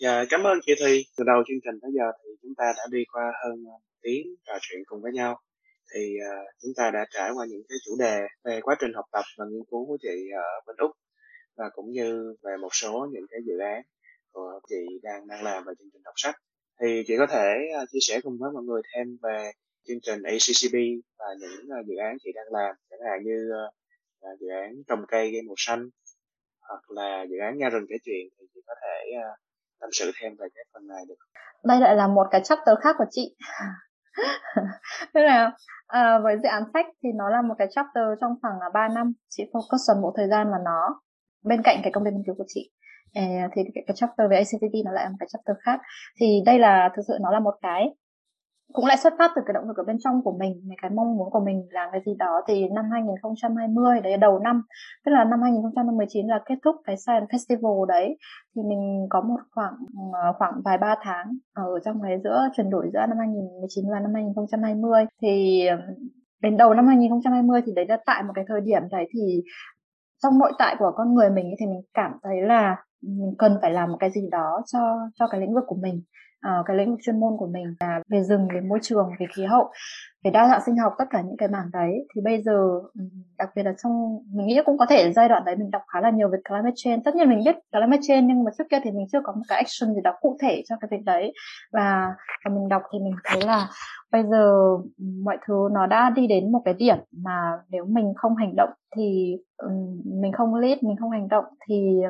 Dạ, 0.00 0.24
cảm 0.30 0.42
ơn 0.42 0.58
chị 0.66 0.72
Thùy. 0.80 1.04
Từ 1.16 1.24
đầu 1.24 1.42
chương 1.48 1.60
trình 1.64 1.80
tới 1.82 1.90
giờ 1.94 2.04
thì 2.24 2.30
chúng 2.42 2.54
ta 2.56 2.64
đã 2.76 2.84
đi 2.90 3.04
qua 3.12 3.32
hơn 3.42 3.52
ờ, 3.66 3.72
một 3.72 3.80
tiếng 4.02 4.26
trò 4.46 4.54
chuyện 4.60 4.80
cùng 4.86 5.02
với 5.02 5.12
nhau. 5.12 5.40
Thì 5.94 6.16
uh, 6.16 6.54
chúng 6.62 6.72
ta 6.76 6.90
đã 6.90 7.06
trải 7.10 7.30
qua 7.34 7.46
những 7.48 7.62
cái 7.68 7.78
chủ 7.84 7.92
đề 7.98 8.20
về 8.44 8.60
quá 8.62 8.76
trình 8.80 8.92
học 8.94 9.04
tập 9.12 9.24
và 9.38 9.44
nghiên 9.50 9.64
cứu 9.70 9.86
của 9.86 9.98
chị 10.02 10.30
ở 10.34 10.60
bên 10.66 10.76
Úc 10.76 10.90
và 11.56 11.70
cũng 11.74 11.90
như 11.92 12.34
về 12.42 12.56
một 12.60 12.68
số 12.72 13.06
những 13.12 13.26
cái 13.30 13.40
dự 13.46 13.58
án 13.58 13.82
của 14.32 14.60
chị 14.68 14.76
đang 15.02 15.26
đang 15.26 15.42
làm 15.44 15.64
về 15.64 15.72
chương 15.78 15.90
trình 15.92 16.02
đọc 16.04 16.14
sách. 16.16 16.34
Thì 16.80 17.02
chị 17.06 17.14
có 17.18 17.26
thể 17.26 17.54
uh, 17.82 17.88
chia 17.92 17.98
sẻ 18.00 18.20
cùng 18.22 18.38
với 18.40 18.50
mọi 18.54 18.62
người 18.62 18.82
thêm 18.94 19.18
về 19.22 19.50
chương 19.88 20.00
trình 20.02 20.22
ACCB 20.22 20.76
và 21.18 21.26
những 21.40 21.80
uh, 21.80 21.86
dự 21.86 21.94
án 21.96 22.16
chị 22.20 22.30
đang 22.34 22.48
làm, 22.50 22.74
chẳng 22.90 23.00
hạn 23.10 23.18
như 23.24 23.50
uh, 23.66 24.40
dự 24.40 24.48
án 24.48 24.70
trồng 24.88 25.04
cây 25.08 25.30
gây 25.32 25.42
màu 25.42 25.54
xanh 25.56 25.88
hoặc 26.68 26.90
là 26.90 27.26
dự 27.30 27.36
án 27.38 27.58
nha 27.58 27.68
rừng 27.68 27.86
kể 27.88 27.96
chuyện 28.04 28.28
thì 28.38 28.46
chị 28.54 28.60
có 28.66 28.74
thể 28.82 29.10
uh, 29.18 29.49
tâm 29.80 29.90
sự 29.92 30.12
thêm 30.20 30.32
về 30.38 30.46
cái 30.54 30.64
phần 30.72 30.86
này 30.86 31.04
được 31.08 31.14
đây 31.64 31.80
lại 31.80 31.96
là 31.96 32.06
một 32.06 32.26
cái 32.30 32.40
chapter 32.44 32.78
khác 32.80 32.96
của 32.98 33.04
chị. 33.10 33.36
Tức 35.14 35.20
là 35.20 35.50
à, 35.86 36.18
với 36.18 36.36
dự 36.42 36.48
án 36.48 36.62
sách 36.72 36.86
thì 37.02 37.08
nó 37.14 37.30
là 37.30 37.42
một 37.42 37.54
cái 37.58 37.68
chapter 37.70 38.04
trong 38.20 38.34
khoảng 38.42 38.60
là 38.60 38.66
3 38.74 38.88
năm. 38.88 39.12
Chị 39.28 39.44
focus 39.52 39.78
toàn 39.86 40.02
bộ 40.02 40.12
thời 40.16 40.28
gian 40.28 40.50
vào 40.50 40.60
nó. 40.64 41.00
Bên 41.44 41.62
cạnh 41.62 41.80
cái 41.82 41.92
công 41.92 42.04
việc 42.04 42.10
nghiên 42.12 42.22
cứu 42.26 42.34
của 42.34 42.44
chị. 42.46 42.70
À, 43.14 43.48
thì 43.52 43.62
cái, 43.74 43.84
cái 43.86 43.96
chapter 43.96 44.30
về 44.30 44.36
ACTP 44.36 44.74
nó 44.84 44.92
lại 44.92 45.04
là 45.04 45.10
một 45.10 45.16
cái 45.20 45.28
chapter 45.32 45.56
khác. 45.64 45.80
Thì 46.20 46.42
đây 46.46 46.58
là 46.58 46.90
thực 46.96 47.02
sự 47.08 47.18
nó 47.20 47.30
là 47.30 47.40
một 47.40 47.54
cái 47.62 47.86
cũng 48.72 48.86
lại 48.86 48.96
xuất 48.96 49.12
phát 49.18 49.30
từ 49.36 49.42
cái 49.46 49.54
động 49.54 49.68
lực 49.68 49.76
ở 49.76 49.84
bên 49.84 49.96
trong 50.04 50.22
của 50.22 50.36
mình 50.40 50.68
cái 50.82 50.90
mong 50.90 51.16
muốn 51.16 51.30
của 51.30 51.40
mình 51.40 51.68
làm 51.70 51.88
cái 51.92 52.00
gì 52.06 52.14
đó 52.18 52.40
thì 52.48 52.68
năm 52.68 52.84
2020 52.92 54.00
đấy 54.00 54.16
đầu 54.16 54.38
năm, 54.38 54.62
tức 55.04 55.12
là 55.12 55.24
năm 55.24 55.42
2019 55.42 56.26
là 56.26 56.40
kết 56.46 56.54
thúc 56.64 56.76
cái 56.84 56.96
Science 56.96 57.26
Festival 57.26 57.84
đấy. 57.84 58.16
Thì 58.56 58.62
mình 58.62 59.06
có 59.10 59.20
một 59.20 59.40
khoảng 59.50 59.74
ờ, 60.12 60.32
khoảng 60.38 60.52
vài 60.64 60.78
ba 60.78 60.94
tháng 61.02 61.26
ở 61.54 61.78
trong 61.84 62.02
cái 62.02 62.18
giữa, 62.24 62.48
chuyển 62.56 62.70
đổi 62.70 62.90
giữa 62.92 63.06
năm 63.08 63.18
2019 63.18 63.84
và 63.92 64.00
năm 64.00 64.14
2020 64.14 65.04
thì 65.22 65.66
ờ, 65.66 65.76
đến 66.42 66.56
đầu 66.56 66.74
năm 66.74 66.86
2020 66.86 67.60
thì 67.66 67.72
đấy 67.76 67.86
là 67.88 67.98
tại 68.06 68.22
một 68.22 68.32
cái 68.34 68.44
thời 68.48 68.60
điểm 68.60 68.82
đấy 68.90 69.06
thì 69.14 69.42
trong 70.22 70.38
nội 70.38 70.52
tại 70.58 70.76
của 70.78 70.92
con 70.96 71.14
người 71.14 71.30
mình 71.30 71.54
thì 71.60 71.66
mình 71.66 71.80
cảm 71.94 72.12
thấy 72.22 72.42
là 72.42 72.76
mình 73.02 73.34
cần 73.38 73.58
phải 73.62 73.70
làm 73.70 73.90
một 73.90 73.96
cái 74.00 74.10
gì 74.10 74.28
đó 74.30 74.62
cho 74.66 74.80
cho 75.14 75.26
cái 75.26 75.40
lĩnh 75.40 75.54
vực 75.54 75.64
của 75.66 75.76
mình 75.82 76.02
uh, 76.46 76.66
cái 76.66 76.76
lĩnh 76.76 76.90
vực 76.90 76.98
chuyên 77.02 77.20
môn 77.20 77.32
của 77.38 77.46
mình 77.46 77.74
là 77.80 78.00
về 78.08 78.22
rừng 78.22 78.48
về 78.54 78.60
môi 78.60 78.78
trường 78.82 79.10
về 79.20 79.26
khí 79.36 79.44
hậu 79.44 79.70
về 80.24 80.30
đa 80.30 80.48
dạng 80.48 80.60
sinh 80.66 80.76
học 80.76 80.92
tất 80.98 81.04
cả 81.10 81.20
những 81.20 81.36
cái 81.36 81.48
mảng 81.48 81.70
đấy. 81.72 82.06
Thì 82.14 82.20
bây 82.24 82.42
giờ 82.42 82.80
đặc 83.38 83.48
biệt 83.56 83.62
là 83.62 83.72
trong 83.82 84.18
mình 84.32 84.46
nghĩ 84.46 84.60
cũng 84.66 84.78
có 84.78 84.86
thể 84.86 85.12
giai 85.12 85.28
đoạn 85.28 85.44
đấy 85.44 85.56
mình 85.56 85.70
đọc 85.70 85.82
khá 85.88 86.00
là 86.00 86.10
nhiều 86.10 86.28
về 86.28 86.38
climate 86.48 86.74
change. 86.76 87.02
Tất 87.04 87.14
nhiên 87.14 87.28
mình 87.28 87.40
biết 87.44 87.56
climate 87.72 88.00
change 88.08 88.26
nhưng 88.26 88.44
mà 88.44 88.50
trước 88.58 88.64
kia 88.70 88.78
thì 88.84 88.90
mình 88.90 89.06
chưa 89.12 89.20
có 89.24 89.32
một 89.32 89.42
cái 89.48 89.56
action 89.58 89.94
gì 89.94 90.00
đó 90.04 90.12
cụ 90.20 90.36
thể 90.42 90.62
cho 90.68 90.76
cái 90.80 90.88
việc 90.90 91.04
đấy. 91.04 91.32
Và, 91.72 92.14
và 92.44 92.54
mình 92.54 92.68
đọc 92.68 92.82
thì 92.92 92.98
mình 92.98 93.14
thấy 93.24 93.40
là 93.46 93.68
bây 94.12 94.22
giờ 94.30 94.52
mọi 95.24 95.38
thứ 95.46 95.68
nó 95.72 95.86
đã 95.86 96.10
đi 96.10 96.26
đến 96.26 96.52
một 96.52 96.62
cái 96.64 96.74
điểm 96.74 96.96
mà 97.12 97.52
nếu 97.68 97.84
mình 97.84 98.12
không 98.16 98.36
hành 98.36 98.56
động 98.56 98.70
thì 98.96 99.36
mình 100.04 100.32
không 100.32 100.54
lead 100.54 100.78
mình 100.82 100.96
không 101.00 101.10
hành 101.10 101.28
động 101.28 101.44
thì 101.68 102.00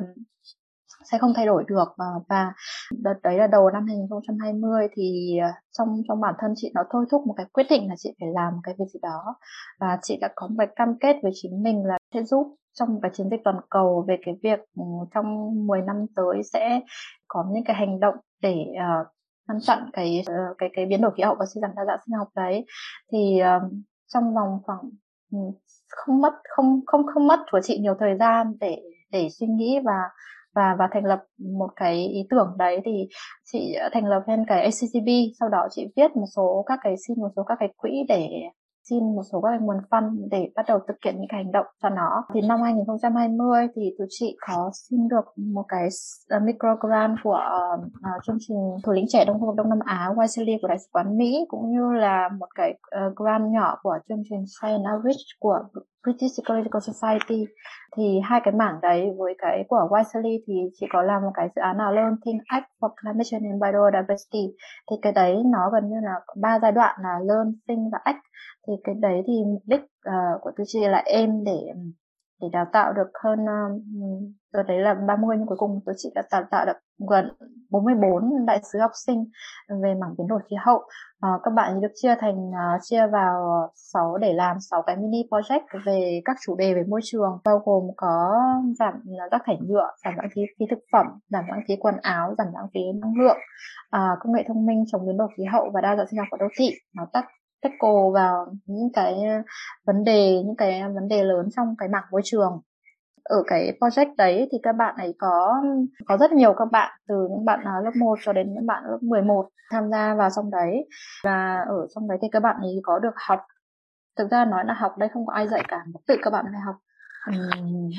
sẽ 1.05 1.19
không 1.19 1.33
thay 1.37 1.47
đổi 1.47 1.65
được. 1.69 1.89
Và, 1.99 2.05
và 2.29 2.53
đợt 2.99 3.15
đấy 3.23 3.39
là 3.39 3.47
đầu 3.47 3.71
năm 3.71 3.87
2020 3.87 4.89
thì 4.97 5.39
ờ, 5.43 5.49
trong 5.79 6.03
trong 6.09 6.21
bản 6.21 6.35
thân 6.39 6.53
chị 6.57 6.71
nó 6.75 6.83
thôi 6.91 7.07
thúc 7.11 7.27
một 7.27 7.35
cái 7.37 7.47
quyết 7.53 7.67
định 7.71 7.89
là 7.89 7.95
chị 7.99 8.15
phải 8.21 8.29
làm 8.35 8.53
một 8.53 8.61
cái 8.63 8.75
việc 8.79 8.85
gì 8.93 9.01
đó. 9.03 9.37
Và 9.81 9.99
chị 10.03 10.19
đã 10.21 10.29
có 10.35 10.47
một 10.47 10.55
cái 10.59 10.69
cam 10.77 10.99
kết 11.01 11.17
với 11.23 11.33
chính 11.35 11.63
mình 11.63 11.85
là 11.85 11.99
sẽ 12.15 12.23
giúp 12.23 12.57
trong 12.73 13.01
cái 13.03 13.11
chiến 13.15 13.31
dịch 13.31 13.41
toàn 13.45 13.57
cầu 13.71 14.05
về 14.09 14.17
cái 14.25 14.35
việc 14.43 14.59
ừ, 14.77 14.83
trong 15.15 15.55
10 15.67 15.83
năm 15.83 15.97
tới 16.17 16.43
sẽ 16.53 16.81
có 17.29 17.45
những 17.53 17.65
cái 17.65 17.77
hành 17.77 18.01
động 18.01 18.15
để 18.43 18.67
uh, 18.71 19.07
ngăn 19.49 19.61
chặn 19.61 19.91
cái 19.93 20.23
uh, 20.31 20.57
cái 20.59 20.69
cái 20.73 20.87
biến 20.87 21.01
đổi 21.01 21.11
khí 21.17 21.23
hậu 21.23 21.35
và 21.39 21.47
suy 21.55 21.61
giảm 21.61 21.71
đa 21.77 21.83
dạng 21.87 21.99
sinh 22.07 22.19
học 22.19 22.29
đấy. 22.35 22.67
Thì 23.13 23.41
uh, 23.57 23.73
trong 24.15 24.35
vòng 24.35 24.59
khoảng 24.65 24.91
ừ, 25.33 25.39
không 25.89 26.21
mất 26.21 26.35
không 26.57 26.81
không 26.87 27.07
không 27.15 27.27
mất 27.27 27.41
của 27.53 27.61
chị 27.63 27.79
nhiều 27.79 27.95
thời 28.01 28.17
gian 28.19 28.53
để 28.61 28.83
để 29.13 29.29
suy 29.31 29.47
nghĩ 29.47 29.79
và 29.85 29.99
và 30.55 30.77
và 30.79 30.89
thành 30.93 31.05
lập 31.05 31.25
một 31.57 31.69
cái 31.77 32.07
ý 32.07 32.27
tưởng 32.31 32.55
đấy 32.59 32.81
thì 32.85 33.09
chị 33.53 33.75
ờ, 33.75 33.89
thành 33.93 34.07
lập 34.07 34.23
lên 34.27 34.45
cái 34.49 34.63
ACCB 34.63 35.09
sau 35.41 35.49
đó 35.49 35.69
chị 35.71 35.87
viết 35.97 36.17
một 36.17 36.27
số 36.37 36.65
các 36.67 36.79
cái 36.83 36.95
xin 37.07 37.21
một 37.21 37.29
số 37.37 37.43
các 37.43 37.57
cái 37.61 37.69
quỹ 37.77 37.91
để 38.09 38.29
xin 38.91 38.99
một 38.99 39.23
số 39.33 39.41
các 39.41 39.49
cái 39.51 39.59
nguồn 39.61 39.77
phân 39.91 40.29
để 40.31 40.51
bắt 40.57 40.65
đầu 40.69 40.79
thực 40.89 40.97
hiện 41.05 41.15
những 41.17 41.29
cái 41.29 41.43
hành 41.45 41.53
động 41.53 41.67
cho 41.83 41.89
nó. 41.89 42.25
Thì 42.35 42.41
năm 42.41 42.63
2020 42.63 43.67
thì 43.77 43.83
tụi 43.99 44.07
chị 44.11 44.37
có 44.49 44.71
xin 44.75 45.09
được 45.09 45.25
một 45.37 45.65
cái 45.69 45.89
ờ, 46.29 46.39
micro 46.41 46.77
grant 46.81 47.17
của 47.23 47.41
uh, 47.75 47.85
uh, 47.85 48.25
chương 48.27 48.39
trình 48.41 48.57
thủ 48.85 48.93
lĩnh 48.93 49.05
trẻ 49.09 49.25
Đông 49.25 49.41
khu 49.41 49.47
vực 49.47 49.57
Đông 49.57 49.69
Nam 49.69 49.79
Á 49.85 50.09
Wisely 50.17 50.59
của 50.63 50.69
Đại 50.69 50.79
sứ 50.79 50.87
quán 50.93 51.19
Mỹ 51.19 51.45
cũng 51.49 51.73
như 51.73 51.93
là 51.93 52.29
một 52.39 52.49
cái 52.55 52.71
uh, 52.71 53.17
grant 53.17 53.53
nhỏ 53.53 53.79
của 53.83 53.99
chương 54.09 54.23
trình 54.31 54.45
Science 54.47 54.91
Outreach 54.95 55.27
của 55.39 55.59
British 56.03 56.41
Ecological 56.41 56.81
Society. 56.81 57.47
Thì 57.97 58.21
hai 58.25 58.41
cái 58.45 58.55
mảng 58.55 58.79
đấy 58.83 59.11
với 59.19 59.35
cái 59.39 59.65
của 59.69 59.89
Wisely 59.91 60.39
thì 60.47 60.55
chỉ 60.75 60.87
có 60.93 61.03
làm 61.03 61.23
một 61.23 61.31
cái 61.35 61.49
dự 61.57 61.63
án 61.63 61.77
là 61.77 61.91
Learn 61.91 62.17
Think 62.25 62.43
Act 62.47 62.67
for 62.81 62.91
Climate 63.03 63.25
Change 63.25 63.49
and 63.49 63.63
Biodiversity. 63.63 64.55
Thì 64.91 64.97
cái 65.03 65.13
đấy 65.13 65.43
nó 65.47 65.71
gần 65.73 65.91
như 65.91 65.97
là 66.03 66.15
ba 66.37 66.59
giai 66.63 66.73
đoạn 66.73 66.97
là 67.03 67.19
Learn, 67.29 67.53
Think 67.69 67.93
và 67.93 67.99
Act. 68.05 68.23
Thì 68.67 68.73
cái 68.85 68.95
đấy 68.95 69.23
thì 69.27 69.45
mục 69.45 69.63
đích 69.67 69.81
uh, 69.83 70.41
của 70.41 70.51
tôi 70.57 70.65
chỉ 70.69 70.89
là 70.89 71.03
em 71.07 71.45
để 71.45 71.61
để 72.41 72.49
đào 72.53 72.67
tạo 72.73 72.93
được 72.93 73.11
hơn 73.25 73.39
ờ, 73.47 73.55
rồi 74.53 74.65
đấy 74.69 74.79
là 74.79 74.95
30 74.95 75.37
nhưng 75.39 75.47
cuối 75.47 75.57
cùng 75.59 75.81
tôi 75.87 75.95
chỉ 75.99 76.09
đã 76.15 76.23
đào 76.33 76.43
tạo 76.51 76.67
được 76.67 76.77
gần 77.11 77.29
44 77.71 78.47
đại 78.47 78.61
sứ 78.73 78.79
học 78.79 78.91
sinh 79.07 79.25
về 79.83 79.95
mảng 80.01 80.15
biến 80.19 80.29
đổi 80.29 80.41
khí 80.51 80.57
hậu. 80.61 80.77
Uh, 80.77 81.41
các 81.43 81.51
bạn 81.55 81.81
được 81.81 81.93
chia 81.95 82.15
thành 82.21 82.49
uh, 82.49 82.83
chia 82.83 83.07
vào 83.07 83.69
6 83.75 84.17
để 84.21 84.33
làm 84.33 84.57
6 84.61 84.83
cái 84.83 84.97
mini 84.97 85.23
project 85.31 85.61
về 85.87 86.21
các 86.25 86.37
chủ 86.47 86.57
đề 86.57 86.75
về 86.75 86.83
môi 86.89 87.01
trường 87.05 87.39
bao 87.45 87.63
gồm 87.65 87.85
có 87.97 88.37
giảm 88.79 88.95
rác 89.31 89.43
thải 89.47 89.59
nhựa 89.61 89.91
giảm 90.05 90.15
lãng 90.17 90.29
phí 90.35 90.43
phí 90.59 90.67
thực 90.71 90.79
phẩm 90.93 91.07
giảm 91.29 91.45
lãng 91.49 91.61
phí 91.69 91.75
quần 91.81 91.95
áo 92.03 92.35
giảm 92.39 92.47
lãng 92.55 92.67
phí 92.75 92.81
năng 93.01 93.15
lượng 93.19 93.39
uh, 93.97 94.19
công 94.21 94.33
nghệ 94.33 94.45
thông 94.49 94.67
minh 94.67 94.85
chống 94.93 95.07
biến 95.07 95.17
đổi 95.17 95.29
khí 95.37 95.45
hậu 95.53 95.71
và 95.75 95.81
đa 95.81 95.97
dạng 95.97 96.07
sinh 96.11 96.19
học 96.19 96.29
của 96.31 96.37
đô 96.37 96.47
thị. 96.59 96.71
Nó 96.95 97.07
tắt 97.13 97.25
tackle 97.63 98.11
vào 98.15 98.47
những 98.67 98.89
cái 98.93 99.15
ờ, 99.25 99.43
vấn 99.87 100.05
đề 100.05 100.43
những 100.47 100.57
cái 100.57 100.83
vấn 100.95 101.09
đề 101.09 101.23
lớn 101.23 101.49
trong 101.57 101.75
cái 101.79 101.89
mảng 101.89 102.05
môi 102.11 102.21
trường. 102.25 102.61
Ở 103.25 103.43
cái 103.47 103.73
project 103.81 104.15
đấy 104.19 104.49
thì 104.53 104.59
các 104.63 104.73
bạn 104.73 104.95
ấy 104.99 105.15
có 105.19 105.63
có 106.07 106.17
rất 106.17 106.33
nhiều 106.33 106.55
các 106.59 106.69
bạn 106.73 107.01
từ 107.09 107.15
những 107.31 107.45
bạn 107.45 107.61
ờ, 107.65 107.73
lớp 107.85 107.91
1 107.97 108.19
cho 108.25 108.33
đến 108.33 108.55
những 108.55 108.67
bạn 108.67 108.83
lớp 108.87 108.99
11 109.03 109.49
tham 109.73 109.91
gia 109.91 110.15
vào 110.15 110.31
trong 110.37 110.51
đấy. 110.51 110.89
Và 111.25 111.65
ở 111.69 111.87
trong 111.95 112.09
đấy 112.09 112.19
thì 112.23 112.29
các 112.33 112.41
bạn 112.41 112.57
ấy 112.61 112.81
có 112.83 112.99
được 112.99 113.15
học 113.29 113.41
thực 114.19 114.31
ra 114.31 114.45
nói 114.45 114.65
là 114.67 114.75
học 114.75 114.99
đây 114.99 115.09
không 115.09 115.27
có 115.27 115.33
ai 115.33 115.49
dạy 115.49 115.63
cả 115.69 115.85
tự 116.07 116.17
các 116.23 116.31
bạn 116.31 116.45
phải 116.53 116.61
học 116.61 116.77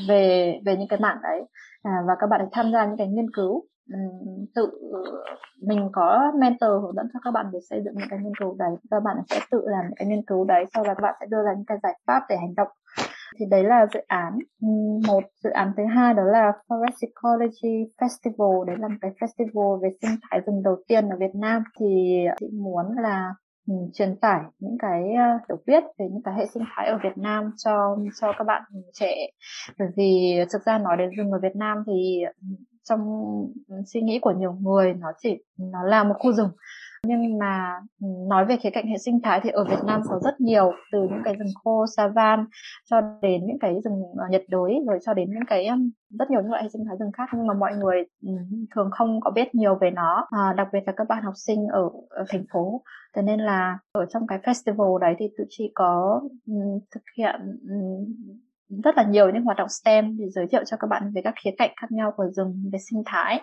về 0.08 0.54
về 0.66 0.78
những 0.78 0.88
cái 0.88 1.00
mảng 1.00 1.18
đấy. 1.24 1.42
À, 1.84 1.92
và 2.08 2.14
các 2.20 2.28
bạn 2.28 2.42
ấy 2.42 2.50
tham 2.52 2.72
gia 2.72 2.86
những 2.86 2.98
cái 2.98 3.08
nghiên 3.08 3.32
cứu 3.34 3.64
tự, 4.56 4.72
mình 5.62 5.90
có 5.94 6.32
mentor 6.40 6.70
hướng 6.82 6.96
dẫn 6.96 7.08
cho 7.14 7.20
các 7.24 7.32
bạn 7.32 7.46
để 7.54 7.60
xây 7.70 7.82
dựng 7.86 7.94
những 7.98 8.08
cái 8.10 8.20
nghiên 8.20 8.36
cứu 8.40 8.56
đấy. 8.60 8.72
Các 8.92 9.04
bạn 9.04 9.18
sẽ 9.30 9.40
tự 9.52 9.62
làm 9.66 9.84
những 9.86 9.96
cái 9.96 10.08
nghiên 10.08 10.26
cứu 10.26 10.46
đấy, 10.46 10.66
sau 10.74 10.84
đó 10.84 10.94
các 10.94 11.02
bạn 11.02 11.16
sẽ 11.20 11.26
đưa 11.30 11.44
ra 11.44 11.54
những 11.54 11.66
cái 11.66 11.78
giải 11.84 12.00
pháp 12.08 12.24
để 12.30 12.38
hành 12.38 12.56
động. 12.56 12.68
Thì 13.40 13.46
đấy 13.46 13.64
là 13.64 13.86
dự 13.94 14.00
án. 14.08 14.38
Một 15.08 15.24
dự 15.44 15.50
án 15.50 15.72
thứ 15.78 15.84
hai 15.96 16.14
đó 16.14 16.24
là 16.24 16.52
Forest 16.68 17.02
Ecology 17.02 17.92
Festival. 17.98 18.64
Đấy 18.64 18.76
là 18.80 18.88
một 18.88 18.96
cái 19.02 19.12
festival 19.20 19.82
về 19.82 19.90
sinh 20.02 20.12
thái 20.22 20.42
rừng 20.46 20.64
đầu 20.64 20.76
tiên 20.88 21.10
ở 21.10 21.18
Việt 21.18 21.36
Nam. 21.36 21.64
Thì 21.80 22.18
chị 22.40 22.48
muốn 22.54 22.86
là 22.98 23.34
truyền 23.94 24.16
tải 24.16 24.42
những 24.60 24.78
cái 24.80 25.14
ờ, 25.14 25.40
hiểu 25.50 25.58
biết 25.66 25.84
về 26.00 26.06
những 26.12 26.22
cái 26.24 26.34
hệ 26.38 26.46
sinh 26.54 26.64
thái 26.76 26.88
ở 26.88 27.00
Việt 27.04 27.18
Nam 27.18 27.52
cho 27.58 27.98
cho 28.22 28.34
các 28.38 28.44
bạn 28.44 28.64
trẻ. 28.94 29.16
Bởi 29.80 29.88
vì 29.96 30.40
thực 30.54 30.62
ra 30.66 30.78
nói 30.78 30.98
đến 30.98 31.10
rừng 31.18 31.32
ở 31.32 31.40
Việt 31.40 31.56
Nam 31.56 31.84
thì 31.88 32.24
trong 32.90 33.00
suy 33.86 34.02
nghĩ 34.02 34.20
của 34.20 34.32
nhiều 34.32 34.54
người 34.62 34.94
nó 34.94 35.08
chỉ 35.18 35.44
nó 35.58 35.84
là 35.84 36.04
một 36.04 36.16
khu 36.20 36.32
rừng. 36.32 36.50
Nhưng 37.08 37.38
mà 37.38 37.80
ừ, 38.02 38.08
nói 38.30 38.46
về 38.46 38.58
khía 38.58 38.70
cạnh 38.70 38.88
hệ 38.88 38.98
sinh 38.98 39.22
thái 39.22 39.40
thì 39.44 39.50
ở 39.50 39.64
Việt 39.64 39.84
Nam 39.86 40.02
có 40.10 40.20
rất 40.24 40.42
nhiều 40.42 40.72
từ 40.92 41.00
những 41.00 41.22
cái 41.24 41.36
rừng 41.36 41.54
khô 41.64 41.86
savan 41.98 42.46
cho 42.90 43.02
đến 43.22 43.46
những 43.48 43.60
cái 43.60 43.76
rừng 43.84 44.02
ờ, 44.18 44.26
nhiệt 44.30 44.46
đới 44.50 44.80
rồi 44.88 45.00
cho 45.06 45.14
đến 45.14 45.30
những 45.30 45.46
cái 45.48 45.70
rất 46.20 46.30
nhiều 46.32 46.42
những 46.42 46.52
loại 46.52 46.64
hệ 46.64 46.70
sinh 46.70 46.86
thái 46.88 46.98
rừng 47.00 47.12
khác. 47.12 47.30
Nhưng 47.34 47.48
mà 47.48 47.54
mọi 47.54 47.76
người 47.76 48.04
ừ, 48.22 48.32
thường 48.76 48.90
không 48.92 49.20
có 49.22 49.32
biết 49.32 49.56
nhiều 49.56 49.76
về 49.76 49.92
nó 49.92 50.28
à, 50.32 50.54
đặc 50.58 50.68
biệt 50.74 50.80
là 50.86 50.94
các 50.98 51.08
bạn 51.10 51.24
học 51.24 51.34
sinh 51.36 51.68
ở, 51.68 51.90
ở 52.10 52.24
thành 52.30 52.44
phố. 52.54 52.82
Thế 53.16 53.22
nên 53.22 53.40
là 53.40 53.80
ở 53.92 54.06
trong 54.06 54.28
cái 54.28 54.40
festival 54.40 54.98
đấy 54.98 55.16
thì 55.20 55.26
tụi 55.38 55.48
chị 55.50 55.72
có 55.76 56.22
um, 56.48 56.80
thực 56.92 57.04
hiện 57.18 57.42
um, 57.70 58.14
rất 58.84 58.98
là 58.98 59.04
nhiều 59.04 59.30
những 59.30 59.44
hoạt 59.44 59.58
động 59.58 59.70
STEM 59.70 60.18
để 60.18 60.26
giới 60.30 60.48
thiệu 60.52 60.64
cho 60.66 60.78
các 60.78 60.88
bạn 60.88 61.12
về 61.16 61.22
các 61.24 61.34
khía 61.44 61.52
cạnh 61.58 61.72
khác 61.82 61.92
nhau 61.92 62.14
của 62.18 62.26
rừng, 62.36 62.70
về 62.74 62.80
sinh 62.90 63.04
thái. 63.06 63.42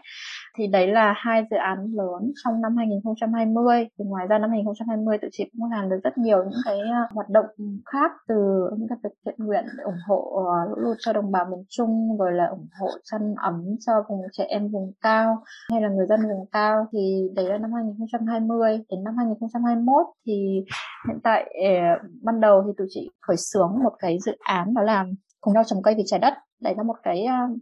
Thì 0.56 0.66
đấy 0.66 0.86
là 0.86 1.14
hai 1.16 1.42
dự 1.50 1.56
án 1.56 1.78
lớn 1.78 2.32
trong 2.44 2.60
năm 2.60 2.76
2020 2.76 3.88
thì 3.98 4.04
ngoài 4.04 4.26
ra 4.26 4.38
năm 4.38 4.50
2020 4.50 5.18
tụi 5.18 5.30
chị 5.32 5.44
cũng 5.52 5.70
làm 5.70 5.90
được 5.90 5.98
rất 6.04 6.18
nhiều 6.18 6.38
những 6.44 6.60
cái 6.64 6.78
ờ, 6.78 7.14
hoạt 7.14 7.28
động 7.28 7.46
khác 7.86 8.12
từ 8.28 8.70
những 8.78 8.88
cái 8.88 8.98
việc 9.04 9.10
thiện 9.24 9.34
nguyện 9.38 9.64
để 9.78 9.84
ủng 9.84 10.00
hộ 10.08 10.44
ờ, 10.46 10.70
lũ 10.70 10.76
lụt 10.76 10.96
cho 11.00 11.12
đồng 11.12 11.32
bào 11.32 11.44
miền 11.44 11.64
Trung, 11.68 12.18
rồi 12.18 12.32
là 12.32 12.46
ủng 12.46 12.68
hộ 12.80 12.88
chăn 13.04 13.34
ấm 13.42 13.64
cho 13.86 13.92
vùng 14.08 14.20
trẻ 14.32 14.44
em 14.44 14.68
vùng 14.68 14.92
cao 15.00 15.42
hay 15.72 15.80
là 15.80 15.88
người 15.88 16.06
dân 16.06 16.20
vùng 16.22 16.46
cao. 16.52 16.86
Thì 16.92 17.28
đấy 17.34 17.48
là 17.48 17.58
năm 17.58 17.72
2020 17.72 18.78
đến 18.90 19.04
năm 19.04 19.16
2021 19.16 20.06
thì 20.26 20.64
hiện 21.08 21.18
tại 21.22 21.54
ờ, 21.54 22.08
ban 22.22 22.40
đầu 22.40 22.62
thì 22.66 22.72
tụi 22.78 22.86
chị 22.90 23.10
khởi 23.20 23.36
xướng 23.36 23.78
một 23.84 23.92
cái 23.98 24.18
dự 24.24 24.32
án 24.40 24.74
đó 24.74 24.82
là 24.82 25.04
cùng 25.40 25.54
nhau 25.54 25.62
trồng 25.66 25.82
cây 25.82 25.94
vì 25.94 26.02
trái 26.06 26.20
đất. 26.20 26.34
Đấy 26.60 26.74
là 26.76 26.82
một 26.82 26.96
cái 27.02 27.26
uh, 27.26 27.58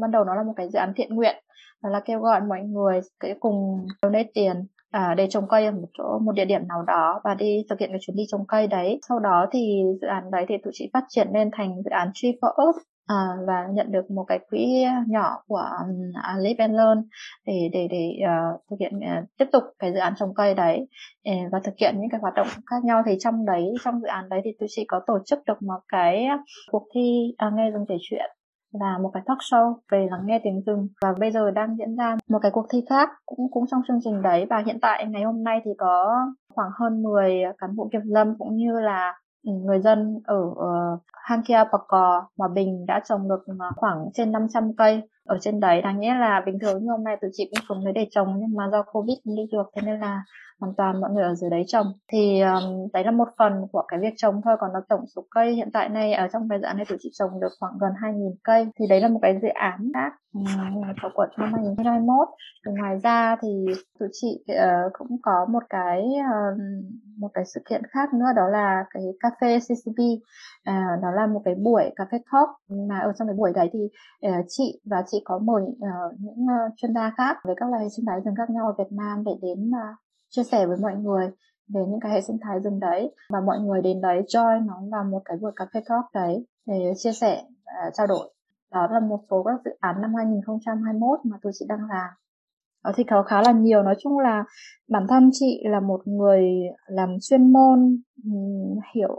ban 0.00 0.10
đầu 0.10 0.24
nó 0.24 0.34
là 0.34 0.42
một 0.42 0.52
cái 0.56 0.68
dự 0.70 0.78
án 0.78 0.92
thiện 0.96 1.14
nguyện. 1.14 1.44
Đó 1.82 1.90
là 1.90 2.00
kêu 2.04 2.20
gọi 2.20 2.40
mọi 2.40 2.60
người 2.60 3.00
cái 3.20 3.34
cùng 3.40 3.86
donate 4.02 4.30
tiền 4.34 4.66
à, 4.90 5.14
để 5.16 5.26
trồng 5.30 5.48
cây 5.48 5.66
ở 5.66 5.72
một 5.72 5.88
chỗ 5.98 6.18
một 6.18 6.32
địa 6.32 6.44
điểm 6.44 6.68
nào 6.68 6.82
đó 6.82 7.20
và 7.24 7.34
đi 7.34 7.64
thực 7.70 7.80
hiện 7.80 7.90
cái 7.90 7.98
chuyến 8.00 8.16
đi 8.16 8.22
trồng 8.28 8.46
cây 8.46 8.66
đấy. 8.66 9.00
Sau 9.08 9.18
đó 9.18 9.46
thì 9.52 9.82
dự 10.00 10.06
án 10.06 10.30
đấy 10.30 10.44
thì 10.48 10.54
tụi 10.64 10.72
chị 10.76 10.90
phát 10.92 11.04
triển 11.08 11.28
lên 11.34 11.50
thành 11.52 11.82
dự 11.84 11.90
án 11.90 12.10
Tree 12.14 12.32
for 12.40 12.64
Earth 12.64 12.78
à, 13.06 13.36
và 13.46 13.66
nhận 13.72 13.92
được 13.92 14.10
một 14.10 14.24
cái 14.24 14.38
quỹ 14.50 14.84
nhỏ 15.08 15.42
của 15.46 15.68
um, 15.80 16.12
à, 16.22 16.36
Live 16.38 16.64
and 16.64 16.74
Learn 16.74 17.08
để 17.46 17.70
để 17.72 17.88
để 17.90 18.18
uh, 18.24 18.60
thực 18.70 18.76
hiện 18.80 18.92
uh, 18.96 19.28
tiếp 19.38 19.46
tục 19.52 19.62
cái 19.78 19.92
dự 19.92 19.98
án 19.98 20.14
trồng 20.16 20.34
cây 20.34 20.54
đấy. 20.54 20.88
Uh, 21.30 21.52
và 21.52 21.60
thực 21.64 21.74
hiện 21.80 21.94
những 21.98 22.10
cái 22.10 22.20
hoạt 22.20 22.34
động 22.34 22.46
khác 22.66 22.84
nhau. 22.84 23.02
Thì 23.06 23.16
trong 23.20 23.46
đấy 23.46 23.62
trong 23.84 24.00
dự 24.00 24.06
án 24.06 24.28
đấy 24.28 24.40
thì 24.44 24.50
tụi 24.60 24.68
chị 24.70 24.84
có 24.88 25.00
tổ 25.06 25.18
chức 25.26 25.38
được 25.46 25.62
một 25.62 25.80
cái 25.88 26.26
cuộc 26.70 26.88
thi 26.94 27.34
uh, 27.46 27.54
nghe 27.54 27.70
rừng 27.70 27.84
kể 27.88 27.96
chuyện 28.00 28.30
là 28.72 28.98
một 29.02 29.10
cái 29.14 29.22
talk 29.26 29.38
show 29.38 29.74
về 29.92 30.06
lắng 30.10 30.20
nghe 30.24 30.40
tiếng 30.44 30.62
rừng. 30.66 30.88
Và 31.02 31.14
bây 31.20 31.30
giờ 31.30 31.50
đang 31.50 31.76
diễn 31.76 31.96
ra 31.96 32.16
một 32.28 32.38
cái 32.42 32.50
cuộc 32.50 32.66
thi 32.72 32.84
khác 32.88 33.08
cũng 33.26 33.50
cũng 33.50 33.64
trong 33.70 33.80
chương 33.88 34.00
trình 34.04 34.22
đấy. 34.22 34.46
Và 34.50 34.62
hiện 34.66 34.78
tại 34.82 35.06
ngày 35.06 35.22
hôm 35.22 35.44
nay 35.44 35.60
thì 35.64 35.70
có 35.78 36.10
khoảng 36.54 36.70
hơn 36.80 37.02
10 37.02 37.42
cán 37.58 37.76
bộ 37.76 37.88
kiểm 37.92 38.02
lâm 38.04 38.38
cũng 38.38 38.56
như 38.56 38.80
là 38.80 39.14
người 39.42 39.80
dân 39.80 40.20
ở 40.24 40.36
ờ, 40.56 40.92
uh, 40.94 41.00
Hang 41.12 41.42
Kia 41.42 41.64
Bạc 41.72 41.96
Hòa 42.36 42.48
Bình 42.54 42.86
đã 42.86 43.00
trồng 43.08 43.28
được 43.28 43.44
ờ, 43.58 43.70
khoảng 43.76 44.08
trên 44.14 44.32
500 44.32 44.76
cây 44.76 45.02
ở 45.24 45.38
trên 45.40 45.60
đấy. 45.60 45.82
Đáng 45.82 46.00
nghĩa 46.00 46.14
là 46.14 46.42
bình 46.46 46.58
thường 46.58 46.84
như 46.84 46.90
hôm 46.90 47.04
nay 47.04 47.16
tụi 47.20 47.30
chị 47.32 47.50
cũng 47.50 47.64
xuống 47.68 47.84
đấy 47.84 47.92
để 47.92 48.06
trồng 48.10 48.34
nhưng 48.38 48.56
mà 48.56 48.68
do 48.72 48.82
Covid 48.82 49.18
không 49.24 49.36
đi 49.36 49.42
được 49.52 49.70
thế 49.76 49.82
nên 49.86 50.00
là 50.00 50.22
hoàn 50.60 50.74
toàn 50.74 51.00
mọi 51.00 51.10
người 51.10 51.22
ở 51.22 51.34
dưới 51.34 51.50
đấy 51.50 51.64
trồng. 51.66 51.86
Thì 52.12 52.40
um, 52.40 52.88
đấy 52.92 53.04
là 53.04 53.10
một 53.10 53.28
phần 53.38 53.52
của 53.72 53.82
cái 53.88 54.00
việc 54.00 54.14
trồng 54.16 54.40
thôi 54.44 54.56
còn 54.60 54.70
nó 54.72 54.80
tổng 54.88 55.06
số 55.16 55.24
cây 55.30 55.54
hiện 55.54 55.70
tại 55.72 55.88
này 55.88 56.12
ở 56.12 56.28
trong 56.32 56.48
cái 56.48 56.58
dự 56.58 56.64
án 56.64 56.76
này 56.76 56.86
tụi 56.88 56.98
chị 57.00 57.10
trồng 57.12 57.40
được 57.40 57.48
khoảng 57.60 57.72
gần 57.80 57.92
2.000 58.02 58.34
cây. 58.44 58.66
Thì 58.78 58.86
đấy 58.88 59.00
là 59.00 59.08
một 59.08 59.18
cái 59.22 59.38
dự 59.42 59.48
án 59.48 59.92
khác 59.94 60.12
có 60.32 60.92
của 61.02 61.08
quận 61.14 61.30
năm 61.36 61.52
2021 61.52 62.28
thì 62.66 62.72
ngoài 62.78 62.98
ra 63.02 63.36
thì 63.42 63.48
tụi 63.98 64.08
chị 64.12 64.44
uh, 64.52 64.92
cũng 64.98 65.22
có 65.22 65.46
một 65.50 65.62
cái 65.70 66.08
uh, 66.20 66.58
một 67.18 67.28
cái 67.34 67.44
sự 67.44 67.60
kiện 67.70 67.82
khác 67.90 68.14
nữa 68.14 68.26
đó 68.36 68.48
là 68.48 68.84
cái 68.90 69.02
cafe 69.20 69.58
CCP 69.58 69.98
uh, 70.70 71.02
đó 71.02 71.10
là 71.14 71.26
một 71.26 71.42
cái 71.44 71.54
buổi 71.54 71.84
cà 71.96 72.04
phê 72.12 72.18
talk. 72.32 72.48
Mà 72.88 72.98
ở 72.98 73.12
trong 73.18 73.28
cái 73.28 73.34
buổi 73.36 73.52
đấy 73.54 73.70
thì 73.72 73.80
uh, 74.28 74.44
chị 74.48 74.80
và 74.84 75.02
chị 75.06 75.22
có 75.24 75.38
mời 75.38 75.62
uh, 75.62 76.20
những 76.20 76.44
uh, 76.44 76.72
chuyên 76.76 76.94
gia 76.94 77.12
khác 77.16 77.36
với 77.44 77.54
các 77.58 77.66
hệ 77.80 77.88
sinh 77.88 78.04
thái 78.06 78.20
rừng 78.24 78.34
khác 78.34 78.50
nhau 78.50 78.66
ở 78.66 78.74
Việt 78.78 78.92
Nam 78.92 79.24
để 79.24 79.32
đến 79.42 79.70
uh, 79.70 79.96
chia 80.30 80.44
sẻ 80.44 80.66
với 80.66 80.76
mọi 80.76 80.94
người 80.94 81.30
về 81.74 81.80
những 81.88 82.00
cái 82.00 82.12
hệ 82.12 82.20
sinh 82.20 82.38
thái 82.42 82.60
rừng 82.60 82.80
đấy. 82.80 83.14
Và 83.30 83.40
mọi 83.40 83.58
người 83.58 83.82
đến 83.82 84.00
đấy 84.00 84.22
join 84.28 84.66
nó 84.66 84.74
vào 84.92 85.04
một 85.04 85.22
cái 85.24 85.36
buổi 85.36 85.52
cà 85.56 85.66
phê 85.74 85.80
talk 85.88 86.04
đấy 86.14 86.46
để 86.66 86.92
chia 86.96 87.12
sẻ 87.12 87.42
uh, 87.88 87.94
trao 87.94 88.06
đổi 88.06 88.32
đó 88.72 88.88
là 88.90 89.00
một 89.00 89.20
số 89.30 89.42
các 89.42 89.60
dự 89.64 89.70
án 89.80 90.02
năm 90.02 90.14
2021 90.14 91.18
mà 91.24 91.36
tôi 91.42 91.52
chị 91.58 91.64
đang 91.68 91.88
làm. 91.88 92.10
Đó 92.84 92.92
thì 92.96 93.04
có 93.04 93.22
khá 93.22 93.42
là 93.42 93.52
nhiều. 93.52 93.82
Nói 93.82 93.94
chung 93.98 94.18
là 94.18 94.44
bản 94.88 95.06
thân 95.08 95.30
chị 95.32 95.62
là 95.64 95.80
một 95.80 96.00
người 96.06 96.42
làm 96.86 97.16
chuyên 97.20 97.52
môn 97.52 98.02
hiểu 98.94 99.16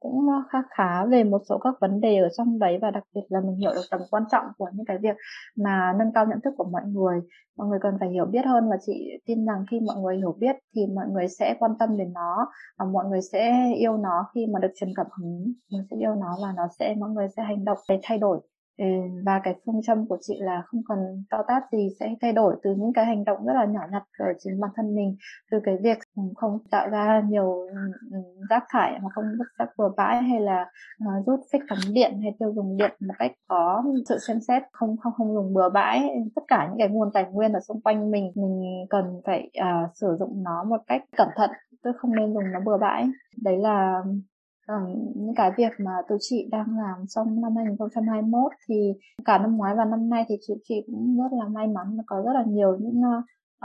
cũng 0.00 0.26
khá 0.50 0.58
khá 0.70 1.06
về 1.06 1.24
một 1.24 1.42
số 1.48 1.58
các 1.58 1.74
vấn 1.80 2.00
đề 2.00 2.16
ở 2.18 2.28
trong 2.36 2.58
đấy 2.58 2.78
và 2.82 2.90
đặc 2.90 3.02
biệt 3.14 3.20
là 3.28 3.40
mình 3.40 3.56
hiểu 3.56 3.70
được 3.74 3.82
tầm 3.90 4.00
quan 4.10 4.22
trọng 4.32 4.44
của 4.58 4.68
những 4.72 4.86
cái 4.86 4.98
việc 5.02 5.16
mà 5.56 5.92
nâng 5.98 6.12
cao 6.14 6.26
nhận 6.26 6.38
thức 6.44 6.54
của 6.56 6.64
mọi 6.64 6.82
người. 6.86 7.20
Mọi 7.56 7.68
người 7.68 7.78
cần 7.82 7.94
phải 8.00 8.08
hiểu 8.10 8.24
biết 8.26 8.44
hơn 8.46 8.70
và 8.70 8.76
chị 8.86 9.10
tin 9.26 9.46
rằng 9.46 9.64
khi 9.70 9.80
mọi 9.80 9.96
người 9.96 10.16
hiểu 10.16 10.36
biết 10.38 10.56
thì 10.74 10.86
mọi 10.94 11.06
người 11.08 11.28
sẽ 11.28 11.56
quan 11.58 11.72
tâm 11.78 11.96
đến 11.96 12.12
nó 12.12 12.46
và 12.78 12.84
mọi 12.92 13.04
người 13.04 13.20
sẽ 13.32 13.72
yêu 13.76 13.96
nó 13.96 14.26
khi 14.34 14.46
mà 14.46 14.60
được 14.60 14.72
truyền 14.76 14.90
cảm 14.96 15.06
hứng. 15.18 15.52
Mình 15.72 15.82
sẽ 15.90 15.96
yêu 15.96 16.14
nó 16.14 16.36
và 16.42 16.52
nó 16.56 16.68
sẽ, 16.78 16.94
mọi 16.98 17.10
người 17.10 17.26
sẽ 17.36 17.42
hành 17.42 17.64
động 17.64 17.78
để 17.88 18.00
thay 18.02 18.18
đổi 18.18 18.40
và 19.26 19.40
cái 19.44 19.54
phương 19.66 19.80
châm 19.86 20.06
của 20.06 20.18
chị 20.20 20.34
là 20.40 20.62
không 20.66 20.82
cần 20.88 20.98
to 21.30 21.38
tát 21.48 21.62
gì 21.72 21.88
sẽ 22.00 22.14
thay 22.22 22.32
đổi 22.32 22.56
từ 22.62 22.74
những 22.74 22.92
cái 22.92 23.06
hành 23.06 23.24
động 23.24 23.46
rất 23.46 23.52
là 23.52 23.64
nhỏ 23.64 23.80
nhặt 23.90 24.02
ở 24.18 24.26
chính 24.38 24.60
bản 24.60 24.70
thân 24.76 24.94
mình 24.94 25.16
từ 25.50 25.58
cái 25.64 25.76
việc 25.82 25.98
không 26.36 26.58
tạo 26.70 26.88
ra 26.88 27.22
nhiều 27.28 27.66
ừ, 28.10 28.18
rác 28.50 28.64
thải 28.70 28.98
mà 29.02 29.08
không 29.14 29.24
vứt 29.38 29.44
rác 29.58 29.68
bừa 29.78 29.88
bãi 29.96 30.22
hay 30.22 30.40
là 30.40 30.70
uh, 31.04 31.26
rút 31.26 31.40
phích 31.52 31.62
cắm 31.68 31.78
điện 31.92 32.20
hay 32.22 32.32
tiêu 32.38 32.52
dùng 32.54 32.76
điện 32.76 32.92
một 33.00 33.14
cách 33.18 33.32
có 33.48 33.84
sự 34.08 34.18
xem 34.18 34.40
xét 34.40 34.62
không 34.72 34.96
không 34.96 35.12
không 35.12 35.34
dùng 35.34 35.54
bừa 35.54 35.68
bãi. 35.68 36.08
Tất 36.34 36.42
cả 36.48 36.66
những 36.68 36.78
cái 36.78 36.88
nguồn 36.88 37.10
tài 37.14 37.24
nguyên 37.24 37.52
ở 37.52 37.60
xung 37.60 37.80
quanh 37.80 38.10
mình 38.10 38.32
mình 38.34 38.86
cần 38.90 39.20
phải 39.24 39.50
uh, 39.60 39.90
sử 39.94 40.16
dụng 40.18 40.42
nó 40.42 40.64
một 40.64 40.80
cách 40.86 41.02
cẩn 41.16 41.28
thận 41.36 41.50
tức 41.82 41.92
không 41.98 42.14
nên 42.14 42.34
dùng 42.34 42.52
nó 42.52 42.60
bừa 42.60 42.78
bãi. 42.78 43.08
Đấy 43.42 43.58
là 43.58 44.02
Ờ, 44.66 44.74
những 45.14 45.34
cái 45.36 45.52
việc 45.56 45.72
mà 45.78 45.92
tụi 46.08 46.18
chị 46.20 46.48
đang 46.50 46.78
làm 46.78 47.06
trong 47.08 47.40
năm 47.40 47.56
2021 47.56 48.52
thì 48.68 48.92
cả 49.24 49.38
năm 49.38 49.56
ngoái 49.56 49.74
và 49.74 49.84
năm 49.84 50.08
nay 50.08 50.24
thì 50.28 50.34
chị 50.46 50.54
chị 50.64 50.74
cũng 50.86 51.18
rất 51.18 51.36
là 51.38 51.48
may 51.48 51.66
mắn 51.66 51.96
có 52.06 52.22
rất 52.26 52.32
là 52.34 52.44
nhiều 52.46 52.76
những 52.80 53.02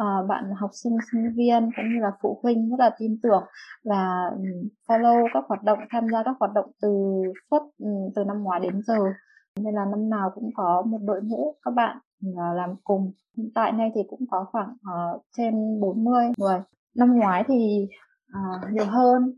uh, 0.01 0.27
bạn 0.27 0.51
học 0.55 0.69
sinh 0.73 0.97
sinh 1.11 1.33
viên 1.35 1.69
cũng 1.75 1.85
như 1.93 2.01
là 2.01 2.11
phụ 2.21 2.39
huynh 2.43 2.69
rất 2.69 2.79
là 2.79 2.95
tin 2.99 3.19
tưởng 3.23 3.43
và 3.83 4.31
ừ, 4.37 4.43
follow 4.87 5.27
các 5.33 5.43
hoạt 5.47 5.63
động 5.63 5.79
tham 5.89 6.07
gia 6.11 6.23
các 6.23 6.35
hoạt 6.39 6.53
động 6.53 6.71
từ 6.81 6.89
suốt 7.51 7.71
ừ, 7.79 7.89
từ 8.15 8.23
năm 8.23 8.43
ngoái 8.43 8.59
đến 8.59 8.81
giờ. 8.87 8.99
Nên 9.59 9.75
là 9.75 9.85
năm 9.85 10.09
nào 10.09 10.31
cũng 10.35 10.49
có 10.55 10.81
một 10.81 10.99
đội 11.01 11.21
ngũ 11.23 11.55
các 11.65 11.71
bạn 11.71 11.97
ừ, 12.21 12.29
làm 12.55 12.75
cùng. 12.83 13.11
Hiện 13.37 13.51
tại 13.55 13.71
nay 13.71 13.91
thì 13.95 14.01
cũng 14.09 14.25
có 14.31 14.45
khoảng 14.51 14.69
uh, 14.71 15.21
trên 15.37 15.79
40 15.79 16.25
người. 16.37 16.59
Năm 16.95 17.19
ngoái 17.19 17.43
thì 17.47 17.87
uh, 18.27 18.71
nhiều 18.71 18.85
hơn 18.85 19.33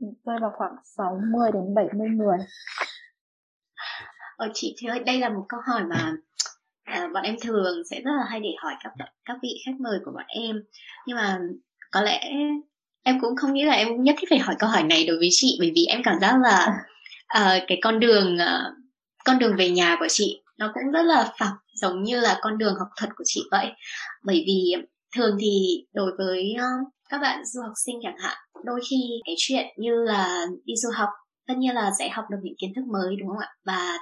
rơi 0.00 0.36
vào 0.40 0.52
khoảng 0.56 0.72
60 0.84 1.50
đến 1.52 1.74
70 1.74 2.08
người. 2.08 2.38
Ờ, 4.36 4.48
chị 4.54 4.76
thì 4.78 4.88
ơi, 4.88 5.00
đây 5.06 5.18
là 5.18 5.28
một 5.28 5.44
câu 5.48 5.60
hỏi 5.66 5.82
mà 5.84 6.12
à, 6.84 7.08
bọn 7.14 7.22
em 7.22 7.36
thường 7.42 7.82
sẽ 7.90 8.00
rất 8.00 8.12
là 8.18 8.24
hay 8.28 8.40
để 8.40 8.48
hỏi 8.58 8.74
các 8.84 8.92
các 9.24 9.36
vị 9.42 9.62
khách 9.66 9.80
mời 9.80 9.98
của 10.04 10.10
bọn 10.14 10.24
em 10.28 10.56
nhưng 11.06 11.16
mà 11.16 11.38
có 11.90 12.00
lẽ 12.00 12.20
em 13.02 13.20
cũng 13.20 13.36
không 13.36 13.52
nghĩ 13.52 13.64
là 13.64 13.72
em 13.72 14.02
nhất 14.02 14.16
thiết 14.18 14.26
phải 14.30 14.38
hỏi 14.38 14.56
câu 14.58 14.70
hỏi 14.70 14.82
này 14.82 15.06
đối 15.06 15.16
với 15.18 15.28
chị 15.30 15.56
bởi 15.60 15.72
vì 15.74 15.84
em 15.84 16.00
cảm 16.04 16.20
giác 16.20 16.36
là 16.42 16.66
uh, 17.38 17.62
cái 17.68 17.78
con 17.82 18.00
đường 18.00 18.36
uh, 18.36 18.74
con 19.24 19.38
đường 19.38 19.56
về 19.56 19.70
nhà 19.70 19.96
của 20.00 20.08
chị 20.08 20.42
nó 20.58 20.70
cũng 20.74 20.92
rất 20.92 21.02
là 21.02 21.32
phẳng 21.38 21.54
giống 21.74 22.02
như 22.02 22.20
là 22.20 22.38
con 22.40 22.58
đường 22.58 22.74
học 22.78 22.88
thuật 22.96 23.10
của 23.16 23.24
chị 23.26 23.42
vậy 23.50 23.72
bởi 24.24 24.44
vì 24.46 24.74
thường 25.14 25.36
thì 25.40 25.84
đối 25.94 26.12
với 26.18 26.54
ờ, 26.58 26.66
các 27.08 27.18
bạn 27.18 27.44
du 27.44 27.62
học 27.62 27.72
sinh 27.86 27.96
chẳng 28.02 28.16
hạn, 28.18 28.36
đôi 28.64 28.80
khi 28.90 28.96
cái 29.26 29.34
chuyện 29.38 29.66
như 29.76 30.04
là 30.04 30.46
đi 30.64 30.74
du 30.76 30.88
học, 30.94 31.08
tất 31.48 31.54
nhiên 31.58 31.74
là 31.74 31.90
sẽ 31.98 32.08
học 32.08 32.24
được 32.30 32.38
những 32.42 32.54
kiến 32.58 32.72
thức 32.76 32.84
mới, 32.92 33.16
đúng 33.20 33.28
không 33.28 33.38
ạ? 33.38 33.48
Và 33.64 33.98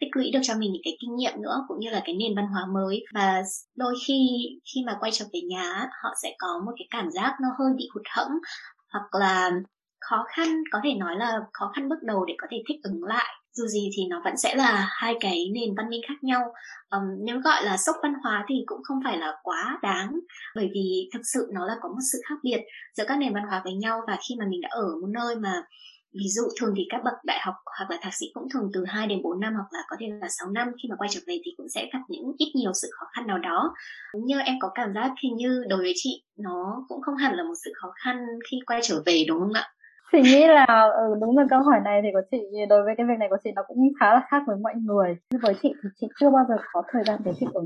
tích 0.00 0.08
lũy 0.16 0.30
được 0.32 0.40
cho 0.42 0.54
mình 0.58 0.72
những 0.72 0.82
cái 0.84 0.96
kinh 1.00 1.16
nghiệm 1.16 1.42
nữa, 1.42 1.64
cũng 1.68 1.80
như 1.80 1.90
là 1.90 2.02
cái 2.04 2.14
nền 2.14 2.36
văn 2.36 2.46
hóa 2.46 2.66
mới. 2.74 3.04
Và 3.14 3.42
đôi 3.76 3.94
khi 4.06 4.18
khi 4.74 4.80
mà 4.86 4.96
quay 5.00 5.12
trở 5.12 5.24
về 5.32 5.40
nhà 5.48 5.88
họ 6.02 6.10
sẽ 6.22 6.34
có 6.38 6.62
một 6.66 6.72
cái 6.78 6.86
cảm 6.90 7.10
giác 7.10 7.36
nó 7.42 7.48
hơi 7.58 7.72
bị 7.76 7.88
hụt 7.94 8.02
hẫng, 8.16 8.32
hoặc 8.92 9.20
là 9.20 9.50
khó 10.00 10.24
khăn, 10.36 10.48
có 10.72 10.80
thể 10.84 10.94
nói 10.94 11.16
là 11.16 11.40
khó 11.52 11.70
khăn 11.74 11.88
bước 11.88 12.02
đầu 12.02 12.24
để 12.24 12.34
có 12.38 12.46
thể 12.50 12.56
thích 12.68 12.80
ứng 12.82 13.04
lại 13.04 13.34
dù 13.56 13.66
gì 13.66 13.90
thì 13.96 14.02
nó 14.10 14.20
vẫn 14.24 14.36
sẽ 14.36 14.54
là 14.54 14.88
hai 14.90 15.14
cái 15.20 15.50
nền 15.54 15.74
văn 15.76 15.88
minh 15.90 16.00
khác 16.08 16.14
nhau. 16.22 16.42
Um, 16.90 17.02
nếu 17.24 17.40
gọi 17.40 17.64
là 17.64 17.76
sốc 17.76 17.96
văn 18.02 18.14
hóa 18.22 18.44
thì 18.48 18.54
cũng 18.66 18.82
không 18.82 18.98
phải 19.04 19.18
là 19.18 19.32
quá 19.42 19.78
đáng 19.82 20.20
bởi 20.54 20.70
vì 20.74 21.08
thực 21.12 21.22
sự 21.34 21.50
nó 21.54 21.66
là 21.66 21.74
có 21.80 21.88
một 21.88 22.04
sự 22.12 22.18
khác 22.28 22.34
biệt 22.42 22.60
giữa 22.96 23.04
các 23.08 23.18
nền 23.18 23.34
văn 23.34 23.44
hóa 23.50 23.60
với 23.64 23.74
nhau. 23.74 24.00
Và 24.06 24.18
khi 24.28 24.34
mà 24.38 24.46
mình 24.50 24.60
đã 24.60 24.68
ở 24.72 24.86
một 25.00 25.08
nơi 25.14 25.36
mà 25.36 25.62
ví 26.18 26.28
dụ 26.28 26.42
thường 26.60 26.74
thì 26.76 26.82
các 26.90 27.00
bậc 27.04 27.14
đại 27.24 27.38
học 27.42 27.54
hoặc 27.78 27.90
là 27.90 27.98
thạc 28.02 28.14
sĩ 28.14 28.26
cũng 28.34 28.48
thường 28.54 28.70
từ 28.74 28.84
2 28.86 29.06
đến 29.06 29.22
4 29.22 29.40
năm 29.40 29.52
hoặc 29.54 29.68
là 29.70 29.80
có 29.88 29.96
thể 30.00 30.06
là 30.20 30.28
6 30.38 30.50
năm 30.50 30.68
khi 30.82 30.88
mà 30.90 30.96
quay 30.98 31.08
trở 31.12 31.20
về 31.26 31.38
thì 31.44 31.50
cũng 31.56 31.68
sẽ 31.68 31.88
gặp 31.92 31.98
những 32.08 32.32
ít 32.38 32.52
nhiều 32.54 32.72
sự 32.82 32.88
khó 32.92 33.06
khăn 33.12 33.26
nào 33.26 33.38
đó. 33.38 33.74
Như 34.26 34.38
em 34.40 34.56
có 34.60 34.70
cảm 34.74 34.94
giác 34.94 35.12
hình 35.22 35.36
như 35.36 35.64
đối 35.68 35.78
với 35.78 35.92
chị 35.96 36.22
nó 36.38 36.84
cũng 36.88 37.02
không 37.02 37.16
hẳn 37.16 37.34
là 37.36 37.42
một 37.42 37.54
sự 37.64 37.72
khó 37.74 37.88
khăn 38.04 38.16
khi 38.50 38.56
quay 38.66 38.80
trở 38.82 39.02
về 39.06 39.24
đúng 39.28 39.40
không 39.40 39.52
ạ? 39.52 39.75
Chị 40.12 40.22
nghĩ 40.22 40.46
là 40.46 40.64
ừ, 40.96 41.14
đúng 41.20 41.38
là 41.38 41.44
câu 41.50 41.62
hỏi 41.62 41.80
này 41.84 42.00
thì 42.02 42.08
của 42.12 42.22
chị 42.30 42.38
đối 42.68 42.82
với 42.82 42.94
cái 42.96 43.06
việc 43.06 43.18
này 43.18 43.28
của 43.30 43.38
chị 43.44 43.50
nó 43.56 43.62
cũng 43.62 43.78
khá 44.00 44.14
là 44.14 44.22
khác 44.30 44.42
với 44.46 44.56
mọi 44.56 44.74
người. 44.76 45.16
Nhưng 45.30 45.40
với 45.42 45.54
chị 45.62 45.74
thì 45.82 45.88
chị 46.00 46.06
chưa 46.20 46.30
bao 46.30 46.44
giờ 46.48 46.54
có 46.72 46.82
thời 46.92 47.02
gian 47.06 47.20
để 47.24 47.32
thích 47.40 47.48
ứng 47.52 47.64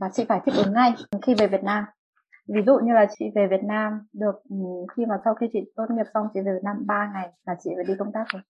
và 0.00 0.08
chị 0.12 0.24
phải 0.28 0.40
thích 0.46 0.54
ứng 0.64 0.72
ngay 0.74 0.94
khi 1.22 1.34
về 1.34 1.46
Việt 1.46 1.64
Nam. 1.64 1.84
Ví 2.48 2.62
dụ 2.66 2.78
như 2.78 2.92
là 2.92 3.06
chị 3.18 3.24
về 3.34 3.46
Việt 3.50 3.64
Nam 3.64 3.92
được 4.12 4.34
ừ, 4.50 4.56
khi 4.96 5.06
mà 5.06 5.14
sau 5.24 5.34
khi 5.34 5.46
chị 5.52 5.60
tốt 5.76 5.84
nghiệp 5.90 6.06
xong 6.14 6.28
chị 6.34 6.40
về 6.40 6.52
Việt 6.52 6.64
Nam 6.64 6.76
3 6.86 7.10
ngày 7.14 7.28
là 7.46 7.56
chị 7.64 7.70
phải 7.76 7.84
đi 7.84 7.94
công 7.98 8.12
tác 8.12 8.24
rồi. 8.32 8.42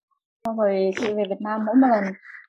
Xong 0.45 0.57
rồi 0.57 0.91
chị 0.99 1.13
về 1.13 1.23
Việt 1.29 1.41
Nam 1.41 1.65
mỗi 1.65 1.75
một 1.75 1.87
lần 1.87 2.03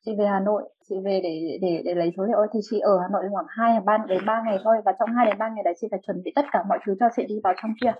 chị 0.06 0.12
về 0.18 0.26
Hà 0.26 0.40
Nội 0.40 0.62
chị 0.88 0.94
về 1.04 1.20
để 1.22 1.58
để 1.62 1.82
để 1.84 1.94
lấy 1.94 2.12
số 2.16 2.24
liệu 2.24 2.38
thì 2.52 2.60
chị 2.70 2.78
ở 2.78 2.98
Hà 3.02 3.08
Nội 3.12 3.24
khoảng 3.32 3.46
hai 3.48 3.80
ba 3.80 3.98
đến 4.08 4.26
ba 4.26 4.42
ngày 4.46 4.58
thôi 4.64 4.76
và 4.84 4.92
trong 4.98 5.10
hai 5.16 5.26
đến 5.26 5.38
ba 5.38 5.48
ngày 5.48 5.62
đấy 5.64 5.74
chị 5.80 5.88
phải 5.90 6.00
chuẩn 6.06 6.22
bị 6.24 6.32
tất 6.34 6.44
cả 6.52 6.62
mọi 6.68 6.78
thứ 6.86 6.94
cho 7.00 7.06
chị 7.16 7.26
đi 7.28 7.40
vào 7.44 7.54
trong 7.62 7.70
kia 7.80 7.92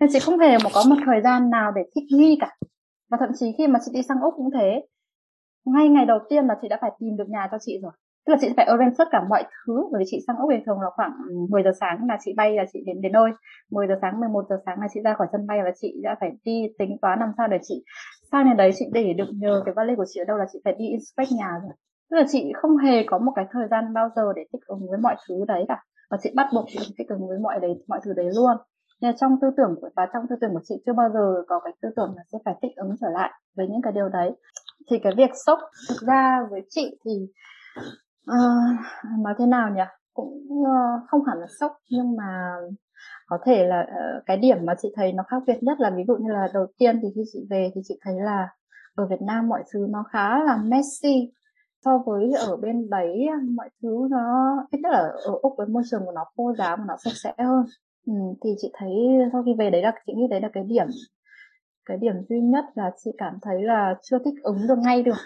nên 0.00 0.10
chị 0.12 0.18
không 0.18 0.38
hề 0.38 0.58
mà 0.64 0.70
có 0.74 0.84
một 0.88 0.96
thời 1.06 1.20
gian 1.20 1.50
nào 1.50 1.72
để 1.72 1.82
thích 1.94 2.04
nghi 2.18 2.38
cả. 2.40 2.56
Và 3.10 3.18
thậm 3.20 3.30
chí 3.38 3.46
khi 3.58 3.66
mà 3.66 3.78
chị 3.84 3.90
đi 3.94 4.02
sang 4.02 4.20
úc 4.20 4.34
cũng 4.36 4.50
thế. 4.54 4.86
Ngay 5.66 5.88
ngày 5.88 6.06
đầu 6.06 6.18
tiên 6.28 6.46
là 6.46 6.54
chị 6.62 6.68
đã 6.68 6.78
phải 6.80 6.90
tìm 7.00 7.16
được 7.16 7.28
nhà 7.28 7.48
cho 7.50 7.58
chị 7.60 7.78
rồi. 7.82 7.92
Tức 8.26 8.30
là 8.30 8.38
chị 8.40 8.48
phải 8.56 8.66
arrange 8.66 8.94
tất 8.98 9.08
cả 9.10 9.24
mọi 9.28 9.42
thứ, 9.42 9.88
bởi 9.92 9.98
vì 9.98 10.04
chị 10.08 10.18
sang 10.26 10.36
úc 10.36 10.50
thì 10.52 10.56
thường 10.66 10.80
là 10.80 10.90
khoảng 10.96 11.12
10 11.50 11.62
giờ 11.62 11.70
sáng 11.80 11.98
là 12.08 12.18
chị 12.20 12.34
bay 12.36 12.56
là 12.56 12.64
chị 12.72 12.82
đến 12.86 13.00
đến 13.00 13.12
nơi. 13.12 13.30
10 13.70 13.86
giờ 13.86 13.94
sáng 14.02 14.20
11 14.20 14.44
giờ 14.48 14.56
sáng 14.66 14.80
là 14.80 14.86
chị 14.94 15.00
ra 15.04 15.14
khỏi 15.14 15.26
sân 15.32 15.46
bay 15.46 15.58
và 15.64 15.70
chị 15.80 16.00
đã 16.02 16.16
phải 16.20 16.30
đi 16.44 16.62
tính 16.78 16.96
toán 17.02 17.20
làm 17.20 17.32
sao 17.36 17.48
để 17.48 17.58
chị 17.62 17.84
sang 18.32 18.46
nhà 18.46 18.54
đấy. 18.54 18.70
Chị 18.78 18.86
để 18.92 19.12
được 19.12 19.28
nhờ 19.34 19.62
cái 19.64 19.74
vali 19.74 19.94
của 19.96 20.04
chị 20.08 20.20
ở 20.20 20.24
đâu 20.24 20.36
là 20.36 20.46
chị 20.52 20.58
phải 20.64 20.74
đi 20.78 20.88
inspect 20.88 21.30
nhà 21.38 21.50
rồi. 21.62 21.72
Tức 22.10 22.16
là 22.16 22.24
chị 22.28 22.52
không 22.54 22.76
hề 22.76 23.04
có 23.06 23.18
một 23.18 23.32
cái 23.36 23.44
thời 23.52 23.68
gian 23.70 23.94
bao 23.94 24.08
giờ 24.16 24.32
để 24.36 24.44
thích 24.52 24.66
ứng 24.66 24.90
với 24.90 24.98
mọi 24.98 25.16
thứ 25.28 25.44
đấy 25.48 25.64
cả. 25.68 25.82
Và 26.10 26.18
chị 26.22 26.30
bắt 26.36 26.46
buộc 26.54 26.64
chị 26.68 26.78
phải 26.78 26.94
thích 26.98 27.08
ứng 27.08 27.28
với 27.28 27.38
mọi 27.38 27.60
đấy, 27.60 27.70
mọi 27.88 28.00
thứ 28.04 28.12
đấy 28.16 28.26
luôn 28.36 28.56
nên 29.00 29.16
trong 29.16 29.36
tư 29.40 29.48
tưởng 29.56 29.74
của 29.80 29.88
và 29.96 30.06
trong 30.12 30.26
tư 30.30 30.36
tưởng 30.40 30.50
của 30.52 30.60
chị 30.64 30.74
chưa 30.86 30.92
bao 30.92 31.10
giờ 31.14 31.42
có 31.48 31.60
cái 31.64 31.72
tư 31.82 31.88
tưởng 31.96 32.14
là 32.16 32.22
sẽ 32.32 32.38
phải 32.44 32.54
thích 32.62 32.72
ứng 32.76 32.96
trở 33.00 33.06
lại 33.10 33.30
với 33.56 33.68
những 33.68 33.82
cái 33.82 33.92
điều 33.92 34.08
đấy. 34.08 34.30
Thì 34.90 34.98
cái 34.98 35.12
việc 35.16 35.30
sốc 35.46 35.58
thực 35.88 36.08
ra 36.08 36.46
với 36.50 36.60
chị 36.70 36.98
thì 37.04 37.10
uh, 38.30 39.20
nói 39.20 39.34
thế 39.38 39.46
nào 39.46 39.70
nhỉ? 39.70 39.82
Cũng 40.14 40.46
uh, 40.62 41.08
không 41.08 41.24
hẳn 41.24 41.38
là 41.38 41.46
sốc 41.60 41.72
nhưng 41.90 42.16
mà 42.16 42.54
có 43.26 43.38
thể 43.44 43.66
là 43.66 43.80
uh, 43.80 44.26
cái 44.26 44.36
điểm 44.36 44.56
mà 44.62 44.74
chị 44.82 44.88
thấy 44.96 45.12
nó 45.12 45.22
khác 45.22 45.42
biệt 45.46 45.62
nhất 45.62 45.80
là 45.80 45.90
ví 45.96 46.02
dụ 46.08 46.16
như 46.16 46.32
là 46.32 46.48
đầu 46.54 46.66
tiên 46.78 47.00
thì 47.02 47.08
khi 47.14 47.22
chị 47.32 47.46
về 47.50 47.70
thì 47.74 47.80
chị 47.84 47.98
thấy 48.02 48.14
là 48.20 48.48
ở 48.94 49.06
Việt 49.06 49.22
Nam 49.22 49.48
mọi 49.48 49.62
thứ 49.72 49.86
nó 49.90 50.04
khá 50.12 50.44
là 50.44 50.56
messy 50.56 51.32
so 51.84 51.98
với 52.06 52.32
ở 52.48 52.56
bên 52.56 52.90
đấy 52.90 53.26
mọi 53.56 53.70
thứ 53.82 54.08
nó 54.10 54.56
ít 54.70 54.78
nhất 54.82 54.92
là 54.92 54.98
ở 55.26 55.38
úc 55.42 55.52
với 55.58 55.66
môi 55.66 55.82
trường 55.90 56.04
của 56.04 56.12
nó 56.12 56.24
khô 56.36 56.52
giáo 56.58 56.76
và 56.76 56.84
nó 56.88 56.96
sạch 57.04 57.16
sẽ 57.24 57.44
hơn. 57.44 57.64
Ừ, 58.08 58.14
thì 58.44 58.50
chị 58.58 58.68
thấy 58.74 58.90
sau 59.32 59.42
khi 59.46 59.52
về 59.58 59.70
đấy 59.70 59.82
là 59.82 59.92
chị 60.06 60.12
nghĩ 60.16 60.26
đấy 60.30 60.40
là 60.40 60.48
cái 60.52 60.64
điểm 60.64 60.86
cái 61.86 61.96
điểm 61.96 62.14
duy 62.28 62.40
nhất 62.40 62.64
là 62.74 62.90
chị 63.04 63.10
cảm 63.18 63.38
thấy 63.42 63.62
là 63.62 63.94
chưa 64.02 64.18
thích 64.24 64.34
ứng 64.42 64.58
được 64.68 64.78
ngay 64.78 65.02
được. 65.02 65.16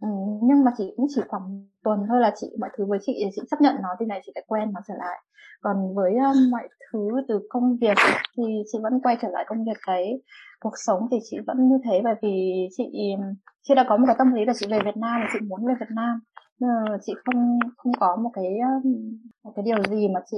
Ừ, 0.00 0.08
nhưng 0.42 0.64
mà 0.64 0.72
chị 0.78 0.94
cũng 0.96 1.06
chỉ 1.14 1.20
khoảng 1.28 1.66
tuần 1.84 2.00
thôi 2.08 2.20
là 2.20 2.32
chị 2.36 2.46
mọi 2.60 2.70
thứ 2.78 2.84
với 2.88 2.98
chị 3.02 3.12
thì 3.24 3.30
chị 3.36 3.42
chấp 3.50 3.60
nhận 3.60 3.74
nó 3.82 3.88
thì 4.00 4.06
này 4.06 4.20
chị 4.26 4.32
lại 4.34 4.44
quen 4.48 4.72
nó 4.74 4.80
trở 4.88 4.94
lại. 4.98 5.18
Còn 5.60 5.94
với 5.94 6.12
um, 6.14 6.50
mọi 6.50 6.68
thứ 6.92 7.08
từ 7.28 7.40
công 7.48 7.76
việc 7.80 7.96
thì 8.36 8.42
chị 8.72 8.78
vẫn 8.82 9.00
quay 9.02 9.16
trở 9.22 9.28
lại 9.28 9.44
công 9.48 9.64
việc 9.64 9.78
đấy. 9.86 10.22
Cuộc 10.60 10.74
sống 10.86 11.08
thì 11.10 11.16
chị 11.30 11.36
vẫn 11.46 11.68
như 11.68 11.78
thế 11.84 12.00
bởi 12.04 12.14
vì 12.22 12.68
chị 12.76 12.84
chị 13.62 13.74
đã 13.74 13.84
có 13.88 13.96
một 13.96 14.04
cái 14.06 14.16
tâm 14.18 14.32
lý 14.34 14.44
là 14.44 14.52
chị 14.60 14.66
về 14.70 14.78
Việt 14.84 14.96
Nam 14.96 15.20
và 15.20 15.28
chị 15.32 15.38
muốn 15.48 15.66
về 15.66 15.74
Việt 15.80 15.90
Nam. 15.90 16.20
Ờ, 16.60 16.98
chị 17.02 17.12
không 17.24 17.58
không 17.76 17.92
có 18.00 18.16
một 18.16 18.30
cái 18.34 18.44
một 19.44 19.52
cái 19.56 19.62
điều 19.64 19.76
gì 19.90 20.08
mà 20.08 20.20
chị 20.30 20.36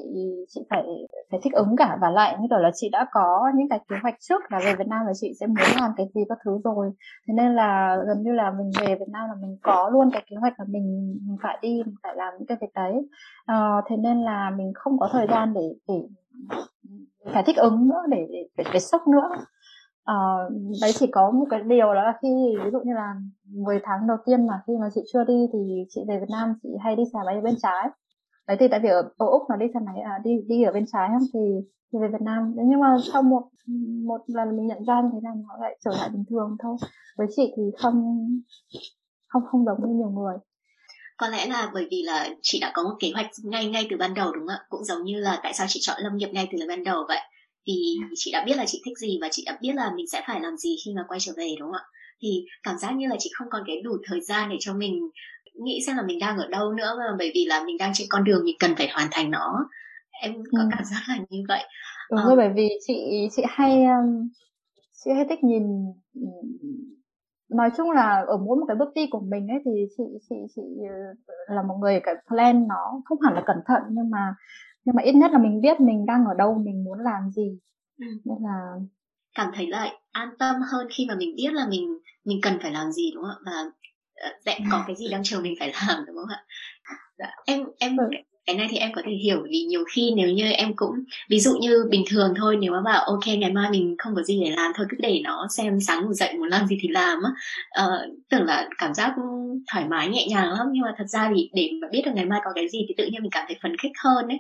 chị 0.49 0.61
phải 0.71 0.83
phải 1.31 1.41
thích 1.43 1.53
ứng 1.53 1.77
cả. 1.77 1.99
Và 2.01 2.11
lại 2.11 2.37
như 2.41 2.47
kiểu 2.51 2.59
là 2.59 2.71
chị 2.75 2.89
đã 2.93 3.07
có 3.13 3.51
những 3.55 3.69
cái 3.69 3.79
kế 3.89 3.97
hoạch 4.03 4.15
trước 4.21 4.43
là 4.53 4.61
về 4.65 4.75
Việt 4.79 4.87
Nam 4.87 5.07
là 5.07 5.13
chị 5.21 5.33
sẽ 5.41 5.47
muốn 5.47 5.57
làm 5.81 5.91
cái 5.97 6.07
gì 6.15 6.21
các 6.29 6.39
thứ 6.45 6.59
rồi. 6.65 6.91
Thế 7.29 7.35
nên 7.35 7.55
là 7.55 7.97
gần 8.07 8.23
như 8.23 8.33
là 8.33 8.51
mình 8.59 8.71
về 8.81 8.95
Việt 8.95 9.09
Nam 9.09 9.29
là 9.29 9.35
mình 9.43 9.57
có 9.63 9.91
luôn 9.93 10.11
cái 10.13 10.25
kế 10.31 10.37
hoạch 10.37 10.59
là 10.59 10.65
mình, 10.69 11.17
mình 11.27 11.37
phải 11.43 11.59
đi 11.63 11.83
mình 11.87 11.95
phải 12.03 12.15
làm 12.17 12.35
những 12.39 12.47
cái 12.47 12.59
việc 12.61 12.75
đấy. 12.75 13.09
À, 13.47 13.83
thế 13.89 13.97
nên 13.97 14.23
là 14.23 14.51
mình 14.51 14.73
không 14.75 14.99
có 14.99 15.09
thời 15.13 15.27
gian 15.27 15.55
để 15.55 15.75
để 15.89 16.03
phải 17.33 17.43
thích 17.43 17.57
ứng 17.57 17.89
nữa 17.89 18.03
để 18.09 18.27
để, 18.31 18.49
để, 18.57 18.65
để 18.73 18.81
sốc 18.81 19.09
nữa 19.09 19.31
uh, 20.13 20.53
đấy 20.83 20.93
chỉ 20.95 21.07
có 21.13 21.31
một 21.31 21.45
cái 21.51 21.61
điều 21.67 21.95
đó 21.95 22.03
là 22.03 22.15
khi 22.23 22.29
ví 22.65 22.71
dụ 22.73 22.79
như 22.85 22.95
là 22.95 23.15
10 23.45 23.81
tháng 23.85 24.07
đầu 24.09 24.17
tiên 24.27 24.47
mà 24.47 24.61
khi 24.67 24.73
mà 24.81 24.89
chị 24.95 25.01
chưa 25.13 25.25
đi 25.25 25.47
thì 25.53 25.85
chị 25.89 26.01
về 26.09 26.19
Việt 26.21 26.31
Nam 26.31 26.55
chị 26.63 26.69
hay 26.85 26.97
đi 26.97 27.03
xe 27.13 27.19
máy 27.27 27.35
ở 27.35 27.41
bên 27.41 27.55
trái. 27.63 27.89
Đấy 28.49 28.57
thì 28.61 28.69
tại 28.69 28.81
vì 28.81 28.89
ở, 28.89 29.03
ở 29.17 29.27
úc 29.27 29.43
nó 29.51 29.57
đi 29.57 29.67
xe 29.75 29.81
máy 29.87 29.97
à, 30.05 30.19
đi 30.25 30.31
đi 30.49 30.63
ở 30.63 30.73
bên 30.73 30.85
trái 30.93 31.09
không 31.13 31.29
thì 31.35 31.41
thì 31.93 31.99
về 32.03 32.09
Việt 32.09 32.23
Nam. 32.25 32.57
Đấy, 32.57 32.67
nhưng 32.69 32.81
mà 32.81 32.97
sau 33.13 33.23
một 33.23 33.43
một 34.07 34.21
lần 34.27 34.57
mình 34.57 34.67
nhận 34.67 34.85
ra 34.85 35.01
như 35.03 35.09
thế 35.13 35.19
là 35.23 35.31
nó 35.49 35.57
lại 35.61 35.79
trở 35.85 35.91
lại 35.91 36.09
bình 36.09 36.25
thường 36.31 36.57
thôi. 36.63 36.77
Với 37.19 37.27
chị 37.37 37.53
thì 37.57 37.63
không 37.79 38.19
không 39.27 39.43
không 39.51 39.65
giống 39.65 39.79
như 39.81 39.95
nhiều 39.95 40.11
người. 40.11 40.35
Có 41.17 41.29
lẽ 41.29 41.47
là 41.47 41.71
bởi 41.75 41.89
vì 41.91 42.03
là 42.07 42.29
chị 42.43 42.59
đã 42.61 42.71
có 42.75 42.83
một 42.83 42.97
kế 43.01 43.11
hoạch 43.15 43.27
ngay 43.45 43.71
ngay 43.71 43.87
từ 43.91 43.97
ban 43.97 44.15
đầu 44.15 44.33
đúng 44.33 44.47
không 44.47 44.57
ạ? 44.57 44.67
Cũng 44.69 44.85
giống 44.85 45.05
như 45.05 45.21
là 45.21 45.41
tại 45.43 45.53
sao 45.55 45.67
chị 45.71 45.81
chọn 45.83 45.97
lâm 46.03 46.17
nghiệp 46.17 46.29
ngay 46.33 46.49
từ 46.53 46.59
ban 46.69 46.85
đầu 46.85 47.05
vậy? 47.09 47.21
Vì 47.69 48.07
chị 48.15 48.31
đã 48.33 48.45
biết 48.47 48.57
là 48.57 48.65
chị 48.67 48.83
thích 48.85 48.99
gì 48.99 49.19
và 49.21 49.29
chị 49.31 49.43
đã 49.47 49.59
biết 49.61 49.73
là 49.75 49.93
mình 49.97 50.07
sẽ 50.07 50.23
phải 50.27 50.41
làm 50.41 50.57
gì 50.57 50.77
khi 50.85 50.93
mà 50.97 51.05
quay 51.09 51.21
trở 51.21 51.33
về 51.37 51.55
đúng 51.59 51.69
không 51.69 51.81
ạ? 51.81 51.85
Thì 52.23 52.45
cảm 52.63 52.79
giác 52.79 52.91
như 52.97 53.07
là 53.09 53.17
chị 53.19 53.31
không 53.35 53.49
còn 53.51 53.63
cái 53.67 53.81
đủ 53.85 53.93
thời 54.05 54.21
gian 54.21 54.51
để 54.51 54.57
cho 54.61 54.75
mình 54.75 55.11
nghĩ 55.65 55.81
xem 55.87 55.97
là 55.97 56.03
mình 56.03 56.19
đang 56.19 56.39
ở 56.39 56.49
đâu 56.49 56.73
nữa 56.73 56.95
mà 56.99 57.05
bởi 57.19 57.31
vì 57.35 57.45
là 57.45 57.65
mình 57.65 57.77
đang 57.79 57.93
trên 57.95 58.07
con 58.11 58.25
đường 58.25 58.45
mình 58.45 58.57
cần 58.59 58.75
phải 58.77 58.89
hoàn 58.89 59.09
thành 59.11 59.31
nó. 59.31 59.69
Em 60.23 60.35
có 60.53 60.63
ừ. 60.63 60.69
cảm 60.71 60.85
giác 60.85 61.03
là 61.09 61.19
như 61.31 61.43
vậy. 61.49 61.65
Đúng 62.11 62.21
rồi 62.27 62.37
bởi 62.37 62.49
vì 62.57 62.69
chị 62.87 63.29
chị 63.37 63.43
hay 63.49 63.85
chị 65.05 65.11
hay 65.15 65.27
thích 65.29 65.45
nhìn 65.45 65.63
nói 67.49 67.71
chung 67.77 67.91
là 67.91 68.25
ở 68.27 68.37
mỗi 68.37 68.57
một 68.57 68.65
cái 68.69 68.77
bước 68.77 68.89
đi 68.95 69.07
của 69.11 69.21
mình 69.21 69.49
ấy 69.49 69.59
thì 69.65 69.71
chị 69.97 70.05
chị 70.29 70.37
chị 70.57 70.63
ờ, 70.89 71.55
là 71.55 71.63
một 71.63 71.75
người 71.81 72.01
cái 72.03 72.15
plan 72.29 72.69
nó 72.69 73.03
không 73.05 73.21
hẳn 73.21 73.35
là 73.35 73.43
cẩn 73.47 73.57
thận 73.67 73.83
nhưng 73.91 74.11
mà 74.11 74.35
nhưng 74.89 74.97
mà 74.97 75.03
ít 75.03 75.13
nhất 75.13 75.31
là 75.33 75.39
mình 75.39 75.61
biết 75.61 75.81
mình 75.81 76.07
đang 76.07 76.25
ở 76.25 76.35
đâu 76.35 76.63
mình 76.65 76.85
muốn 76.85 76.99
làm 76.99 77.31
gì. 77.31 77.59
Ừ. 78.01 78.07
nên 78.25 78.39
là 78.43 78.73
cảm 79.35 79.51
thấy 79.55 79.67
là 79.67 79.91
an 80.13 80.29
tâm 80.39 80.57
hơn 80.73 80.87
khi 80.91 81.07
mà 81.09 81.15
mình 81.15 81.37
biết 81.37 81.53
là 81.53 81.67
mình 81.69 81.99
mình 82.25 82.39
cần 82.43 82.59
phải 82.63 82.73
làm 82.73 82.93
gì 82.93 83.11
đúng 83.15 83.25
không 83.25 83.53
ạ? 83.53 83.53
Và 83.53 83.71
sẽ 84.45 84.59
có 84.71 84.85
cái 84.87 84.97
gì 84.97 85.09
đang 85.09 85.23
chờ 85.25 85.41
mình 85.41 85.55
phải 85.59 85.73
làm 85.73 86.05
đúng 86.07 86.17
không 86.17 86.29
ạ? 86.29 86.45
Dạ, 87.19 87.31
em 87.47 87.65
em 87.79 87.97
ừ 87.97 88.05
cái 88.49 88.57
này 88.57 88.67
thì 88.71 88.77
em 88.77 88.93
có 88.95 89.03
thể 89.05 89.13
hiểu 89.13 89.47
vì 89.51 89.61
nhiều 89.63 89.85
khi 89.95 90.13
nếu 90.17 90.29
như 90.29 90.51
em 90.51 90.77
cũng 90.77 90.91
ví 91.29 91.41
dụ 91.41 91.57
như 91.61 91.85
bình 91.91 92.05
thường 92.11 92.35
thôi 92.37 92.57
nếu 92.61 92.73
mà 92.73 92.81
bảo 92.85 93.05
ok 93.05 93.27
ngày 93.27 93.53
mai 93.53 93.71
mình 93.71 93.95
không 93.99 94.15
có 94.17 94.23
gì 94.23 94.41
để 94.45 94.51
làm 94.51 94.73
thôi 94.77 94.87
cứ 94.89 94.97
để 95.01 95.21
nó 95.25 95.47
xem 95.51 95.81
sáng 95.81 96.05
ngủ 96.05 96.13
dậy 96.13 96.35
muốn 96.35 96.49
làm 96.49 96.67
gì 96.67 96.79
thì 96.81 96.89
làm 96.89 97.19
á. 97.23 97.31
Uh, 97.85 98.19
tưởng 98.31 98.45
là 98.45 98.69
cảm 98.79 98.95
giác 98.95 99.15
thoải 99.73 99.85
mái 99.89 100.09
nhẹ 100.09 100.27
nhàng 100.29 100.53
lắm. 100.53 100.67
Nhưng 100.73 100.83
mà 100.83 100.95
thật 100.99 101.05
ra 101.09 101.31
thì 101.37 101.51
để 101.53 101.71
mà 101.83 101.89
biết 101.93 102.03
được 102.05 102.11
ngày 102.15 102.25
mai 102.25 102.41
có 102.45 102.51
cái 102.55 102.69
gì 102.69 102.79
thì 102.89 102.95
tự 102.99 103.05
nhiên 103.05 103.23
mình 103.23 103.31
cảm 103.31 103.45
thấy 103.49 103.57
phấn 103.63 103.77
khích 103.77 103.93
hơn 104.05 104.29
ấy. 104.29 104.39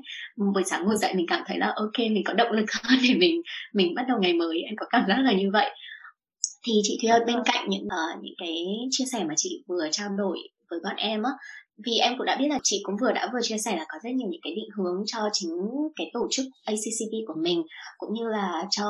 Buổi 0.54 0.64
sáng 0.64 0.84
ngủ 0.84 0.94
dậy 0.94 1.14
mình 1.14 1.26
cảm 1.28 1.42
thấy 1.46 1.58
là 1.58 1.72
ok 1.76 1.98
mình 1.98 2.24
có 2.24 2.32
động 2.32 2.52
lực 2.52 2.66
hơn 2.82 2.98
để 3.08 3.14
mình 3.14 3.42
mình 3.74 3.94
bắt 3.94 4.04
đầu 4.08 4.18
ngày 4.20 4.32
mới. 4.32 4.62
Em 4.62 4.74
có 4.76 4.86
cảm 4.90 5.04
giác 5.08 5.18
là 5.18 5.32
như 5.32 5.50
vậy. 5.52 5.70
Thì 6.66 6.72
chị 6.82 6.98
Thúy 7.02 7.10
ơi 7.10 7.20
bên 7.26 7.36
cạnh 7.44 7.68
những 7.68 7.84
uh, 7.84 8.22
những 8.22 8.34
cái 8.38 8.64
chia 8.90 9.04
sẻ 9.12 9.24
mà 9.28 9.34
chị 9.36 9.64
vừa 9.68 9.88
trao 9.90 10.08
đổi 10.18 10.38
với 10.70 10.80
bọn 10.84 10.96
em 10.96 11.22
á 11.22 11.30
vì 11.87 11.99
em 11.99 12.14
cũng 12.18 12.26
đã 12.26 12.37
biết 12.37 12.47
là 12.50 12.58
chị 12.62 12.80
cũng 12.85 12.97
vừa 13.00 13.12
đã 13.12 13.30
vừa 13.32 13.40
chia 13.42 13.58
sẻ 13.58 13.76
là 13.76 13.85
có 13.88 13.99
rất 14.02 14.11
nhiều 14.11 14.28
những 14.30 14.40
cái 14.44 14.54
định 14.54 14.68
hướng 14.76 15.02
cho 15.06 15.18
chính 15.32 15.50
cái 15.97 16.11
tổ 16.12 16.28
chức 16.30 16.47
ACCP 16.64 17.12
của 17.26 17.35
mình 17.42 17.62
cũng 17.99 18.14
như 18.14 18.28
là 18.28 18.64
cho 18.70 18.85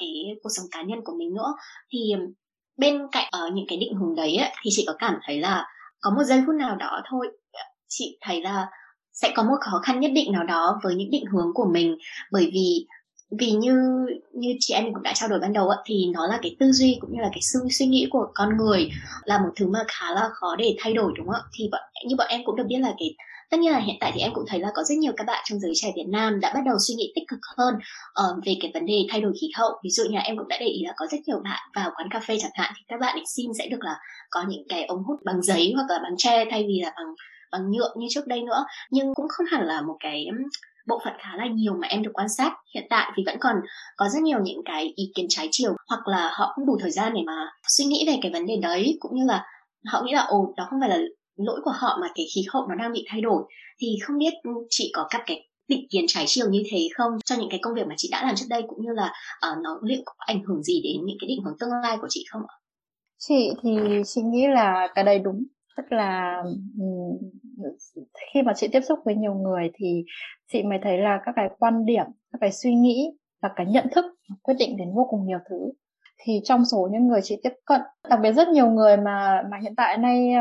cái 0.00 0.08
cuộc 0.42 0.50
sống 0.56 0.66
cá 0.70 0.82
nhân 0.82 0.98
của 1.04 1.14
mình 1.18 1.34
nữa. 1.34 1.54
Thì 1.92 1.98
bên 2.76 3.02
cạnh 3.12 3.28
ở 3.30 3.50
những 3.52 3.64
cái 3.68 3.78
định 3.78 3.94
hướng 3.94 4.14
đấy 4.14 4.36
ấy, 4.36 4.50
thì 4.62 4.70
chị 4.72 4.84
có 4.86 4.94
cảm 4.98 5.14
thấy 5.26 5.40
là 5.40 5.66
có 6.00 6.10
một 6.10 6.24
giây 6.24 6.42
phút 6.46 6.54
nào 6.54 6.76
đó 6.76 7.02
thôi 7.10 7.26
chị 7.88 8.18
thấy 8.20 8.42
là 8.42 8.66
sẽ 9.12 9.32
có 9.36 9.42
một 9.42 9.56
khó 9.60 9.80
khăn 9.82 10.00
nhất 10.00 10.10
định 10.14 10.32
nào 10.32 10.44
đó 10.44 10.80
với 10.82 10.94
những 10.94 11.10
định 11.10 11.24
hướng 11.32 11.54
của 11.54 11.66
mình. 11.72 11.96
Bởi 12.32 12.50
vì 12.52 12.86
vì 13.38 13.50
như 13.50 14.06
như 14.32 14.54
chị 14.60 14.74
em 14.74 14.84
mình 14.84 14.94
cũng 14.94 15.02
đã 15.02 15.12
trao 15.14 15.28
đổi 15.28 15.38
ban 15.38 15.52
đầu 15.52 15.70
thì 15.84 16.06
nó 16.14 16.26
là 16.26 16.38
cái 16.42 16.56
tư 16.58 16.72
duy 16.72 16.98
cũng 17.00 17.12
như 17.12 17.22
là 17.22 17.28
cái 17.32 17.40
suy 17.42 17.60
suy 17.70 17.86
nghĩ 17.86 18.06
của 18.10 18.26
con 18.34 18.56
người 18.56 18.90
là 19.24 19.38
một 19.38 19.50
thứ 19.56 19.66
mà 19.66 19.84
khá 19.88 20.14
là 20.14 20.28
khó 20.32 20.56
để 20.56 20.76
thay 20.78 20.92
đổi 20.92 21.12
đúng 21.16 21.26
không 21.26 21.34
ạ? 21.34 21.48
Thì 21.52 21.68
bọn 21.72 21.80
như 22.06 22.16
bọn 22.16 22.26
em 22.30 22.40
cũng 22.44 22.56
được 22.56 22.64
biết 22.68 22.78
là 22.78 22.94
cái 22.98 23.14
tất 23.50 23.60
nhiên 23.60 23.72
là 23.72 23.78
hiện 23.78 23.96
tại 24.00 24.12
thì 24.14 24.20
em 24.20 24.30
cũng 24.34 24.44
thấy 24.48 24.60
là 24.60 24.70
có 24.74 24.82
rất 24.82 24.98
nhiều 24.98 25.12
các 25.16 25.24
bạn 25.26 25.44
trong 25.48 25.60
giới 25.60 25.72
trẻ 25.74 25.92
Việt 25.96 26.08
Nam 26.08 26.40
đã 26.40 26.52
bắt 26.54 26.60
đầu 26.66 26.76
suy 26.88 26.94
nghĩ 26.94 27.12
tích 27.14 27.24
cực 27.28 27.38
hơn 27.56 27.74
uh, 27.74 28.44
về 28.46 28.56
cái 28.60 28.70
vấn 28.74 28.86
đề 28.86 29.06
thay 29.10 29.20
đổi 29.20 29.32
khí 29.40 29.50
hậu. 29.54 29.70
Ví 29.84 29.90
dụ 29.90 30.04
như 30.10 30.18
em 30.24 30.36
cũng 30.38 30.48
đã 30.48 30.56
để 30.60 30.66
ý 30.66 30.82
là 30.86 30.92
có 30.96 31.06
rất 31.10 31.18
nhiều 31.26 31.40
bạn 31.44 31.60
vào 31.74 31.90
quán 31.96 32.08
cà 32.10 32.20
phê 32.20 32.38
chẳng 32.40 32.50
hạn 32.54 32.72
thì 32.76 32.82
các 32.88 33.00
bạn 33.00 33.16
ấy 33.16 33.24
xin 33.36 33.50
sẽ 33.58 33.68
được 33.68 33.80
là 33.80 33.96
có 34.30 34.44
những 34.48 34.62
cái 34.68 34.84
ống 34.84 35.02
hút 35.04 35.20
bằng 35.24 35.42
giấy 35.42 35.72
hoặc 35.76 35.86
là 35.88 35.98
bằng 36.02 36.14
tre 36.18 36.44
thay 36.50 36.64
vì 36.68 36.80
là 36.80 36.92
bằng 36.96 37.14
bằng 37.52 37.70
nhựa 37.70 37.90
như 37.96 38.06
trước 38.10 38.26
đây 38.26 38.42
nữa. 38.42 38.64
Nhưng 38.90 39.14
cũng 39.14 39.26
không 39.28 39.46
hẳn 39.46 39.66
là 39.66 39.80
một 39.80 39.96
cái 40.00 40.26
bộ 40.88 41.00
phận 41.04 41.12
khá 41.18 41.36
là 41.36 41.46
nhiều 41.46 41.74
mà 41.74 41.88
em 41.88 42.02
được 42.02 42.10
quan 42.14 42.28
sát. 42.28 42.52
Hiện 42.74 42.86
tại 42.90 43.12
thì 43.16 43.22
vẫn 43.26 43.36
còn 43.40 43.56
có 43.96 44.08
rất 44.08 44.22
nhiều 44.22 44.38
những 44.42 44.60
cái 44.64 44.92
ý 44.96 45.12
kiến 45.14 45.26
trái 45.28 45.48
chiều 45.50 45.72
hoặc 45.88 46.08
là 46.08 46.30
họ 46.34 46.52
không 46.54 46.66
đủ 46.66 46.76
thời 46.80 46.90
gian 46.90 47.12
để 47.14 47.20
mà 47.26 47.50
suy 47.68 47.84
nghĩ 47.84 48.04
về 48.06 48.18
cái 48.22 48.32
vấn 48.32 48.46
đề 48.46 48.56
đấy 48.62 48.96
cũng 49.00 49.16
như 49.16 49.24
là 49.26 49.46
họ 49.86 50.02
nghĩ 50.02 50.12
là 50.12 50.22
ồ 50.22 50.54
đó 50.56 50.66
không 50.70 50.80
phải 50.80 50.88
là 50.88 50.98
lỗi 51.36 51.60
của 51.64 51.72
họ 51.74 51.98
mà 52.00 52.08
cái 52.14 52.26
khí 52.34 52.44
hậu 52.52 52.66
nó 52.68 52.74
đang 52.74 52.92
bị 52.92 53.04
thay 53.08 53.20
đổi. 53.20 53.42
Thì 53.80 53.96
không 54.02 54.18
biết 54.18 54.32
chị 54.70 54.90
có 54.94 55.06
các 55.10 55.22
cái 55.26 55.48
định 55.68 55.86
kiến 55.90 56.04
trái 56.08 56.24
chiều 56.26 56.46
như 56.50 56.62
thế 56.70 56.78
không? 56.94 57.12
Cho 57.24 57.36
những 57.36 57.50
cái 57.50 57.58
công 57.62 57.74
việc 57.74 57.86
mà 57.86 57.94
chị 57.98 58.08
đã 58.12 58.22
làm 58.26 58.34
trước 58.34 58.46
đây 58.48 58.62
cũng 58.68 58.78
như 58.82 58.92
là 58.92 59.12
uh, 59.52 59.58
nó 59.62 59.78
liệu 59.82 60.02
có 60.04 60.12
ảnh 60.18 60.42
hưởng 60.42 60.62
gì 60.62 60.80
đến 60.84 61.06
những 61.06 61.16
cái 61.20 61.28
định 61.28 61.42
hướng 61.44 61.56
tương 61.60 61.70
lai 61.82 61.96
của 62.00 62.06
chị 62.10 62.24
không 62.30 62.42
ạ? 62.48 62.54
Chị 63.18 63.50
thì 63.62 63.70
chị 64.06 64.20
nghĩ 64.22 64.46
là 64.46 64.88
cái 64.94 65.04
đây 65.04 65.18
đúng 65.18 65.44
tức 65.76 65.92
là 65.92 66.42
khi 68.34 68.42
mà 68.42 68.52
chị 68.56 68.68
tiếp 68.72 68.80
xúc 68.80 68.98
với 69.04 69.14
nhiều 69.14 69.34
người 69.34 69.70
thì 69.74 70.04
chị 70.52 70.62
mới 70.62 70.78
thấy 70.82 70.98
là 70.98 71.20
các 71.24 71.32
cái 71.36 71.48
quan 71.58 71.84
điểm 71.84 72.06
các 72.32 72.38
cái 72.40 72.52
suy 72.52 72.74
nghĩ 72.74 73.10
và 73.42 73.50
cái 73.56 73.66
nhận 73.66 73.86
thức 73.94 74.04
quyết 74.42 74.54
định 74.58 74.76
đến 74.76 74.88
vô 74.94 75.06
cùng 75.10 75.26
nhiều 75.26 75.38
thứ. 75.50 75.72
Thì 76.24 76.40
trong 76.44 76.64
số 76.64 76.88
những 76.92 77.08
người 77.08 77.20
chị 77.22 77.40
tiếp 77.42 77.52
cận 77.64 77.80
đặc 78.08 78.18
biệt 78.22 78.32
rất 78.32 78.48
nhiều 78.48 78.70
người 78.70 78.96
mà 78.96 79.42
mà 79.50 79.58
hiện 79.62 79.74
tại 79.76 79.98
nay 79.98 80.34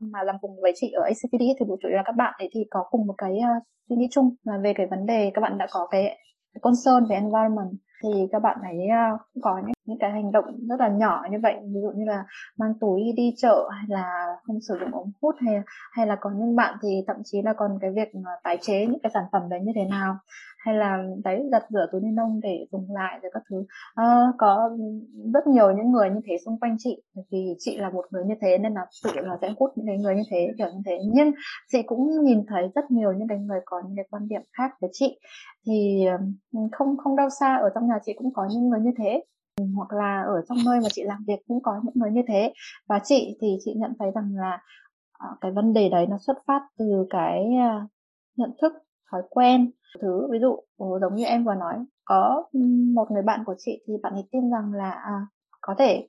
mà 0.00 0.22
làm 0.22 0.36
cùng 0.40 0.60
với 0.62 0.72
chị 0.76 0.90
ở 0.90 1.02
ACPD 1.02 1.40
thì 1.40 1.66
chủ 1.68 1.88
yếu 1.88 1.96
là 1.96 2.02
các 2.06 2.16
bạn 2.16 2.34
ấy 2.38 2.48
thì 2.52 2.64
có 2.70 2.84
cùng 2.90 3.06
một 3.06 3.14
cái 3.18 3.32
uh, 3.32 3.62
suy 3.88 3.96
nghĩ 3.96 4.08
chung 4.10 4.34
là 4.44 4.58
về 4.62 4.72
cái 4.76 4.86
vấn 4.86 5.06
đề 5.06 5.30
các 5.34 5.40
bạn 5.40 5.58
đã 5.58 5.66
có 5.70 5.86
cái, 5.90 6.02
cái 6.54 6.60
concern 6.60 7.06
về 7.10 7.16
environment. 7.16 7.70
Thì 8.02 8.26
các 8.32 8.42
bạn 8.42 8.58
ấy 8.62 8.78
uh, 9.14 9.20
có 9.42 9.60
những, 9.66 9.72
những 9.88 9.98
cái 9.98 10.10
hành 10.10 10.32
động 10.32 10.44
rất 10.68 10.80
là 10.80 10.88
nhỏ 10.88 11.26
như 11.30 11.38
vậy 11.42 11.54
ví 11.62 11.80
dụ 11.82 11.90
như 11.90 12.04
là 12.04 12.24
mang 12.58 12.74
túi 12.80 13.00
đi 13.16 13.34
chợ 13.36 13.68
hay 13.72 13.84
là 13.88 14.36
không 14.44 14.60
sử 14.60 14.74
dụng 14.80 14.94
ống 14.94 15.12
hút 15.22 15.34
hay 15.46 15.60
hay 15.92 16.06
là 16.06 16.16
có 16.20 16.30
những 16.30 16.56
bạn 16.56 16.78
thì 16.82 17.04
thậm 17.06 17.16
chí 17.24 17.42
là 17.42 17.52
còn 17.52 17.78
cái 17.80 17.90
việc 17.90 18.08
tái 18.44 18.58
chế 18.60 18.86
những 18.86 19.00
cái 19.02 19.10
sản 19.14 19.24
phẩm 19.32 19.42
đấy 19.50 19.60
như 19.62 19.72
thế 19.74 19.84
nào. 19.84 20.16
Hay 20.58 20.74
là 20.74 21.02
đấy 21.24 21.48
giặt 21.52 21.62
rửa 21.68 21.86
túi 21.92 22.00
ni 22.00 22.08
lông 22.16 22.40
để 22.40 22.66
dùng 22.72 22.86
lại 22.94 23.18
rồi 23.22 23.30
các 23.34 23.42
thứ. 23.50 23.64
À, 23.94 24.32
có 24.38 24.70
rất 25.34 25.46
nhiều 25.46 25.70
những 25.76 25.92
người 25.92 26.10
như 26.10 26.20
thế 26.24 26.36
xung 26.44 26.60
quanh 26.60 26.76
chị 26.78 27.02
vì 27.30 27.54
chị 27.58 27.76
là 27.76 27.90
một 27.90 28.04
người 28.10 28.24
như 28.24 28.34
thế 28.40 28.58
nên 28.58 28.74
là 28.74 28.86
tự 29.04 29.10
là 29.14 29.38
sẽ 29.42 29.52
hút 29.58 29.70
những 29.76 29.86
cái 29.86 29.98
người 29.98 30.14
như 30.16 30.22
thế 30.30 30.48
kiểu 30.58 30.66
như 30.66 30.82
thế. 30.86 30.98
Nhưng 31.14 31.32
chị 31.72 31.82
cũng 31.82 32.24
nhìn 32.24 32.44
thấy 32.48 32.70
rất 32.74 32.90
nhiều 32.90 33.12
những 33.12 33.28
cái 33.28 33.38
người 33.38 33.60
có 33.64 33.82
những 33.86 33.96
cái 33.96 34.04
quan 34.10 34.28
điểm 34.28 34.42
khác 34.52 34.70
với 34.80 34.90
chị. 34.92 35.18
Thì 35.66 36.06
không 36.72 36.96
không 36.96 37.16
đâu 37.16 37.28
xa 37.40 37.56
ở 37.56 37.70
trong 37.74 37.88
nhà 37.88 37.98
chị 38.04 38.12
cũng 38.18 38.32
có 38.34 38.48
những 38.50 38.68
người 38.68 38.80
như 38.80 38.90
thế 38.98 39.22
hoặc 39.76 39.92
là 39.92 40.22
ở 40.22 40.42
trong 40.48 40.58
nơi 40.66 40.80
mà 40.80 40.88
chị 40.92 41.02
làm 41.04 41.24
việc 41.26 41.38
cũng 41.48 41.62
có 41.62 41.80
những 41.84 41.94
người 41.94 42.10
như 42.10 42.22
thế. 42.28 42.52
Và 42.88 43.00
chị 43.04 43.36
thì 43.40 43.58
chị 43.64 43.74
nhận 43.76 43.92
thấy 43.98 44.10
rằng 44.14 44.36
là 44.36 44.62
ờ, 45.18 45.28
cái 45.40 45.52
vấn 45.52 45.72
đề 45.72 45.88
đấy 45.88 46.06
nó 46.06 46.18
xuất 46.18 46.36
phát 46.46 46.62
từ 46.78 47.06
cái 47.10 47.44
à, 47.60 47.86
nhận 48.36 48.50
thức 48.62 48.72
thói 49.10 49.22
quen 49.30 49.70
thứ. 50.00 50.28
Ví 50.32 50.38
dụ 50.40 50.56
ừ, 50.76 50.86
giống 51.00 51.14
như 51.14 51.24
em 51.24 51.44
vừa 51.44 51.54
nói 51.54 51.74
có 52.04 52.44
một 52.94 53.10
người 53.10 53.22
bạn 53.22 53.44
của 53.44 53.54
chị 53.58 53.84
thì 53.86 53.94
bạn 54.02 54.12
ấy 54.12 54.24
tin 54.32 54.50
rằng 54.50 54.72
là 54.72 54.90
à, 54.90 55.26
có 55.60 55.74
thể 55.78 56.08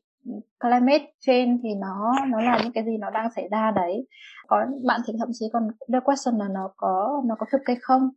climate 0.60 1.12
change 1.20 1.58
thì 1.64 1.70
nó 1.76 2.14
nó 2.28 2.42
là 2.42 2.60
những 2.64 2.74
cái 2.74 2.86
gì 2.86 2.98
nó 2.98 3.10
đang 3.10 3.32
xảy 3.36 3.48
ra 3.52 3.72
đấy. 3.72 4.08
Có 4.48 4.66
bạn 4.88 5.02
thì 5.08 5.14
thậm 5.20 5.30
chí 5.34 5.46
còn 5.54 5.68
đưa 5.88 6.00
question 6.00 6.38
là 6.38 6.48
nó 6.48 6.70
có 6.78 7.24
nó 7.26 7.36
có 7.40 7.46
thực 7.52 7.62
hay 7.66 7.78
không? 7.82 8.10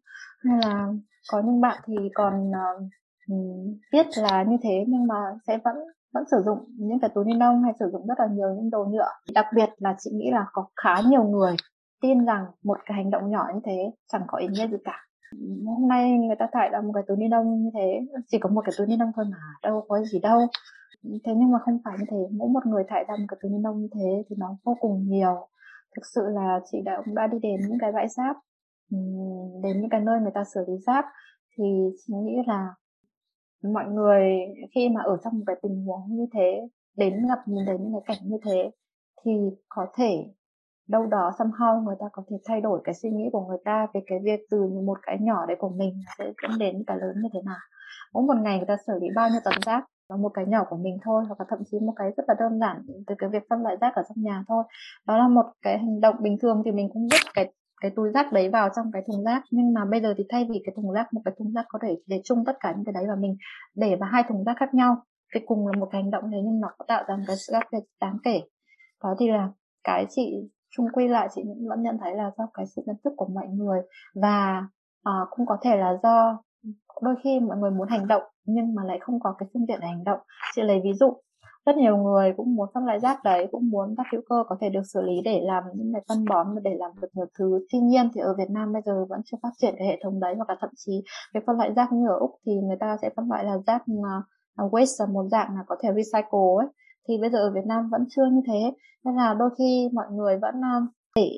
Hay 0.45 0.59
là 0.65 0.89
có 1.33 1.43
những 1.43 1.61
bạn 1.61 1.83
thì 1.87 1.95
còn 2.15 2.51
uh, 2.51 2.83
Ừ, 3.29 3.37
biết 3.93 4.07
là 4.17 4.43
như 4.43 4.57
thế 4.63 4.85
nhưng 4.89 5.07
mà 5.07 5.15
sẽ 5.47 5.59
vẫn 5.65 5.77
vẫn 6.15 6.25
sử 6.31 6.43
dụng 6.45 6.59
những 6.79 7.01
cái 7.01 7.11
túi 7.15 7.25
ni 7.25 7.35
lông 7.35 7.63
hay 7.63 7.73
sử 7.81 7.91
dụng 7.93 8.07
rất 8.07 8.15
là 8.19 8.27
nhiều 8.27 8.55
những 8.55 8.71
đồ 8.71 8.85
nhựa. 8.85 9.09
Đặc 9.35 9.47
biệt 9.55 9.69
là 9.79 9.97
chị 9.99 10.11
nghĩ 10.15 10.31
là 10.31 10.47
có 10.53 10.67
khá 10.77 10.95
nhiều 11.07 11.25
người 11.25 11.57
tin 12.01 12.25
rằng 12.25 12.45
một 12.65 12.79
cái 12.87 12.97
hành 12.97 13.11
động 13.11 13.31
nhỏ 13.31 13.47
như 13.55 13.61
thế 13.65 13.91
chẳng 14.13 14.23
có 14.27 14.39
ý 14.39 14.47
nghĩa 14.47 14.69
gì 14.69 14.77
cả. 14.85 14.97
Hôm 15.67 15.89
nay 15.89 16.11
người 16.11 16.37
ta 16.39 16.47
thải 16.53 16.69
ra 16.73 16.81
một 16.81 16.91
cái 16.95 17.03
túi 17.07 17.17
ni 17.17 17.29
lông 17.29 17.63
như 17.63 17.71
thế, 17.75 18.01
chỉ 18.27 18.39
có 18.39 18.49
một 18.51 18.63
cái 18.65 18.73
túi 18.79 18.87
ni 18.87 18.97
lông 18.97 19.13
thôi 19.17 19.25
mà, 19.31 19.39
đâu 19.63 19.85
có 19.89 20.03
gì 20.03 20.21
đâu. 20.21 20.41
Thế 21.05 21.33
nhưng 21.37 21.51
mà 21.53 21.59
không 21.59 21.79
phải 21.85 21.95
như 21.99 22.05
thế, 22.11 22.17
mỗi 22.33 22.49
một 22.49 22.67
người 22.67 22.85
thải 22.89 23.05
ra 23.09 23.15
một 23.17 23.25
cái 23.29 23.39
túi 23.43 23.51
ni 23.53 23.59
lông 23.65 23.81
như 23.81 23.89
thế 23.95 24.25
thì 24.29 24.37
nó 24.39 24.57
vô 24.65 24.77
cùng 24.81 25.09
nhiều. 25.09 25.49
Thực 25.97 26.03
sự 26.15 26.23
là 26.29 26.61
chị 26.73 26.79
đã, 26.85 27.03
cũng 27.05 27.15
đã 27.15 27.27
đi 27.27 27.39
đến 27.43 27.61
những 27.69 27.79
cái 27.81 27.93
bãi 27.93 28.09
rác 28.09 28.37
đến 29.63 29.81
những 29.81 29.91
cái 29.91 30.01
nơi 30.01 30.21
người 30.21 30.33
ta 30.35 30.45
xử 30.55 30.65
lý 30.69 30.79
rác 30.87 31.05
thì 31.59 31.65
chị 32.07 32.15
nghĩ 32.15 32.37
là 32.47 32.75
mọi 33.63 33.85
người 33.85 34.23
khi 34.75 34.89
mà 34.89 35.01
ở 35.05 35.17
trong 35.25 35.39
một 35.39 35.45
cái 35.47 35.57
tình 35.63 35.85
huống 35.85 36.07
như 36.09 36.27
thế, 36.35 36.69
đến 36.97 37.27
gặp, 37.29 37.39
nhìn 37.47 37.67
thấy 37.67 37.79
những 37.79 37.93
cái 37.93 38.17
cảnh 38.17 38.29
như 38.29 38.39
thế 38.45 38.71
thì 39.25 39.31
có 39.69 39.87
thể 39.95 40.25
đâu 40.89 41.07
đó 41.07 41.33
somehow 41.39 41.83
người 41.83 41.97
ta 42.01 42.07
có 42.13 42.23
thể 42.31 42.37
thay 42.45 42.61
đổi 42.61 42.81
cái 42.85 42.95
suy 42.95 43.11
nghĩ 43.11 43.25
của 43.33 43.47
người 43.47 43.59
ta 43.65 43.87
về 43.95 44.01
cái 44.07 44.19
việc 44.25 44.41
từ 44.51 44.67
một 44.87 44.99
cái 45.03 45.19
nhỏ 45.21 45.47
đấy 45.47 45.57
của 45.61 45.69
mình 45.69 45.95
sẽ 46.19 46.33
dẫn 46.43 46.59
đến 46.59 46.85
cái 46.87 46.97
lớn 47.01 47.15
như 47.23 47.29
thế 47.33 47.41
nào. 47.45 47.59
Mỗi 48.15 48.23
một 48.23 48.37
ngày 48.43 48.57
người 48.57 48.67
ta 48.67 48.77
xử 48.87 48.93
lý 49.01 49.07
bao 49.15 49.29
nhiêu 49.31 49.41
tấn 49.45 49.55
rác 49.67 49.85
và 50.09 50.17
một 50.17 50.29
cái 50.35 50.47
nhỏ 50.47 50.65
của 50.69 50.77
mình 50.77 50.99
thôi, 51.03 51.25
hoặc 51.29 51.41
là 51.41 51.47
thậm 51.49 51.59
chí 51.71 51.79
một 51.81 51.93
cái 51.97 52.11
rất 52.17 52.25
là 52.29 52.35
đơn 52.39 52.61
giản 52.61 52.83
từ 53.07 53.15
cái 53.19 53.31
việc 53.31 53.43
phân 53.51 53.63
loại 53.63 53.77
rác 53.81 53.95
ở 53.95 54.03
trong 54.09 54.23
nhà 54.23 54.45
thôi. 54.49 54.65
Đó 55.07 55.17
là 55.19 55.29
một 55.29 55.47
cái 55.63 55.79
hành 55.79 56.01
động 56.01 56.17
bình 56.21 56.39
thường 56.43 56.63
thì 56.65 56.73
mình 56.73 56.89
cũng 56.93 57.09
biết 57.11 57.21
cái 57.35 57.53
cái 57.83 57.91
túi 57.97 58.11
rác 58.15 58.33
đấy 58.33 58.49
vào 58.49 58.69
trong 58.77 58.93
cái 58.93 59.03
thùng 59.07 59.25
rác. 59.25 59.43
Nhưng 59.51 59.75
mà 59.75 59.85
bây 59.85 60.01
giờ 60.01 60.15
thì 60.19 60.25
thay 60.29 60.47
vì 60.51 60.63
cái 60.65 60.73
thùng 60.77 60.93
rác 60.93 61.15
một 61.15 61.21
cái 61.25 61.35
thùng 61.39 61.53
rác 61.53 61.65
có 61.69 61.79
thể 61.83 61.97
để 62.07 62.21
chung 62.25 62.45
tất 62.47 62.57
cả 62.61 62.73
những 62.77 62.85
cái 62.85 62.93
đấy 62.93 63.05
và 63.09 63.15
mình 63.15 63.37
để 63.75 63.97
vào 63.97 64.11
hai 64.13 64.23
thùng 64.29 64.45
rác 64.45 64.57
khác 64.57 64.75
nhau 64.75 64.97
cái 65.33 65.43
cùng 65.47 65.67
là 65.67 65.79
một 65.79 65.89
hành 65.93 66.11
động 66.11 66.25
thế 66.33 66.39
nhưng 66.45 66.61
nó 66.61 66.69
có 66.79 66.85
tạo 66.89 67.05
ra 67.09 67.17
một 67.17 67.25
cái 67.27 67.37
sự 67.37 67.53
khác 67.53 67.69
biệt 67.73 67.85
đáng 68.01 68.17
kể. 68.25 68.41
Đó 69.05 69.15
thì 69.19 69.31
là 69.31 69.49
cái 69.85 70.07
chị 70.11 70.51
chung 70.77 70.87
quy 70.93 71.09
lại 71.09 71.29
chị 71.35 71.43
vẫn 71.69 71.83
nhận 71.83 71.99
thấy 72.01 72.15
là 72.15 72.31
do 72.39 72.49
cái 72.55 72.67
sự 72.67 72.83
nhận 72.87 72.97
thức 73.05 73.13
của 73.17 73.27
mọi 73.35 73.47
người 73.49 73.81
và 74.15 74.67
uh, 75.09 75.29
cũng 75.31 75.47
có 75.47 75.59
thể 75.63 75.77
là 75.77 75.99
do 76.03 76.43
đôi 77.03 77.15
khi 77.25 77.41
mọi 77.41 77.57
người 77.57 77.71
muốn 77.71 77.89
hành 77.89 78.07
động 78.07 78.23
nhưng 78.45 78.75
mà 78.75 78.85
lại 78.85 78.99
không 79.01 79.21
có 79.21 79.35
cái 79.39 79.49
phương 79.55 79.67
tiện 79.69 79.81
để 79.81 79.87
hành 79.87 80.05
động. 80.05 80.19
Chị 80.55 80.63
lấy 80.63 80.81
ví 80.85 80.93
dụ 80.93 81.17
rất 81.67 81.77
nhiều 81.77 81.97
người 81.97 82.33
cũng 82.37 82.55
muốn 82.55 82.69
phân 82.75 82.85
loại 82.85 83.01
rác 83.01 83.25
đấy, 83.25 83.49
cũng 83.53 83.69
muốn 83.71 83.95
rác 83.95 84.07
hữu 84.13 84.21
cơ 84.29 84.45
có 84.49 84.57
thể 84.61 84.69
được 84.69 84.83
xử 84.85 85.03
lý 85.03 85.21
để 85.25 85.41
làm 85.45 85.65
những 85.75 85.93
cái 85.93 86.03
phân 86.09 86.25
bón 86.25 86.47
để 86.63 86.75
làm 86.79 86.91
được 87.01 87.09
nhiều 87.15 87.27
thứ. 87.39 87.67
Tuy 87.73 87.79
nhiên 87.79 88.09
thì 88.15 88.21
ở 88.21 88.35
Việt 88.39 88.51
Nam 88.51 88.73
bây 88.73 88.83
giờ 88.83 89.05
vẫn 89.09 89.21
chưa 89.25 89.37
phát 89.43 89.51
triển 89.59 89.75
cái 89.79 89.87
hệ 89.89 89.99
thống 90.05 90.21
đấy, 90.21 90.35
hoặc 90.37 90.49
là 90.49 90.57
thậm 90.61 90.71
chí 90.77 91.03
cái 91.33 91.43
phân 91.47 91.57
loại 91.57 91.73
rác 91.77 91.93
như 91.93 92.09
ở 92.09 92.19
Úc 92.19 92.31
thì 92.47 92.53
người 92.53 92.77
ta 92.81 92.97
sẽ 93.03 93.11
phân 93.17 93.29
loại 93.29 93.45
là 93.45 93.59
rác 93.67 93.83
à, 94.05 94.15
à, 94.57 94.65
waste 94.65 95.07
là 95.07 95.13
một 95.13 95.25
dạng 95.31 95.55
là 95.55 95.65
có 95.67 95.77
thể 95.83 95.89
recycle 95.89 96.57
ấy. 96.59 96.67
Thì 97.09 97.19
bây 97.21 97.31
giờ 97.31 97.39
ở 97.39 97.51
Việt 97.55 97.67
Nam 97.67 97.89
vẫn 97.91 98.05
chưa 98.11 98.27
như 98.33 98.41
thế. 98.47 98.73
Nên 99.05 99.17
là 99.17 99.35
đôi 99.35 99.51
khi 99.59 99.91
mọi 99.93 100.07
người 100.11 100.39
vẫn 100.39 100.55
à, 100.65 100.81
để 101.15 101.31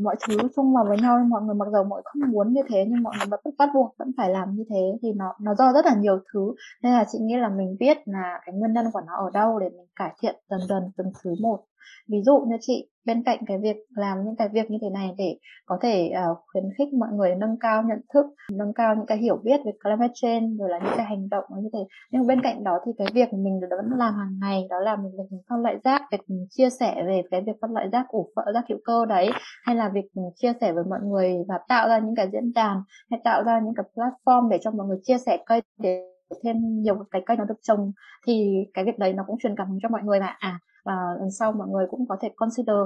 mọi 0.00 0.16
thứ 0.28 0.36
chung 0.56 0.74
vào 0.74 0.84
với 0.88 0.98
nhau. 1.02 1.18
Mọi 1.28 1.42
người 1.42 1.54
mặc 1.54 1.68
dù 1.72 1.84
mọi 1.84 2.02
không 2.04 2.30
muốn 2.32 2.52
như 2.52 2.62
thế, 2.68 2.84
nhưng 2.88 3.02
mọi 3.02 3.14
người 3.18 3.26
vẫn 3.30 3.40
bắt 3.58 3.68
buộc, 3.74 3.94
vẫn 3.98 4.12
phải 4.16 4.30
làm 4.30 4.54
như 4.54 4.64
thế 4.70 4.98
thì 5.02 5.12
nó 5.12 5.34
nó 5.40 5.54
do 5.54 5.72
rất 5.72 5.86
là 5.86 5.94
nhiều 5.94 6.20
thứ. 6.32 6.54
Nên 6.82 6.92
là 6.92 7.04
chị 7.12 7.18
nghĩ 7.22 7.36
là 7.36 7.48
mình 7.48 7.76
biết 7.80 7.98
là 8.04 8.40
cái 8.46 8.54
nguyên 8.54 8.72
nhân 8.72 8.86
của 8.92 9.00
nó 9.06 9.16
ở 9.16 9.30
đâu 9.30 9.58
để 9.58 9.68
mình 9.70 9.86
cải 9.96 10.14
thiện 10.22 10.36
dần 10.50 10.60
dần 10.68 10.82
từng 10.96 11.12
thứ 11.22 11.34
một 11.42 11.60
ví 12.08 12.18
dụ 12.24 12.40
như 12.48 12.56
chị 12.60 12.88
bên 13.04 13.22
cạnh 13.22 13.38
cái 13.46 13.58
việc 13.58 13.76
làm 13.96 14.24
những 14.24 14.36
cái 14.36 14.48
việc 14.48 14.70
như 14.70 14.78
thế 14.82 14.90
này 14.90 15.10
để 15.18 15.36
có 15.66 15.78
thể 15.82 16.10
uh, 16.30 16.38
khuyến 16.52 16.64
khích 16.78 16.94
mọi 16.94 17.08
người 17.12 17.34
nâng 17.34 17.56
cao 17.60 17.82
nhận 17.82 17.98
thức 18.14 18.26
nâng 18.52 18.72
cao 18.72 18.94
những 18.94 19.06
cái 19.06 19.18
hiểu 19.18 19.36
biết 19.44 19.60
về 19.64 19.72
climate 19.82 20.12
change 20.14 20.48
rồi 20.58 20.68
là 20.68 20.78
những 20.78 20.94
cái 20.96 21.06
hành 21.06 21.28
động 21.28 21.44
như 21.62 21.68
thế. 21.72 21.78
Nhưng 22.10 22.26
bên 22.26 22.40
cạnh 22.42 22.64
đó 22.64 22.78
thì 22.86 22.92
cái 22.98 23.06
việc 23.14 23.32
mình 23.32 23.60
vẫn 23.70 23.98
làm 23.98 24.14
hàng 24.14 24.38
ngày 24.40 24.66
đó 24.70 24.78
là 24.78 24.96
mình 24.96 25.12
việc 25.12 25.38
phân 25.48 25.62
loại 25.62 25.76
rác 25.84 26.02
việc 26.12 26.20
mình 26.28 26.46
chia 26.50 26.70
sẻ 26.70 27.02
về 27.06 27.22
cái 27.30 27.40
việc 27.40 27.56
phân 27.60 27.72
loại 27.72 27.88
rác 27.92 28.08
ủ 28.08 28.32
phở 28.36 28.52
rác 28.54 28.64
hữu 28.68 28.78
cơ 28.84 29.06
đấy 29.06 29.30
hay 29.64 29.76
là 29.76 29.88
việc 29.88 30.04
mình 30.14 30.30
chia 30.36 30.52
sẻ 30.60 30.72
với 30.72 30.84
mọi 30.84 31.00
người 31.02 31.34
và 31.48 31.58
tạo 31.68 31.88
ra 31.88 31.98
những 31.98 32.14
cái 32.14 32.28
diễn 32.32 32.52
đàn 32.52 32.82
hay 33.10 33.20
tạo 33.24 33.42
ra 33.44 33.60
những 33.60 33.74
cái 33.74 33.84
platform 33.94 34.48
để 34.48 34.58
cho 34.62 34.70
mọi 34.70 34.86
người 34.86 34.98
chia 35.02 35.18
sẻ 35.18 35.38
cây 35.46 35.62
để 35.78 36.02
thêm 36.42 36.82
nhiều 36.82 37.04
cái 37.10 37.22
cây 37.26 37.36
nó 37.36 37.44
được 37.44 37.58
trồng 37.62 37.92
thì 38.26 38.64
cái 38.74 38.84
việc 38.84 38.98
đấy 38.98 39.12
nó 39.12 39.24
cũng 39.26 39.38
truyền 39.38 39.56
cảm 39.56 39.68
hứng 39.68 39.78
cho 39.82 39.88
mọi 39.88 40.02
người 40.02 40.20
mà. 40.20 40.36
À 40.38 40.58
và 40.84 40.92
lần 41.20 41.30
sau 41.30 41.52
mọi 41.52 41.68
người 41.68 41.86
cũng 41.90 42.06
có 42.08 42.16
thể 42.20 42.28
consider. 42.36 42.76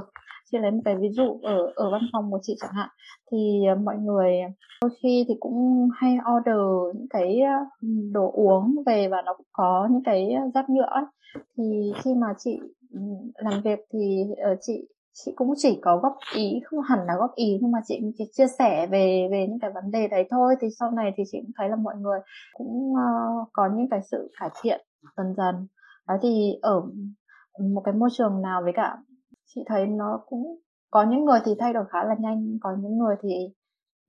Chị 0.53 0.59
lấy 0.59 0.71
một 0.71 0.81
cái 0.85 0.97
ví 0.97 1.09
dụ 1.11 1.41
ở 1.43 1.73
ở 1.75 1.91
văn 1.91 2.03
phòng 2.13 2.31
của 2.31 2.39
chị 2.43 2.57
chẳng 2.61 2.73
hạn. 2.73 2.89
Thì 3.33 3.65
ờ, 3.69 3.75
mọi 3.75 3.97
người 3.97 4.33
đôi 4.83 4.91
khi 5.03 5.25
thì 5.29 5.35
cũng 5.41 5.89
hay 5.95 6.19
order 6.37 6.97
những 6.97 7.09
cái 7.11 7.41
ờ, 7.41 7.87
đồ 8.13 8.31
uống 8.35 8.77
về 8.87 9.09
và 9.09 9.23
nó 9.23 9.35
cũng 9.35 9.47
có 9.53 9.89
những 9.91 10.03
cái 10.05 10.33
ờ, 10.33 10.43
rác 10.55 10.71
nhựa 10.71 10.89
ấy. 10.91 11.05
thì 11.57 11.93
khi 12.03 12.15
mà 12.15 12.27
chị 12.39 12.61
ừ, 12.93 13.01
làm 13.35 13.61
việc 13.65 13.79
thì 13.93 14.25
ở 14.39 14.57
chị 14.61 14.89
chị 15.17 15.33
cũng 15.37 15.55
chỉ 15.57 15.79
có 15.83 15.97
góp 15.97 16.17
ý 16.35 16.61
không 16.65 16.81
hẳn 16.81 16.99
là 17.07 17.15
góp 17.19 17.35
ý 17.35 17.59
nhưng 17.63 17.71
mà 17.71 17.79
chị 17.87 18.01
chỉ 18.19 18.25
chia 18.33 18.47
sẻ 18.59 18.87
về 18.87 19.29
về 19.31 19.47
những 19.49 19.59
cái 19.61 19.71
vấn 19.75 19.91
đề 19.91 20.09
đấy 20.09 20.29
thôi. 20.31 20.55
Thì 20.61 20.69
sau 20.81 20.91
này 20.91 21.13
thì 21.17 21.23
chị 21.33 21.39
cũng 21.43 21.53
thấy 21.59 21.69
là 21.69 21.77
mọi 21.77 21.95
người 21.97 22.19
cũng 22.55 22.93
uh, 22.93 23.49
có 23.53 23.69
những 23.77 23.89
cái 23.91 24.01
sự 24.11 24.31
cải 24.41 24.51
thiện 24.63 24.81
dần 25.17 25.35
dần. 25.37 25.67
Đó 26.09 26.15
thì 26.23 26.59
ở 26.63 26.83
một 27.59 27.83
cái 27.85 27.95
môi 27.95 28.09
trường 28.13 28.43
nào 28.43 28.63
với 28.63 28.73
cả 28.77 28.97
chị 29.47 29.61
thấy 29.67 29.87
nó 29.87 30.21
cũng 30.27 30.61
có 30.91 31.05
những 31.11 31.25
người 31.25 31.41
thì 31.45 31.53
thay 31.59 31.73
đổi 31.73 31.85
khá 31.91 31.99
là 32.05 32.15
nhanh 32.21 32.59
có 32.61 32.71
những 32.83 32.99
người 32.99 33.17
thì 33.23 33.29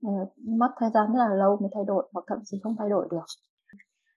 uh, 0.06 0.38
mất 0.58 0.68
thời 0.80 0.90
gian 0.94 1.06
rất 1.12 1.18
là 1.18 1.34
lâu 1.34 1.58
mới 1.60 1.70
thay 1.74 1.84
đổi 1.86 2.08
hoặc 2.12 2.24
thậm 2.28 2.38
chí 2.44 2.58
không 2.62 2.76
thay 2.78 2.88
đổi 2.88 3.08
được. 3.10 3.24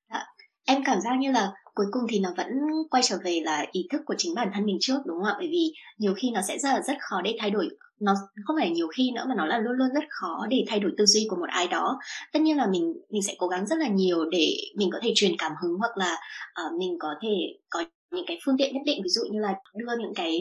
À, 0.07 0.25
em 0.65 0.81
cảm 0.85 1.01
giác 1.01 1.15
như 1.19 1.31
là 1.31 1.53
cuối 1.73 1.85
cùng 1.91 2.03
thì 2.09 2.19
nó 2.19 2.29
vẫn 2.37 2.47
quay 2.89 3.03
trở 3.03 3.17
về 3.23 3.41
là 3.45 3.65
ý 3.71 3.87
thức 3.91 4.01
của 4.05 4.15
chính 4.17 4.35
bản 4.35 4.51
thân 4.53 4.65
mình 4.65 4.77
trước 4.79 4.97
đúng 5.05 5.17
không 5.17 5.25
ạ? 5.25 5.35
Bởi 5.37 5.47
vì 5.51 5.73
nhiều 5.97 6.13
khi 6.17 6.31
nó 6.31 6.41
sẽ 6.47 6.57
rất 6.57 6.69
là 6.69 6.81
rất 6.81 6.97
khó 6.99 7.21
để 7.21 7.35
thay 7.39 7.49
đổi 7.49 7.69
nó 7.99 8.13
không 8.45 8.55
phải 8.59 8.69
nhiều 8.71 8.87
khi 8.87 9.11
nữa 9.15 9.25
mà 9.29 9.35
nó 9.35 9.45
là 9.45 9.57
luôn 9.57 9.73
luôn 9.73 9.87
rất 9.93 10.03
khó 10.09 10.47
để 10.49 10.65
thay 10.67 10.79
đổi 10.79 10.91
tư 10.97 11.05
duy 11.05 11.27
của 11.29 11.35
một 11.35 11.49
ai 11.49 11.67
đó. 11.67 11.99
Tất 12.33 12.39
nhiên 12.41 12.57
là 12.57 12.67
mình 12.67 12.93
mình 13.09 13.21
sẽ 13.21 13.35
cố 13.37 13.47
gắng 13.47 13.67
rất 13.67 13.79
là 13.79 13.87
nhiều 13.87 14.25
để 14.31 14.53
mình 14.77 14.89
có 14.93 14.99
thể 15.01 15.11
truyền 15.15 15.31
cảm 15.37 15.51
hứng 15.61 15.77
hoặc 15.79 15.97
là 15.97 16.17
uh, 16.65 16.79
mình 16.79 16.97
có 16.99 17.15
thể 17.21 17.29
có 17.69 17.83
những 18.12 18.26
cái 18.28 18.39
phương 18.45 18.56
tiện 18.58 18.74
nhất 18.74 18.82
định, 18.86 19.02
ví 19.04 19.10
dụ 19.10 19.22
như 19.32 19.39
là 19.39 19.56
đưa 19.76 19.98
những 20.00 20.13
cái 20.15 20.39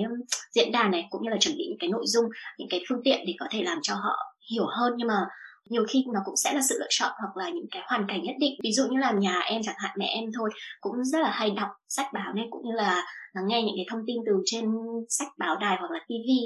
diễn 0.55 0.73
đàn 0.73 0.91
này, 0.91 1.07
cũng 1.11 1.23
như 1.23 1.31
là 1.31 1.37
chuẩn 1.41 1.57
bị 1.59 1.65
những 1.69 1.79
cái 1.81 1.91
nội 1.91 2.05
dung, 2.07 2.25
những 2.59 2.69
cái 2.71 2.85
phương 2.89 3.01
tiện 3.05 3.25
để 3.27 3.35
có 3.39 3.47
thể 3.51 3.63
làm 3.63 3.79
cho 3.83 3.95
họ 3.95 4.17
hiểu 4.51 4.67
hơn. 4.67 4.93
Nhưng 4.97 5.09
mà 5.09 5.27
nhiều 5.71 5.85
khi 5.89 6.05
nó 6.15 6.21
cũng 6.25 6.37
sẽ 6.37 6.53
là 6.53 6.61
sự 6.69 6.77
lựa 6.81 6.87
chọn 6.91 7.13
hoặc 7.19 7.37
là 7.45 7.51
những 7.51 7.67
cái 7.71 7.83
hoàn 7.87 8.05
cảnh 8.09 8.23
nhất 8.23 8.37
định. 8.41 8.55
Ví 8.63 8.73
dụ 8.73 8.83
như 8.91 8.99
là 8.99 9.13
nhà 9.13 9.41
em 9.41 9.63
chẳng 9.65 9.75
hạn, 9.79 9.91
mẹ 9.99 10.07
em 10.07 10.25
thôi, 10.37 10.51
cũng 10.81 11.05
rất 11.05 11.19
là 11.19 11.31
hay 11.31 11.51
đọc 11.51 11.69
sách 11.89 12.07
báo 12.13 12.33
này, 12.35 12.47
cũng 12.51 12.63
như 12.65 12.73
là 12.75 13.05
lắng 13.33 13.45
nghe 13.47 13.63
những 13.63 13.75
cái 13.77 13.87
thông 13.91 14.01
tin 14.07 14.17
từ 14.27 14.33
trên 14.45 14.65
sách 15.09 15.29
báo 15.39 15.57
đài 15.57 15.77
hoặc 15.81 15.91
là 15.91 15.99
tivi 16.09 16.41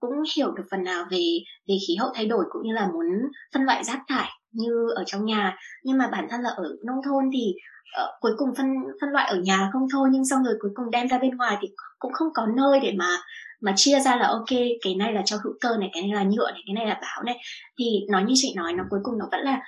cũng 0.00 0.10
hiểu 0.36 0.50
được 0.50 0.64
phần 0.70 0.84
nào 0.84 1.04
về 1.10 1.38
về 1.68 1.74
khí 1.88 1.96
hậu 1.98 2.10
thay 2.14 2.26
đổi, 2.26 2.44
cũng 2.50 2.62
như 2.64 2.72
là 2.72 2.86
muốn 2.86 3.06
phân 3.54 3.62
loại 3.62 3.84
rác 3.84 3.98
thải 4.08 4.28
như 4.52 4.88
ở 4.96 5.04
trong 5.06 5.24
nhà. 5.24 5.56
Nhưng 5.84 5.98
mà 5.98 6.08
bản 6.12 6.26
thân 6.30 6.40
là 6.40 6.50
ở 6.50 6.64
nông 6.86 7.02
thôn 7.04 7.24
thì 7.32 7.54
uh, 8.02 8.10
cuối 8.20 8.32
cùng 8.36 8.48
phân 8.56 8.66
phân 9.00 9.10
loại 9.10 9.30
ở 9.30 9.36
nhà 9.36 9.70
không 9.72 9.86
thôi 9.92 10.08
nhưng 10.12 10.24
xong 10.24 10.44
rồi 10.44 10.54
cuối 10.60 10.70
cùng 10.74 10.90
đem 10.90 11.08
ra 11.08 11.18
bên 11.18 11.36
ngoài 11.36 11.56
thì 11.62 11.68
cũng 11.98 12.12
không 12.12 12.28
có 12.34 12.46
nơi 12.56 12.80
để 12.80 12.92
mà 12.98 13.18
mà 13.62 13.72
chia 13.76 14.00
ra 14.00 14.16
là 14.16 14.26
ok 14.26 14.58
cái 14.82 14.94
này 14.94 15.12
là 15.12 15.22
cho 15.24 15.36
hữu 15.44 15.52
cơ 15.60 15.76
này 15.80 15.90
cái 15.92 16.02
này 16.02 16.12
là 16.14 16.22
nhựa 16.22 16.50
này 16.50 16.62
cái 16.66 16.74
này 16.74 16.86
là 16.86 16.98
báo 17.02 17.22
này. 17.22 17.38
Thì 17.78 17.84
nói 18.10 18.24
như 18.24 18.34
chị 18.36 18.54
nói 18.56 18.72
nó 18.72 18.84
cuối 18.90 19.00
cùng 19.02 19.18
nó 19.18 19.24
vẫn 19.30 19.40
là 19.40 19.60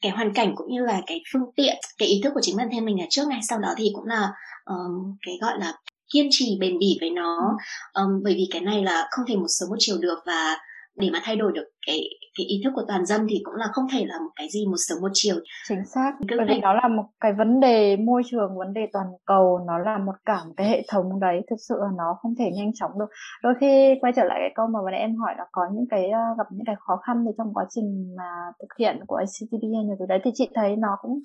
cái 0.00 0.12
hoàn 0.12 0.32
cảnh 0.34 0.52
cũng 0.56 0.72
như 0.72 0.84
là 0.84 1.00
cái 1.06 1.22
phương 1.32 1.42
tiện 1.56 1.76
cái 1.98 2.08
ý 2.08 2.20
thức 2.24 2.30
của 2.34 2.40
chính 2.42 2.56
bản 2.56 2.68
thân 2.72 2.84
mình 2.84 3.00
là 3.00 3.06
trước 3.10 3.28
này. 3.30 3.40
Sau 3.48 3.58
đó 3.58 3.68
thì 3.76 3.90
cũng 3.94 4.04
là 4.06 4.28
um, 4.64 5.16
cái 5.26 5.34
gọi 5.40 5.58
là 5.58 5.72
kiên 6.12 6.28
trì 6.30 6.58
bền 6.60 6.78
bỉ 6.78 6.98
với 7.00 7.10
nó. 7.10 7.56
Um, 7.92 8.22
bởi 8.24 8.34
vì 8.34 8.48
cái 8.52 8.60
này 8.60 8.84
là 8.84 9.08
không 9.10 9.24
thể 9.28 9.36
một 9.36 9.48
sớm 9.48 9.68
một 9.68 9.76
chiều 9.78 9.96
được 10.00 10.18
và 10.26 10.56
để 10.94 11.10
mà 11.12 11.20
thay 11.24 11.36
đổi 11.36 11.52
được 11.54 11.64
cái 11.86 12.00
cái 12.36 12.46
ý 12.46 12.60
thức 12.64 12.72
của 12.74 12.84
toàn 12.88 13.06
dân 13.06 13.26
thì 13.28 13.40
cũng 13.44 13.54
là 13.54 13.66
không 13.72 13.86
thể 13.92 14.04
là 14.06 14.18
một 14.18 14.30
cái 14.36 14.48
gì 14.50 14.66
một 14.66 14.76
sớm 14.76 14.98
một 15.00 15.10
chiều. 15.12 15.36
Chính 15.68 15.84
xác. 15.84 16.12
Bởi 16.38 16.46
vì 16.48 16.60
nó 16.60 16.72
là 16.72 16.88
một 16.88 17.04
cái 17.20 17.32
vấn 17.32 17.60
đề 17.60 17.96
môi 17.96 18.22
trường 18.30 18.58
vấn 18.58 18.72
đề 18.74 18.80
toàn 18.92 19.06
cầu 19.26 19.60
nó 19.66 19.78
là 19.78 19.98
một 19.98 20.14
cả 20.24 20.44
một 20.44 20.52
cái 20.56 20.68
hệ 20.68 20.82
thống 20.92 21.20
đấy. 21.20 21.40
Thực 21.50 21.56
sự 21.68 21.74
là 21.80 21.88
nó 21.96 22.16
không 22.22 22.34
thể 22.38 22.50
nhanh 22.54 22.70
chóng 22.74 22.98
được. 22.98 23.08
Đôi 23.42 23.54
khi 23.60 23.94
quay 24.00 24.12
trở 24.16 24.24
lại 24.24 24.38
cái 24.42 24.52
câu 24.54 24.66
mà 24.66 24.78
bạn 24.84 24.94
em 24.94 25.16
hỏi 25.16 25.34
là 25.38 25.44
có 25.52 25.62
những 25.72 25.86
cái 25.90 26.04
uh, 26.08 26.38
gặp 26.38 26.46
những 26.50 26.66
cái 26.66 26.76
khó 26.78 26.96
khăn 26.96 27.24
thì 27.26 27.30
trong 27.38 27.54
quá 27.54 27.64
trình 27.70 28.14
mà 28.16 28.30
thực 28.60 28.68
hiện 28.78 29.00
của 29.06 29.16
ACTB 29.16 29.62
hay 29.62 29.84
nhiều 29.84 29.96
thứ 29.98 30.06
đấy 30.08 30.18
thì 30.24 30.30
chị 30.34 30.50
thấy 30.54 30.76
nó 30.76 30.96
cũng 31.02 31.20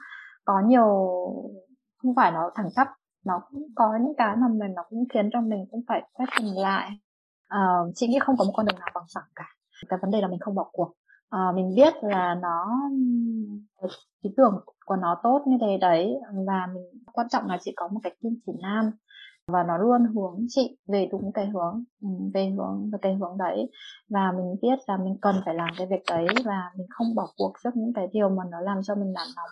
có 0.45 0.53
nhiều 0.67 0.87
không 1.97 2.15
phải 2.15 2.31
nó 2.31 2.51
thẳng 2.55 2.69
tắp 2.75 2.87
nó 3.25 3.41
cũng 3.51 3.61
có 3.75 3.97
những 4.01 4.13
cái 4.17 4.35
mà 4.35 4.47
mình 4.47 4.73
nó 4.75 4.83
cũng 4.89 5.03
khiến 5.13 5.29
cho 5.33 5.41
mình 5.41 5.65
cũng 5.71 5.81
phải 5.87 6.01
quét 6.13 6.25
nhìn 6.41 6.55
lại. 6.55 6.89
Uh, 7.53 7.91
chị 7.95 8.07
nghĩ 8.07 8.19
không 8.19 8.37
có 8.37 8.45
một 8.45 8.51
con 8.55 8.65
đường 8.65 8.79
nào 8.79 8.89
bằng 8.93 9.03
phẳng 9.15 9.29
cả. 9.35 9.45
Cái 9.89 9.99
vấn 10.01 10.11
đề 10.11 10.21
là 10.21 10.27
mình 10.27 10.39
không 10.39 10.55
bỏ 10.55 10.69
cuộc 10.71 10.93
à, 11.31 11.51
mình 11.55 11.75
biết 11.75 11.93
là 12.01 12.35
nó 12.41 12.65
ý 14.21 14.29
tưởng 14.37 14.59
của 14.85 14.95
nó 14.95 15.19
tốt 15.23 15.43
như 15.47 15.57
thế 15.61 15.77
đấy. 15.77 16.13
Và 16.47 16.67
mình 16.73 16.83
quan 17.13 17.27
trọng 17.29 17.47
là 17.47 17.57
chị 17.61 17.73
có 17.75 17.87
một 17.87 17.99
cái 18.03 18.15
kim 18.21 18.35
chỉ 18.45 18.51
nam. 18.61 18.91
Và 19.47 19.63
nó 19.63 19.77
luôn 19.77 20.05
hướng 20.15 20.45
chị 20.49 20.77
về 20.87 21.09
đúng 21.11 21.31
cái 21.33 21.45
hướng 21.45 21.83
ừ, 22.01 22.07
về 22.33 22.49
hướng 22.57 22.89
về 22.91 22.99
cái 23.01 23.15
hướng 23.15 23.37
đấy. 23.37 23.69
Và 24.09 24.31
mình 24.31 24.55
biết 24.61 24.79
là 24.87 24.97
mình 24.97 25.17
cần 25.21 25.35
phải 25.45 25.55
làm 25.55 25.69
cái 25.77 25.87
việc 25.87 26.03
đấy 26.07 26.25
và 26.45 26.71
mình 26.77 26.87
không 26.89 27.15
bỏ 27.15 27.33
cuộc 27.37 27.53
trước 27.63 27.75
những 27.75 27.93
cái 27.93 28.07
điều 28.13 28.29
mà 28.29 28.43
nó 28.51 28.61
làm 28.61 28.77
cho 28.83 28.95
mình 28.95 29.13
nản 29.13 29.27
lòng. 29.35 29.49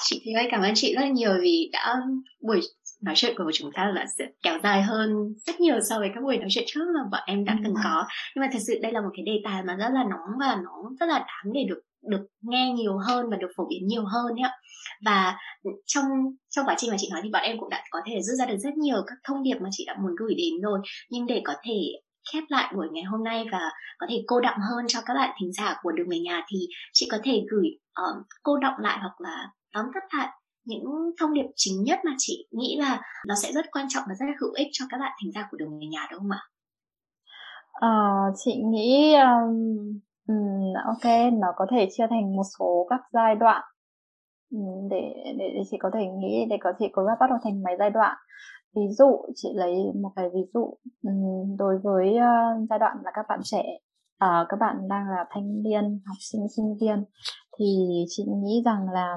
Chị 0.00 0.20
thì 0.24 0.32
cảm 0.50 0.62
ơn 0.62 0.72
chị 0.74 0.94
rất 0.94 1.06
nhiều 1.12 1.32
vì 1.42 1.70
đã 1.72 1.96
buổi 2.40 2.60
nói 3.02 3.14
chuyện 3.16 3.34
của 3.38 3.50
chúng 3.54 3.70
ta 3.72 3.92
là 3.94 4.06
sẽ 4.18 4.24
kéo 4.42 4.58
dài 4.62 4.82
hơn 4.82 5.34
rất 5.46 5.60
nhiều 5.60 5.80
so 5.90 5.98
với 5.98 6.10
các 6.14 6.22
buổi 6.22 6.36
nói 6.36 6.48
chuyện 6.50 6.64
trước 6.66 6.84
mà 6.94 7.00
bọn 7.10 7.20
em 7.26 7.44
đã 7.44 7.56
từng 7.64 7.74
có. 7.84 8.06
Nhưng 8.34 8.42
mà 8.42 8.48
thật 8.52 8.58
sự 8.66 8.78
đây 8.82 8.92
là 8.92 9.00
một 9.00 9.10
cái 9.16 9.24
đề 9.24 9.40
tài 9.44 9.62
mà 9.62 9.76
rất 9.76 9.88
là 9.92 10.04
nóng 10.04 10.38
và 10.40 10.56
nó 10.64 10.90
rất 11.00 11.06
là 11.06 11.18
đáng 11.18 11.52
để 11.52 11.64
được 11.68 11.80
được 12.02 12.26
nghe 12.40 12.72
nhiều 12.72 12.98
hơn 12.98 13.30
và 13.30 13.36
được 13.36 13.50
phổ 13.56 13.66
biến 13.68 13.86
nhiều 13.86 14.04
hơn 14.04 14.34
nhé 14.34 14.50
và 15.04 15.36
trong 15.86 16.04
trong 16.50 16.66
quá 16.66 16.74
trình 16.78 16.90
mà 16.90 16.96
chị 17.00 17.08
nói 17.12 17.20
thì 17.24 17.30
bọn 17.30 17.42
em 17.42 17.58
cũng 17.60 17.70
đã 17.70 17.84
có 17.90 18.00
thể 18.06 18.22
rút 18.22 18.38
ra 18.38 18.46
được 18.46 18.56
rất 18.58 18.74
nhiều 18.74 19.02
các 19.06 19.14
thông 19.24 19.42
điệp 19.42 19.56
mà 19.62 19.68
chị 19.72 19.84
đã 19.86 19.96
muốn 20.02 20.12
gửi 20.18 20.34
đến 20.34 20.60
rồi. 20.62 20.80
Nhưng 21.10 21.26
để 21.26 21.42
có 21.44 21.54
thể 21.64 21.80
khép 22.32 22.44
lại 22.48 22.72
buổi 22.76 22.86
ngày 22.92 23.02
hôm 23.02 23.24
nay 23.24 23.44
và 23.52 23.70
có 23.98 24.06
thể 24.10 24.24
cô 24.26 24.40
đọng 24.40 24.58
hơn 24.70 24.84
cho 24.88 25.00
các 25.06 25.14
bạn 25.14 25.30
thính 25.40 25.52
giả 25.52 25.76
của 25.82 25.92
đường 25.92 26.08
về 26.10 26.18
nhà 26.18 26.44
thì 26.48 26.58
chị 26.92 27.08
có 27.10 27.18
thể 27.24 27.42
gửi 27.50 27.68
uh, 28.00 28.26
cô 28.42 28.56
đọng 28.58 28.74
lại 28.78 28.98
hoặc 29.00 29.20
là 29.20 29.46
tóm 29.74 29.86
tắt 29.94 30.18
lại 30.18 30.28
những 30.64 31.10
thông 31.20 31.34
điệp 31.34 31.46
chính 31.56 31.82
nhất 31.84 31.98
mà 32.04 32.12
chị 32.18 32.48
nghĩ 32.50 32.76
là 32.80 33.00
nó 33.28 33.34
sẽ 33.34 33.52
rất 33.52 33.66
quan 33.72 33.86
trọng 33.88 34.04
và 34.08 34.14
rất 34.14 34.26
là 34.26 34.32
hữu 34.40 34.52
ích 34.52 34.68
cho 34.72 34.84
các 34.90 34.98
bạn 34.98 35.12
thính 35.22 35.32
giả 35.32 35.48
của 35.50 35.56
đường 35.56 35.78
về 35.80 35.86
nhà 35.90 36.06
đúng 36.10 36.20
không 36.20 36.30
ạ? 36.30 36.42
À, 37.72 37.90
chị 38.44 38.62
nghĩ 38.64 39.14
um, 39.14 40.00
um, 40.28 40.72
ok 40.86 41.32
nó 41.32 41.48
có 41.56 41.66
thể 41.70 41.88
chia 41.92 42.06
thành 42.10 42.36
một 42.36 42.42
số 42.58 42.86
các 42.90 43.00
giai 43.12 43.34
đoạn 43.34 43.62
um, 44.50 44.88
để, 44.90 45.14
để 45.38 45.50
để 45.54 45.62
chị 45.70 45.76
có 45.80 45.90
thể 45.94 46.06
nghĩ 46.18 46.46
để 46.50 46.56
có 46.60 46.72
thể 46.78 46.88
có 46.92 47.16
bắt 47.20 47.26
đầu 47.30 47.38
thành 47.44 47.62
mấy 47.62 47.74
giai 47.78 47.90
đoạn 47.90 48.16
ví 48.76 48.82
dụ 48.98 49.22
chị 49.34 49.48
lấy 49.54 49.74
một 50.02 50.10
cái 50.16 50.28
ví 50.34 50.40
dụ 50.54 50.74
um, 51.02 51.56
đối 51.56 51.78
với 51.82 52.08
uh, 52.08 52.68
giai 52.70 52.78
đoạn 52.78 52.96
là 53.04 53.10
các 53.14 53.26
bạn 53.28 53.40
trẻ 53.42 53.62
uh, 54.24 54.46
các 54.48 54.56
bạn 54.60 54.88
đang 54.88 55.08
là 55.08 55.24
thanh 55.30 55.62
niên 55.62 56.00
học 56.06 56.16
sinh 56.20 56.46
sinh 56.56 56.76
viên 56.80 57.04
thì 57.58 57.64
chị 58.08 58.24
nghĩ 58.42 58.62
rằng 58.64 58.90
là 58.92 59.16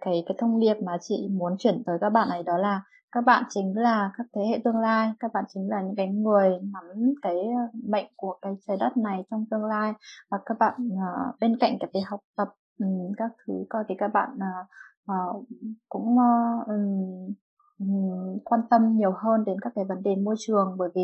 cái 0.00 0.22
cái 0.26 0.36
thông 0.38 0.60
điệp 0.60 0.74
mà 0.82 0.98
chị 1.00 1.28
muốn 1.30 1.56
chuyển 1.58 1.82
tới 1.86 1.98
các 2.00 2.10
bạn 2.10 2.28
ấy 2.28 2.42
đó 2.42 2.58
là 2.58 2.82
các 3.12 3.24
bạn 3.24 3.44
chính 3.48 3.78
là 3.78 4.10
các 4.18 4.26
thế 4.34 4.42
hệ 4.50 4.60
tương 4.64 4.76
lai 4.76 5.12
các 5.20 5.32
bạn 5.34 5.44
chính 5.48 5.70
là 5.70 5.82
những 5.82 5.96
cái 5.96 6.08
người 6.08 6.50
nắm 6.72 7.14
cái 7.22 7.34
ờ, 7.34 7.78
mệnh 7.88 8.06
của 8.16 8.38
cái 8.42 8.56
trái 8.66 8.76
đất 8.80 8.96
này 8.96 9.24
trong 9.30 9.44
tương 9.50 9.64
lai 9.64 9.92
và 10.30 10.38
các 10.46 10.58
bạn 10.58 10.74
uh, 10.92 11.40
bên 11.40 11.56
cạnh 11.60 11.76
cái 11.80 11.90
việc 11.94 12.00
học 12.06 12.20
tập 12.36 12.48
um, 12.78 13.12
các 13.16 13.30
thứ 13.46 13.64
coi 13.68 13.84
thì 13.88 13.94
các 13.98 14.08
bạn 14.14 14.30
uh, 14.34 14.66
uh, 15.12 15.46
cũng 15.88 16.16
uh, 16.16 16.66
um, 16.66 17.32
um, 17.78 18.38
quan 18.44 18.60
tâm 18.70 18.96
nhiều 18.96 19.12
hơn 19.12 19.44
đến 19.44 19.60
các 19.60 19.72
cái 19.74 19.84
vấn 19.84 20.02
đề 20.02 20.16
môi 20.16 20.34
trường 20.38 20.74
bởi 20.78 20.88
vì 20.94 21.02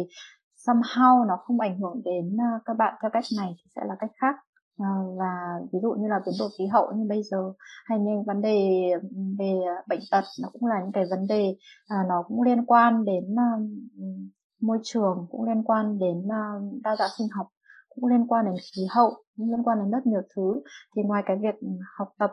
somehow 0.67 1.27
nó 1.27 1.37
không 1.37 1.61
ảnh 1.61 1.79
hưởng 1.81 2.03
đến 2.05 2.37
uh, 2.37 2.63
các 2.65 2.75
bạn 2.77 2.95
theo 3.03 3.11
cách 3.11 3.25
này 3.37 3.55
thì 3.59 3.71
sẽ 3.77 3.83
là 3.85 3.95
cách 3.99 4.11
khác. 4.21 4.37
Ờ, 4.79 4.87
và 5.19 5.61
ví 5.73 5.79
dụ 5.83 5.91
như 5.91 6.09
là 6.09 6.21
biến 6.27 6.35
đổi 6.39 6.49
khí 6.59 6.67
hậu 6.67 6.93
như 6.93 7.07
bây 7.09 7.23
giờ 7.23 7.53
hay 7.85 7.99
những 7.99 8.25
vấn 8.25 8.41
đề 8.41 8.59
về 9.39 9.53
ờ, 9.67 9.83
bệnh 9.89 10.01
tật 10.11 10.25
nó 10.43 10.49
cũng 10.53 10.67
là 10.67 10.81
những 10.83 10.93
cái 10.93 11.05
vấn 11.11 11.27
đề 11.29 11.57
à, 11.87 11.97
nó 12.09 12.23
cũng 12.29 12.43
liên 12.43 12.67
quan 12.67 13.05
đến 13.05 13.25
uh, 13.35 13.71
môi 14.61 14.79
trường 14.83 15.27
cũng 15.31 15.45
liên 15.45 15.63
quan 15.63 15.99
đến 15.99 16.19
uh, 16.19 16.83
đa 16.83 16.97
dạng 16.97 17.11
sinh 17.19 17.29
học 17.29 17.47
cũng 17.95 18.07
liên 18.07 18.27
quan 18.27 18.45
đến 18.45 18.55
khí 18.75 18.83
hậu 18.91 19.11
cũng 19.37 19.51
liên 19.51 19.63
quan 19.63 19.79
đến 19.79 19.91
rất 19.91 20.07
nhiều 20.07 20.23
thứ. 20.37 20.63
Thì 20.97 21.03
ngoài 21.03 21.23
cái 21.27 21.37
việc 21.43 21.55
học 21.99 22.09
tập 22.19 22.31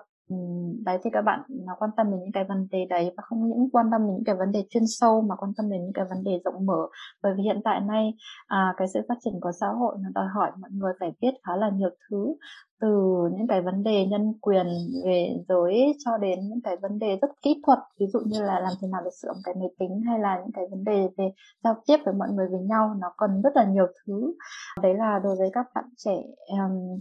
đấy 0.86 0.98
thì 1.04 1.10
các 1.14 1.22
bạn 1.22 1.42
nó 1.50 1.76
quan 1.80 1.92
tâm 1.98 2.12
đến 2.12 2.20
những 2.20 2.32
cái 2.32 2.44
vấn 2.44 2.68
đề 2.72 2.86
đấy 2.90 3.14
và 3.18 3.24
không 3.24 3.50
những 3.50 3.70
quan 3.72 3.86
tâm 3.92 4.02
đến 4.02 4.16
những 4.16 4.24
cái 4.24 4.36
vấn 4.36 4.52
đề 4.52 4.66
chuyên 4.70 4.84
sâu 4.88 5.22
mà 5.22 5.36
quan 5.36 5.54
tâm 5.58 5.70
đến 5.70 5.82
những 5.84 5.94
cái 5.94 6.06
vấn 6.10 6.24
đề 6.24 6.40
rộng 6.46 6.66
mở. 6.66 6.88
Bởi 7.24 7.34
vì 7.38 7.44
hiện 7.44 7.62
tại 7.64 7.82
nay 7.82 8.14
à, 8.48 8.74
cái 8.78 8.88
sự 8.88 9.00
phát 9.10 9.16
triển 9.24 9.40
của 9.42 9.52
xã 9.52 9.68
hội 9.68 9.96
nó 10.00 10.10
đòi 10.16 10.28
hỏi 10.36 10.52
mọi 10.60 10.72
người 10.74 10.94
phải 11.00 11.12
biết 11.22 11.34
khá 11.44 11.56
là 11.56 11.70
nhiều 11.70 11.90
thứ 12.10 12.36
từ 12.82 12.90
những 13.38 13.48
cái 13.48 13.62
vấn 13.62 13.84
đề 13.84 14.06
nhân 14.06 14.34
quyền 14.42 14.68
về 15.06 15.36
giới 15.50 15.98
cho 16.06 16.18
đến 16.18 16.50
những 16.50 16.62
cái 16.62 16.78
vấn 16.82 17.00
đề 17.00 17.18
rất 17.22 17.28
kỹ 17.42 17.62
thuật 17.66 17.80
ví 18.00 18.08
dụ 18.08 18.20
như 18.26 18.44
là 18.44 18.60
làm 18.60 18.74
thế 18.82 18.88
nào 18.88 19.02
để 19.06 19.12
sử 19.12 19.28
dụng 19.28 19.38
cái 19.44 19.56
máy 19.60 19.70
tính 19.80 20.02
hay 20.08 20.20
là 20.20 20.40
những 20.40 20.52
cái 20.54 20.66
vấn 20.72 20.84
đề 20.84 21.10
về 21.18 21.32
giao 21.64 21.76
tiếp 21.88 21.98
với 22.06 22.14
mọi 22.14 22.30
người 22.32 22.48
với 22.48 22.60
nhau 22.60 22.96
nó 23.00 23.14
cần 23.18 23.42
rất 23.42 23.56
là 23.56 23.66
nhiều 23.66 23.88
thứ. 24.06 24.34
Đấy 24.82 24.94
là 24.96 25.20
đối 25.24 25.36
với 25.36 25.50
các 25.54 25.66
bạn 25.76 25.86
trẻ 25.98 26.16
um, 26.48 27.00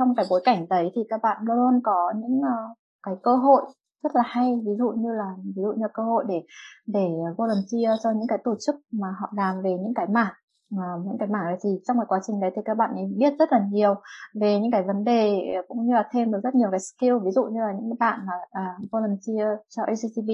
trong 0.00 0.14
cái 0.14 0.26
bối 0.30 0.40
cảnh 0.44 0.66
đấy 0.70 0.90
thì 0.94 1.02
các 1.08 1.20
bạn 1.22 1.36
luôn 1.42 1.56
luôn 1.56 1.80
có 1.84 2.12
những 2.16 2.38
uh, 2.38 2.76
cái 3.02 3.14
cơ 3.22 3.36
hội 3.36 3.62
rất 4.02 4.16
là 4.16 4.22
hay. 4.26 4.60
Ví 4.66 4.72
dụ 4.78 4.90
như 4.90 5.12
là 5.12 5.34
ví 5.44 5.62
dụ 5.62 5.72
như 5.76 5.86
cơ 5.94 6.02
hội 6.02 6.24
để 6.28 6.42
để 6.86 7.08
volunteer 7.36 8.00
cho 8.02 8.10
những 8.10 8.28
cái 8.28 8.38
tổ 8.44 8.54
chức 8.66 8.74
mà 8.92 9.08
họ 9.20 9.32
làm 9.36 9.62
về 9.62 9.70
những 9.70 9.94
cái 9.94 10.06
mảng 10.06 10.32
uh, 10.74 11.06
những 11.06 11.18
cái 11.18 11.28
mảng 11.28 11.46
là 11.46 11.56
gì 11.56 11.80
trong 11.88 11.96
cái 11.96 12.06
quá 12.08 12.20
trình 12.26 12.40
đấy 12.40 12.50
thì 12.56 12.62
các 12.64 12.74
bạn 12.74 12.90
ấy 12.94 13.04
biết 13.16 13.32
rất 13.38 13.52
là 13.52 13.66
nhiều 13.70 13.94
về 14.34 14.60
những 14.60 14.70
cái 14.70 14.82
vấn 14.82 15.04
đề 15.04 15.40
ờ, 15.56 15.62
cũng 15.68 15.86
như 15.86 15.94
là 15.94 16.08
thêm 16.12 16.32
được 16.32 16.40
rất 16.42 16.54
nhiều 16.54 16.68
cái 16.70 16.80
skill. 16.80 17.18
Ví 17.24 17.30
dụ 17.30 17.44
như 17.44 17.60
là 17.60 17.72
những 17.72 17.98
bạn 17.98 18.20
mà 18.26 18.32
uh, 18.60 18.90
volunteer 18.92 19.48
cho 19.68 19.82
ACTV 19.82 20.30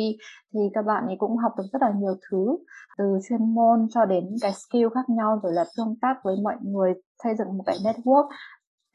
thì 0.54 0.60
các 0.74 0.82
bạn 0.82 1.06
ấy 1.06 1.16
cũng 1.18 1.36
học 1.36 1.52
được 1.58 1.64
rất 1.72 1.82
là 1.82 1.92
nhiều 1.96 2.14
thứ 2.30 2.56
từ 2.98 3.18
chuyên 3.28 3.54
môn 3.54 3.86
cho 3.90 4.04
đến 4.04 4.24
cái 4.40 4.52
skill 4.52 4.88
khác 4.94 5.08
nhau 5.08 5.40
rồi 5.42 5.52
là 5.52 5.64
tương 5.76 5.96
tác 6.02 6.16
với 6.24 6.36
mọi 6.44 6.56
người 6.62 6.94
xây 7.24 7.34
dựng 7.34 7.58
một 7.58 7.64
cái 7.66 7.76
network 7.84 8.28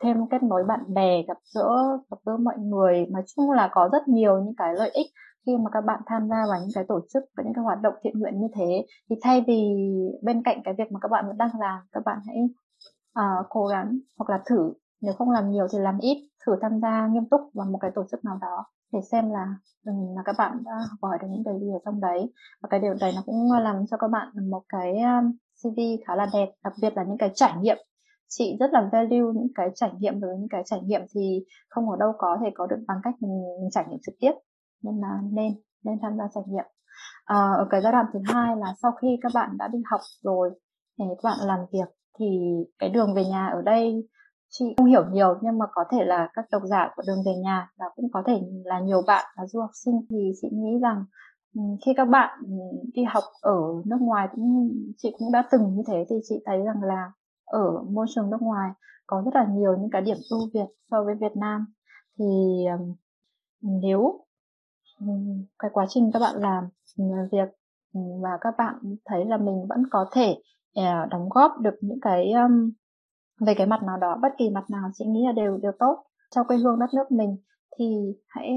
thêm 0.02 0.28
kết 0.28 0.44
nối 0.44 0.64
bạn 0.64 0.94
bè 0.94 1.24
gặp 1.28 1.38
gỡ 1.56 1.98
gặp 2.12 2.18
gỡ 2.26 2.38
mọi 2.38 2.58
người. 2.58 3.06
Nói 3.10 3.24
chung 3.36 3.52
là 3.52 3.70
có 3.72 3.90
rất 3.92 4.08
nhiều 4.08 4.44
những 4.44 4.56
cái 4.56 4.74
lợi 4.74 4.90
ích 4.90 5.08
khi 5.46 5.58
mà 5.58 5.70
các 5.74 5.82
bạn 5.82 6.00
tham 6.06 6.30
gia 6.30 6.46
vào 6.50 6.60
những 6.62 6.70
cái 6.76 6.84
tổ 6.88 7.00
chức 7.14 7.24
và 7.38 7.44
những 7.44 7.54
cái 7.54 7.64
hoạt 7.64 7.82
động 7.82 7.94
thiện 8.04 8.20
nguyện 8.20 8.42
như 8.42 8.48
thế. 8.56 8.86
Thì 9.10 9.16
thay 9.22 9.44
vì 9.48 9.76
bên 10.24 10.44
cạnh 10.44 10.62
cái 10.64 10.74
việc 10.78 10.92
mà 10.92 11.00
các 11.00 11.12
bạn 11.12 11.28
vẫn 11.28 11.38
đang 11.38 11.60
làm 11.60 11.80
các 11.92 12.04
bạn 12.06 12.20
hãy 12.28 12.38
uh, 13.20 13.46
cố 13.50 13.68
gắng 13.68 14.00
hoặc 14.18 14.30
là 14.30 14.42
thử. 14.46 14.74
Nếu 15.02 15.14
không 15.14 15.30
làm 15.30 15.52
nhiều 15.52 15.68
thì 15.74 15.80
làm 15.80 15.98
ít. 16.00 16.30
Thử 16.46 16.56
tham 16.62 16.80
gia 16.82 17.08
nghiêm 17.08 17.26
túc 17.26 17.42
vào 17.54 17.68
một 17.68 17.80
cái 17.82 17.92
tổ 17.96 18.04
chức 18.12 18.26
nào 18.26 18.38
đó 18.42 18.66
để 18.94 19.00
xem 19.12 19.32
là 19.32 19.56
ừ, 19.86 19.92
là 20.16 20.22
các 20.26 20.36
bạn 20.38 20.64
đã 20.66 20.72
học 20.72 21.00
hỏi 21.02 21.18
được 21.22 21.28
những 21.30 21.44
cái 21.44 21.54
gì 21.60 21.68
ở 21.72 21.80
trong 21.86 22.02
đấy. 22.02 22.34
Và 22.62 22.68
cái 22.70 22.80
điều 22.80 22.94
đấy 23.02 23.12
nó 23.16 23.22
cũng 23.26 23.52
làm 23.52 23.86
cho 23.88 23.98
các 23.98 24.08
bạn 24.08 24.50
một 24.50 24.62
cái 24.70 24.98
um, 25.00 25.32
CV 25.64 25.80
khá 26.08 26.16
là 26.16 26.28
đẹp 26.34 26.50
đặc 26.64 26.74
biệt 26.82 26.94
là 26.98 27.04
những 27.04 27.18
cái 27.18 27.32
trải 27.36 27.54
nghiệm 27.62 27.78
chị 28.38 28.58
rất 28.60 28.70
là 28.74 28.90
value 28.92 29.34
những 29.36 29.48
cái 29.56 29.70
trải 29.76 29.92
nghiệm 30.00 30.20
rồi 30.20 30.36
những 30.40 30.50
cái 30.50 30.64
trải 30.66 30.80
nghiệm 30.84 31.02
thì 31.16 31.46
không 31.70 31.90
ở 31.90 31.98
đâu 32.00 32.12
có 32.18 32.38
thể 32.42 32.50
có 32.56 32.68
được 32.68 32.80
bằng 32.88 32.98
cách 33.04 33.16
mình, 33.20 33.44
mình 33.62 33.70
trải 33.72 33.86
nghiệm 33.90 34.00
trực 34.06 34.16
tiếp. 34.20 34.32
Nên 34.84 35.02
là 35.02 35.20
nên 35.32 35.54
nên 35.84 35.98
tham 36.02 36.18
gia 36.18 36.24
trải 36.36 36.44
nghiệm. 36.48 36.66
À, 37.26 37.38
ở 37.58 37.68
cái 37.70 37.82
giai 37.82 37.92
đoạn 37.92 38.06
thứ 38.14 38.20
hai 38.26 38.56
là 38.58 38.74
sau 38.82 38.92
khi 39.02 39.08
các 39.22 39.32
bạn 39.36 39.50
đã 39.58 39.68
đi 39.68 39.80
học 39.92 40.02
rồi 40.24 40.50
thì 41.00 41.06
các 41.24 41.30
bạn 41.30 41.48
làm 41.48 41.60
việc 41.74 41.90
thì 42.20 42.26
cái 42.80 42.90
đường 42.90 43.14
về 43.16 43.26
nhà 43.26 43.48
ở 43.48 43.62
đây 43.62 44.08
chị 44.50 44.66
không 44.78 44.88
hiểu 44.88 45.06
nhiều 45.12 45.36
nhưng 45.42 45.58
mà 45.58 45.66
có 45.72 45.84
thể 45.92 46.06
là 46.06 46.30
các 46.34 46.46
độc 46.52 46.62
giả 46.66 46.90
của 46.96 47.04
đường 47.08 47.24
về 47.26 47.32
nhà 47.44 47.72
và 47.78 47.86
cũng 47.96 48.12
có 48.14 48.24
thể 48.28 48.42
là 48.66 48.80
nhiều 48.80 49.02
bạn 49.08 49.26
là 49.38 49.48
du 49.48 49.62
học 49.62 49.70
sinh. 49.86 49.96
Thì 50.10 50.32
chị 50.42 50.48
nghĩ 50.52 50.80
rằng 50.82 51.06
ừ, 51.56 51.62
khi 51.86 51.94
các 51.98 52.06
bạn 52.06 52.40
ừ, 52.46 52.54
đi 52.94 53.04
học 53.04 53.24
ở 53.42 53.58
nước 53.86 53.98
ngoài 54.02 54.28
cũng 54.36 54.70
chị 54.98 55.16
cũng 55.20 55.32
đã 55.32 55.48
từng 55.52 55.76
như 55.76 55.84
thế 55.88 56.06
thì 56.10 56.16
chị 56.24 56.36
thấy 56.46 56.58
rằng 56.58 56.84
là 56.84 57.12
ở 57.52 57.84
môi 57.90 58.06
trường 58.16 58.30
nước 58.30 58.42
ngoài 58.42 58.72
có 59.08 59.22
rất 59.26 59.36
là 59.36 59.48
nhiều 59.50 59.78
những 59.78 59.90
cái 59.90 60.02
điểm 60.02 60.18
ưu 60.30 60.40
việt 60.54 60.68
so 60.92 61.04
với 61.04 61.16
Việt 61.16 61.38
Nam. 61.38 61.66
Thì 62.20 62.26
nếu 63.62 64.26
cái 65.60 65.72
quá 65.74 65.86
trình 65.90 66.12
các 66.14 66.20
bạn 66.20 66.36
làm 66.36 66.64
việc 67.32 67.50
và 68.22 68.30
các 68.42 68.54
bạn 68.58 68.76
thấy 69.06 69.26
là 69.26 69.38
mình 69.38 69.68
vẫn 69.70 69.84
có 69.92 70.10
thể 70.12 70.38
ờ, 70.76 71.06
đóng 71.10 71.30
góp 71.30 71.52
được 71.60 71.76
những 71.82 72.00
cái 72.02 72.34
về 73.40 73.54
cái 73.58 73.68
mặt 73.68 73.84
nào 73.84 73.98
đó, 73.98 74.18
bất 74.22 74.30
kỳ 74.38 74.50
mặt 74.50 74.70
nào 74.70 74.90
chị 74.94 75.06
nghĩ 75.06 75.26
là 75.26 75.32
đều 75.32 75.58
đều 75.58 75.72
tốt 75.80 76.04
cho 76.36 76.44
quê 76.44 76.58
hương 76.58 76.80
đất 76.80 76.94
nước 76.94 77.12
mình, 77.12 77.38
thì 77.80 78.16
hãy 78.28 78.50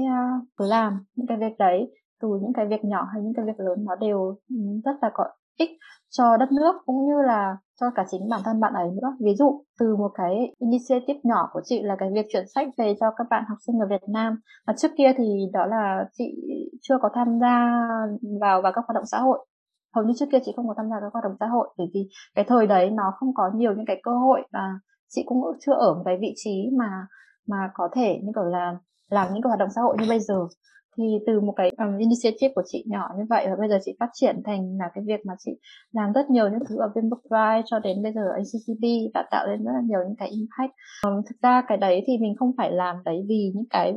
cứ 0.57 0.65
làm 0.67 1.05
những 1.15 1.27
cái 1.27 1.37
việc 1.37 1.57
đấy. 1.59 1.93
Từ 2.21 2.27
những 2.41 2.53
cái 2.53 2.67
việc 2.67 2.85
nhỏ 2.85 3.07
hay 3.13 3.21
những 3.21 3.33
cái 3.33 3.45
việc 3.45 3.59
lớn 3.59 3.85
nó 3.85 3.95
đều 3.95 4.35
rất 4.85 4.95
là 5.01 5.11
có 5.13 5.23
ích 5.57 5.69
cho 6.09 6.37
đất 6.37 6.51
nước, 6.51 6.75
cũng 6.85 7.07
như 7.07 7.21
là 7.21 7.57
cho 7.79 7.85
cả 7.95 8.05
chính 8.11 8.29
bản 8.29 8.41
thân 8.45 8.59
bạn 8.59 8.73
ấy 8.73 8.87
nữa. 8.91 9.15
Ví 9.25 9.35
dụ, 9.35 9.63
từ 9.79 9.95
một 9.95 10.11
cái 10.13 10.55
initiative 10.59 11.19
nhỏ 11.23 11.49
của 11.53 11.61
chị 11.63 11.81
là 11.83 11.95
cái 11.99 12.09
việc 12.13 12.25
chuyển 12.33 12.45
sách 12.55 12.67
về 12.77 12.95
cho 12.99 13.11
các 13.17 13.27
bạn 13.29 13.43
học 13.49 13.57
sinh 13.67 13.79
ở 13.79 13.87
Việt 13.89 14.09
Nam. 14.09 14.39
Và 14.67 14.73
trước 14.77 14.91
kia 14.97 15.13
thì 15.17 15.49
đó 15.53 15.65
là 15.65 16.05
chị 16.17 16.25
chưa 16.81 16.97
có 17.01 17.09
tham 17.13 17.39
gia 17.41 17.81
vào 18.41 18.61
vào 18.61 18.71
các 18.75 18.83
hoạt 18.87 18.95
động 18.95 19.05
xã 19.05 19.19
hội. 19.19 19.45
Hầu 19.95 20.05
như 20.05 20.13
trước 20.17 20.25
kia 20.31 20.39
chị 20.45 20.51
không 20.55 20.67
có 20.67 20.73
tham 20.77 20.89
gia 20.89 20.95
các 21.01 21.13
hoạt 21.13 21.23
động 21.23 21.37
xã 21.39 21.45
hội, 21.47 21.67
bởi 21.77 21.87
vì 21.93 22.07
cái 22.35 22.45
thời 22.47 22.67
đấy 22.67 22.89
nó 22.89 23.03
không 23.19 23.33
có 23.33 23.51
nhiều 23.55 23.73
những 23.73 23.85
cái 23.85 23.99
cơ 24.03 24.11
hội 24.11 24.41
và 24.53 24.79
chị 25.09 25.23
cũng 25.25 25.43
chưa 25.59 25.73
ở 25.73 25.93
một 25.93 26.01
cái 26.05 26.17
vị 26.21 26.33
trí 26.35 26.69
mà 26.77 27.07
mà 27.47 27.69
có 27.73 27.89
thể 27.95 28.19
như 28.23 28.31
kiểu 28.35 28.43
là 28.43 28.77
làm 29.11 29.27
những 29.33 29.41
cái 29.41 29.47
hoạt 29.47 29.59
động 29.59 29.69
xã 29.75 29.81
hội 29.81 29.97
như 29.99 30.05
bây 30.09 30.19
giờ 30.19 30.47
thì 30.97 31.03
từ 31.27 31.39
một 31.39 31.53
cái 31.55 31.71
um, 31.77 31.97
initiative 31.97 32.53
của 32.55 32.63
chị 32.65 32.83
nhỏ 32.87 33.09
như 33.17 33.23
vậy 33.29 33.45
và 33.49 33.55
bây 33.59 33.69
giờ 33.69 33.79
chị 33.85 33.95
phát 33.99 34.09
triển 34.13 34.41
thành 34.45 34.77
là 34.79 34.85
cái 34.93 35.03
việc 35.07 35.25
mà 35.25 35.33
chị 35.45 35.51
làm 35.91 36.13
rất 36.13 36.29
nhiều 36.29 36.49
những 36.49 36.65
thứ 36.69 36.77
ở 36.77 36.91
bên 36.95 37.09
Bookdrive 37.09 37.61
cho 37.65 37.79
đến 37.79 38.03
bây 38.03 38.13
giờ 38.13 38.21
ở 38.21 38.33
ACCB 38.33 38.83
và 39.13 39.23
tạo 39.31 39.47
lên 39.47 39.63
rất 39.63 39.71
là 39.73 39.81
nhiều 39.83 39.99
những 40.07 40.15
cái 40.15 40.29
impact. 40.29 40.73
Um, 41.03 41.21
thực 41.29 41.41
ra 41.41 41.61
cái 41.67 41.77
đấy 41.77 42.03
thì 42.07 42.17
mình 42.17 42.35
không 42.39 42.51
phải 42.57 42.71
làm 42.71 42.95
đấy 43.05 43.25
vì 43.27 43.51
những 43.55 43.69
cái 43.69 43.93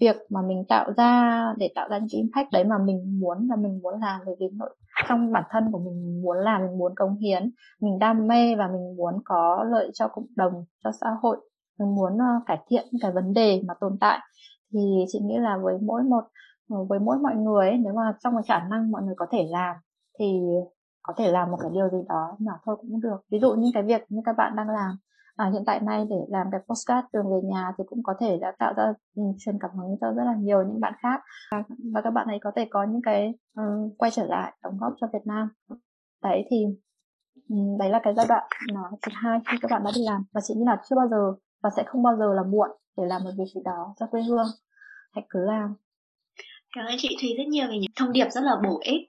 việc 0.00 0.16
mà 0.30 0.40
mình 0.48 0.64
tạo 0.68 0.92
ra 0.96 1.42
để 1.58 1.68
tạo 1.74 1.88
ra 1.88 1.98
những 1.98 2.08
cái 2.12 2.20
impact 2.20 2.52
đấy 2.52 2.64
mà 2.64 2.76
mình 2.84 3.20
muốn 3.20 3.48
là 3.50 3.56
mình 3.56 3.80
muốn 3.82 4.00
làm 4.00 4.20
về 4.26 4.32
việc 4.40 4.52
nội 4.52 4.76
trong 5.08 5.32
bản 5.32 5.44
thân 5.50 5.64
của 5.72 5.78
mình 5.78 6.22
muốn 6.22 6.36
làm 6.38 6.60
mình 6.66 6.78
muốn 6.78 6.92
cống 6.96 7.16
hiến 7.16 7.50
mình 7.80 7.98
đam 7.98 8.26
mê 8.26 8.54
và 8.54 8.68
mình 8.68 8.96
muốn 8.96 9.14
có 9.24 9.64
lợi 9.70 9.90
cho 9.94 10.08
cộng 10.08 10.26
đồng 10.36 10.64
cho 10.84 10.90
xã 11.00 11.06
hội. 11.22 11.36
Mình 11.78 11.94
muốn 11.94 12.12
uh, 12.14 12.46
cải 12.46 12.58
thiện 12.70 12.86
những 12.90 13.00
cái 13.02 13.12
vấn 13.12 13.32
đề 13.32 13.62
mà 13.66 13.74
tồn 13.80 13.96
tại 14.00 14.18
thì 14.72 15.04
chị 15.08 15.20
nghĩ 15.22 15.38
là 15.38 15.58
với 15.62 15.78
mỗi 15.82 16.02
một 16.02 16.24
ờ, 16.70 16.84
với 16.84 16.98
mỗi 16.98 17.18
mọi 17.18 17.34
người 17.36 17.68
ấy, 17.68 17.78
nếu 17.78 17.92
mà 17.92 18.16
trong 18.20 18.34
cái 18.34 18.42
khả 18.48 18.68
năng 18.68 18.90
mọi 18.90 19.02
người 19.02 19.14
có 19.16 19.26
thể 19.30 19.46
làm 19.50 19.76
thì 20.18 20.40
có 21.02 21.14
thể 21.16 21.32
làm 21.32 21.50
một 21.50 21.56
cái 21.60 21.70
điều 21.74 21.88
gì 21.88 21.98
đó 22.08 22.36
nhỏ 22.38 22.52
thôi 22.64 22.76
cũng 22.80 23.00
được. 23.00 23.16
Ví 23.30 23.38
dụ 23.38 23.54
như 23.54 23.70
cái 23.74 23.82
việc 23.82 24.02
như 24.08 24.22
các 24.24 24.36
bạn 24.36 24.56
đang 24.56 24.68
làm 24.68 24.96
à, 25.36 25.50
hiện 25.52 25.62
tại 25.66 25.80
nay 25.80 26.06
để 26.10 26.16
làm 26.28 26.46
cái 26.52 26.60
postcard 26.68 27.06
đường 27.12 27.32
về 27.32 27.48
nhà 27.48 27.72
thì 27.78 27.84
cũng 27.86 28.02
có 28.02 28.14
thể 28.18 28.38
đã 28.38 28.52
tạo 28.58 28.72
ra 28.76 28.92
um, 29.16 29.34
truyền 29.38 29.58
cảm 29.60 29.70
hứng 29.70 29.96
cho 30.00 30.12
rất 30.12 30.24
là 30.24 30.34
nhiều 30.38 30.62
những 30.62 30.80
bạn 30.80 30.92
khác. 31.02 31.20
Và, 31.52 31.62
và 31.94 32.00
các 32.00 32.10
bạn 32.10 32.26
ấy 32.26 32.38
có 32.42 32.50
thể 32.56 32.66
có 32.70 32.84
những 32.84 33.02
cái 33.02 33.34
um, 33.56 33.90
quay 33.98 34.10
trở 34.10 34.26
lại 34.26 34.52
đóng 34.62 34.78
góp 34.80 34.92
cho 35.00 35.06
Việt 35.12 35.26
Nam. 35.26 35.48
Đấy 36.22 36.44
thì 36.50 36.66
um, 37.48 37.78
đấy 37.78 37.90
là 37.90 38.00
cái 38.02 38.14
giai 38.16 38.26
đoạn 38.28 38.48
nó 38.72 38.90
thứ 39.02 39.12
hai 39.14 39.40
khi 39.50 39.58
các 39.60 39.70
bạn 39.70 39.84
đã 39.84 39.90
đi 39.94 40.04
làm. 40.04 40.24
Và 40.32 40.40
chị 40.40 40.54
nghĩ 40.54 40.64
là 40.66 40.82
chưa 40.88 40.96
bao 40.96 41.08
giờ 41.08 41.34
và 41.62 41.70
sẽ 41.76 41.82
không 41.86 42.02
bao 42.02 42.16
giờ 42.16 42.34
là 42.34 42.42
muộn 42.42 42.70
để 42.98 43.04
làm 43.06 43.24
một 43.24 43.30
việc 43.38 43.44
gì 43.54 43.60
đó 43.64 43.94
cho 44.00 44.06
quê 44.06 44.22
hương. 44.22 44.46
Hãy 45.12 45.24
cứ 45.30 45.38
làm. 45.46 45.74
Cảm 46.76 46.86
ơn 46.86 46.96
chị 46.98 47.16
Thùy 47.20 47.34
rất 47.38 47.46
nhiều 47.46 47.66
về 47.68 47.78
những 47.78 47.90
thông 47.96 48.12
điệp 48.12 48.26
rất 48.30 48.40
là 48.40 48.56
bổ 48.64 48.80
ích. 48.84 49.00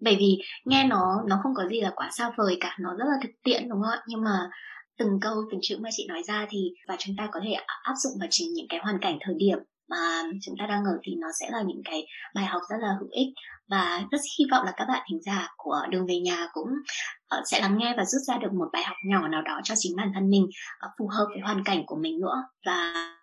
Bởi 0.00 0.16
vì 0.16 0.38
nghe 0.64 0.84
nó 0.84 1.22
nó 1.26 1.40
không 1.42 1.54
có 1.54 1.68
gì 1.68 1.80
là 1.80 1.92
quá 1.96 2.10
xa 2.12 2.30
vời 2.36 2.56
cả. 2.60 2.76
Nó 2.80 2.94
rất 2.96 3.04
là 3.04 3.18
thực 3.22 3.30
tiễn, 3.42 3.68
đúng 3.68 3.82
không 3.82 3.90
ạ? 3.90 4.02
Nhưng 4.06 4.24
mà 4.24 4.50
từng 4.98 5.18
câu, 5.20 5.34
từng 5.50 5.60
chữ 5.62 5.78
mà 5.80 5.90
chị 5.92 6.06
nói 6.08 6.22
ra 6.22 6.46
thì, 6.50 6.70
và 6.88 6.96
chúng 6.98 7.16
ta 7.18 7.28
có 7.32 7.40
thể 7.44 7.52
áp 7.82 7.94
dụng 7.96 8.12
vào 8.20 8.28
chính 8.30 8.52
những 8.52 8.66
cái 8.68 8.80
hoàn 8.82 8.98
cảnh 9.00 9.18
thời 9.20 9.34
điểm 9.38 9.58
mà 9.88 10.22
chúng 10.42 10.54
ta 10.58 10.66
đang 10.66 10.84
ở 10.84 10.98
thì 11.02 11.14
nó 11.14 11.28
sẽ 11.40 11.46
là 11.50 11.62
những 11.66 11.82
cái 11.84 12.06
bài 12.34 12.44
học 12.44 12.62
rất 12.70 12.76
là 12.80 12.96
hữu 13.00 13.08
ích. 13.10 13.28
Và 13.68 14.02
rất 14.10 14.20
hy 14.38 14.44
vọng 14.50 14.64
là 14.66 14.72
các 14.76 14.84
bạn 14.88 15.02
thính 15.10 15.22
giả 15.22 15.48
của 15.56 15.82
đường 15.90 16.06
về 16.06 16.18
nhà 16.20 16.48
cũng 16.52 16.68
ờ, 17.28 17.42
sẽ 17.44 17.60
lắng 17.60 17.78
nghe 17.78 17.94
và 17.96 18.04
rút 18.04 18.22
ra 18.22 18.38
được 18.38 18.52
một 18.52 18.68
bài 18.72 18.82
học 18.82 18.96
nhỏ 19.04 19.28
nào 19.28 19.42
đó 19.42 19.60
cho 19.64 19.74
chính 19.78 19.96
bản 19.96 20.10
thân 20.14 20.30
mình 20.30 20.46
ờ, 20.78 20.88
phù 20.98 21.08
hợp 21.08 21.26
với 21.28 21.40
hoàn 21.40 21.64
cảnh 21.64 21.82
của 21.86 21.96
mình 21.96 22.20
nữa. 22.20 22.42
Và 22.66 23.17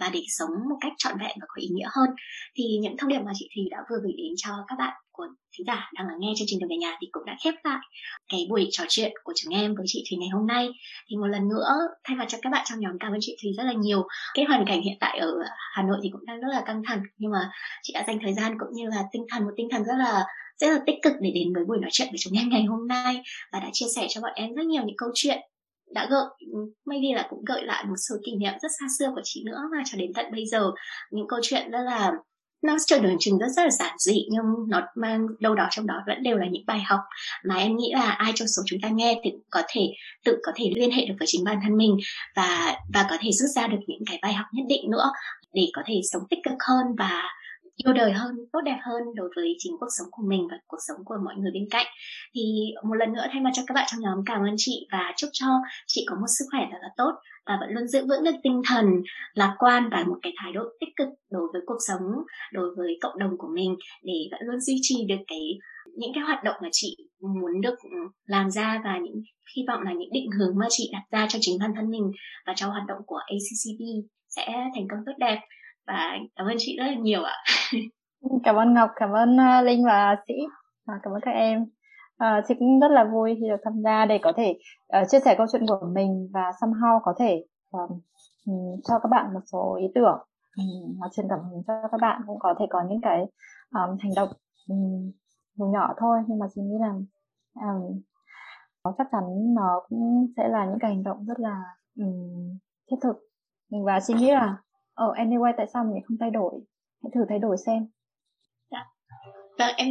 và 0.00 0.10
để 0.12 0.22
sống 0.28 0.50
một 0.70 0.76
cách 0.80 0.92
trọn 0.98 1.18
vẹn 1.20 1.36
và 1.40 1.46
có 1.48 1.54
ý 1.56 1.68
nghĩa 1.72 1.88
hơn. 1.96 2.08
Thì 2.56 2.64
những 2.80 2.96
thông 2.96 3.10
điệp 3.10 3.20
mà 3.26 3.32
chị 3.34 3.48
Thùy 3.54 3.64
đã 3.70 3.78
vừa 3.90 3.96
gửi 4.02 4.12
đến 4.16 4.32
cho 4.36 4.50
các 4.68 4.76
bạn 4.78 4.92
của 5.12 5.26
thính 5.58 5.66
giả 5.66 5.90
đang 5.94 6.06
lắng 6.06 6.16
nghe 6.20 6.32
chương 6.36 6.46
trình 6.50 6.58
đường 6.58 6.70
về 6.70 6.76
nhà 6.76 6.96
thì 7.00 7.06
cũng 7.12 7.24
đã 7.24 7.36
khép 7.44 7.54
lại 7.64 7.78
cái 8.28 8.46
buổi 8.50 8.68
trò 8.70 8.84
chuyện 8.88 9.12
của 9.24 9.32
chúng 9.36 9.54
em 9.54 9.74
với 9.74 9.86
chị 9.88 10.04
Thùy 10.10 10.18
ngày 10.18 10.28
hôm 10.28 10.46
nay. 10.46 10.68
Thì 11.10 11.16
một 11.16 11.26
lần 11.26 11.48
nữa, 11.48 11.68
thay 12.04 12.16
mặt 12.16 12.26
cho 12.28 12.38
các 12.42 12.50
bạn 12.50 12.64
trong 12.68 12.80
nhóm 12.80 12.98
cảm 13.00 13.12
ơn 13.12 13.18
chị 13.20 13.36
Thùy 13.42 13.52
rất 13.56 13.64
là 13.64 13.72
nhiều. 13.72 14.06
Cái 14.34 14.44
hoàn 14.44 14.64
cảnh 14.66 14.82
hiện 14.82 14.96
tại 15.00 15.18
ở 15.18 15.34
Hà 15.72 15.82
Nội 15.82 15.98
thì 16.02 16.08
cũng 16.12 16.26
đang 16.26 16.40
rất 16.40 16.48
là 16.50 16.62
căng 16.66 16.82
thẳng, 16.86 17.02
nhưng 17.18 17.30
mà 17.30 17.50
chị 17.82 17.92
đã 17.92 18.04
dành 18.06 18.18
thời 18.22 18.34
gian 18.34 18.58
cũng 18.58 18.72
như 18.72 18.88
là 18.88 19.02
tinh 19.12 19.26
thần, 19.30 19.44
một 19.44 19.52
tinh 19.56 19.68
thần 19.70 19.84
rất 19.84 19.96
là 19.98 20.24
rất 20.56 20.70
là 20.70 20.78
tích 20.86 20.96
cực 21.02 21.12
để 21.20 21.30
đến 21.34 21.52
với 21.54 21.64
buổi 21.64 21.78
nói 21.80 21.90
chuyện 21.92 22.08
với 22.10 22.18
chúng 22.18 22.38
em 22.38 22.48
ngày 22.48 22.64
hôm 22.64 22.88
nay 22.88 23.22
và 23.52 23.60
đã 23.60 23.68
chia 23.72 23.86
sẻ 23.96 24.06
cho 24.08 24.20
bọn 24.20 24.32
em 24.34 24.54
rất 24.54 24.66
nhiều 24.66 24.82
những 24.86 24.96
câu 24.96 25.10
chuyện 25.14 25.38
đã 25.90 26.06
gợi 26.10 26.24
ừ, 26.52 26.58
maybe 26.86 27.08
là 27.14 27.26
cũng 27.30 27.44
gợi 27.44 27.62
lại 27.64 27.84
một 27.84 27.96
số 28.08 28.14
kỷ 28.24 28.36
niệm 28.36 28.52
rất 28.62 28.68
xa 28.80 28.86
xưa 28.98 29.10
của 29.14 29.20
chị 29.24 29.42
nữa 29.46 29.60
và 29.72 29.82
cho 29.86 29.98
đến 29.98 30.12
tận 30.14 30.26
bây 30.32 30.46
giờ, 30.46 30.70
những 31.10 31.28
câu 31.28 31.40
chuyện 31.42 31.70
rất 31.70 31.82
là, 31.82 32.12
nó 32.62 32.76
trở 32.86 32.98
đường 32.98 33.16
trình 33.18 33.38
rất 33.38 33.46
rất 33.56 33.62
là 33.62 33.70
giản 33.70 33.94
dị, 33.98 34.26
nhưng 34.30 34.44
nó 34.68 34.80
mang 34.96 35.26
đâu 35.40 35.54
đó 35.54 35.68
trong 35.70 35.86
đó 35.86 35.94
vẫn 36.06 36.22
đều 36.22 36.36
là 36.38 36.46
những 36.50 36.66
bài 36.66 36.80
học 36.86 37.00
mà 37.44 37.56
em 37.56 37.76
nghĩ 37.76 37.92
là 37.94 38.10
ai 38.10 38.32
trong 38.34 38.48
số 38.48 38.62
chúng 38.66 38.80
ta 38.80 38.88
nghe 38.88 39.20
thì 39.24 39.30
có 39.50 39.62
thể, 39.68 39.80
tự 40.24 40.38
có 40.42 40.52
thể 40.56 40.64
liên 40.74 40.90
hệ 40.90 41.06
được 41.06 41.14
với 41.18 41.26
chính 41.26 41.44
bản 41.44 41.58
thân 41.62 41.76
mình 41.76 41.96
và 42.36 42.76
và 42.94 43.06
có 43.10 43.16
thể 43.20 43.30
rút 43.32 43.50
ra 43.54 43.66
được 43.66 43.78
những 43.86 44.02
cái 44.06 44.18
bài 44.22 44.32
học 44.32 44.46
nhất 44.52 44.64
định 44.68 44.90
nữa 44.90 45.10
để 45.52 45.68
có 45.72 45.82
thể 45.86 46.00
sống 46.12 46.22
tích 46.30 46.38
cực 46.44 46.58
hơn 46.68 46.86
và 46.98 47.22
yêu 47.84 47.92
đời 47.92 48.12
hơn, 48.12 48.34
tốt 48.52 48.60
đẹp 48.64 48.78
hơn 48.82 49.02
đối 49.14 49.30
với 49.36 49.54
chính 49.58 49.72
cuộc 49.80 49.88
sống 49.98 50.06
của 50.10 50.22
mình 50.28 50.48
và 50.50 50.56
cuộc 50.66 50.78
sống 50.88 51.04
của 51.04 51.14
mọi 51.24 51.34
người 51.38 51.50
bên 51.54 51.66
cạnh. 51.70 51.86
Thì 52.34 52.42
một 52.84 52.94
lần 52.94 53.12
nữa 53.12 53.26
thay 53.32 53.42
mặt 53.42 53.50
cho 53.54 53.62
các 53.66 53.74
bạn 53.74 53.86
trong 53.90 54.00
nhóm, 54.00 54.18
cảm 54.26 54.42
ơn 54.42 54.54
chị 54.56 54.88
và 54.92 55.12
chúc 55.16 55.30
cho 55.32 55.46
chị 55.86 56.06
có 56.08 56.16
một 56.16 56.26
sức 56.38 56.44
khỏe 56.50 56.60
thật 56.72 56.78
là 56.82 56.88
tốt 56.96 57.12
và 57.46 57.56
vẫn 57.60 57.70
luôn 57.70 57.88
giữ 57.88 58.06
vững 58.06 58.24
được 58.24 58.36
tinh 58.42 58.62
thần, 58.68 58.86
lạc 59.34 59.54
quan 59.58 59.88
và 59.92 60.04
một 60.08 60.18
cái 60.22 60.32
thái 60.42 60.52
độ 60.52 60.62
tích 60.80 60.96
cực 60.96 61.08
đối 61.30 61.48
với 61.52 61.62
cuộc 61.66 61.78
sống, 61.88 62.02
đối 62.52 62.74
với 62.76 62.98
cộng 63.00 63.18
đồng 63.18 63.38
của 63.38 63.48
mình 63.54 63.76
để 64.02 64.28
vẫn 64.30 64.40
luôn 64.44 64.60
duy 64.60 64.78
trì 64.82 65.04
được 65.08 65.22
cái, 65.26 65.58
những 65.96 66.10
cái 66.14 66.24
hoạt 66.24 66.44
động 66.44 66.56
mà 66.62 66.68
chị 66.72 66.96
muốn 67.20 67.60
được 67.60 67.74
ừ, 67.82 67.98
làm 68.26 68.50
ra 68.50 68.80
và 68.84 68.98
những 68.98 69.22
hy 69.56 69.62
vọng 69.68 69.82
là 69.82 69.92
những 69.92 70.12
định 70.12 70.30
hướng 70.38 70.58
mà 70.58 70.66
chị 70.70 70.90
đặt 70.92 71.02
ra 71.10 71.26
cho 71.28 71.38
chính 71.42 71.58
bản 71.60 71.72
thân 71.76 71.90
mình 71.90 72.12
và 72.46 72.52
cho 72.56 72.66
hoạt 72.68 72.86
động 72.88 72.98
của 73.06 73.20
ACCB 73.26 73.82
sẽ 74.28 74.46
thành 74.74 74.88
công 74.90 75.00
tốt 75.06 75.12
đẹp 75.18 75.40
và 75.86 76.16
cảm 76.36 76.46
ơn 76.46 76.56
chị 76.58 76.76
rất 76.78 76.84
là 76.84 76.94
nhiều 76.94 77.22
ạ. 77.22 77.36
Ừ, 78.20 78.28
cảm 78.44 78.56
ơn 78.56 78.74
Ngọc 78.74 78.90
cảm 78.96 79.10
ơn 79.12 79.40
à, 79.40 79.62
Linh 79.62 79.84
và 79.84 80.16
Sĩ. 80.28 80.34
Và 80.86 80.94
cảm 81.02 81.12
ơn 81.12 81.20
các 81.20 81.30
em. 81.30 81.66
À, 82.16 82.42
chị 82.48 82.54
cũng 82.58 82.80
rất 82.80 82.90
là 82.90 83.04
vui 83.04 83.36
khi 83.40 83.48
được 83.48 83.60
tham 83.64 83.82
gia 83.84 84.06
để 84.06 84.18
có 84.22 84.32
thể 84.36 84.58
uh, 85.00 85.08
chia 85.08 85.20
sẻ 85.20 85.34
câu 85.38 85.46
chuyện 85.52 85.66
của 85.66 85.86
mình 85.94 86.28
và 86.32 86.50
somehow 86.60 87.00
có 87.02 87.14
thể 87.18 87.44
um, 87.70 88.00
cho 88.84 88.98
các 88.98 89.08
bạn 89.10 89.34
một 89.34 89.40
số 89.52 89.76
ý 89.80 89.86
tưởng. 89.94 90.18
Um, 90.58 91.10
truyền 91.16 91.26
cảm 91.30 91.38
hứng 91.50 91.62
cho 91.66 91.74
các 91.90 92.00
bạn 92.00 92.22
cũng 92.26 92.38
có 92.38 92.54
thể 92.58 92.66
có 92.70 92.82
những 92.88 93.00
cái 93.00 93.20
um, 93.70 93.96
hành 94.00 94.12
động 94.16 94.28
um, 94.68 95.12
dù 95.54 95.66
nhỏ 95.66 95.94
thôi 96.00 96.18
nhưng 96.26 96.38
mà 96.38 96.46
chị 96.54 96.60
nghĩ 96.62 96.76
là 96.80 96.92
um, 97.54 98.00
chắc 98.98 99.06
chắn 99.12 99.54
nó 99.54 99.80
cũng 99.88 100.26
sẽ 100.36 100.48
là 100.48 100.64
những 100.64 100.78
cái 100.80 100.90
hành 100.90 101.02
động 101.02 101.24
rất 101.26 101.40
là 101.40 101.62
um, 101.98 102.58
thiết 102.90 102.96
thực. 103.02 103.16
Và 103.84 104.00
chị 104.00 104.14
nghĩ 104.14 104.30
là 104.30 104.56
ờ 104.96 105.12
anyway 105.16 105.52
tại 105.56 105.66
sao 105.72 105.84
mình 105.84 106.02
không 106.08 106.16
thay 106.20 106.30
đổi? 106.30 106.52
Hãy 107.02 107.10
thử 107.14 107.20
thay 107.28 107.38
đổi 107.38 107.56
xem. 107.66 107.86
Dạ. 108.70 108.84
Vâng 109.58 109.74
em 109.76 109.88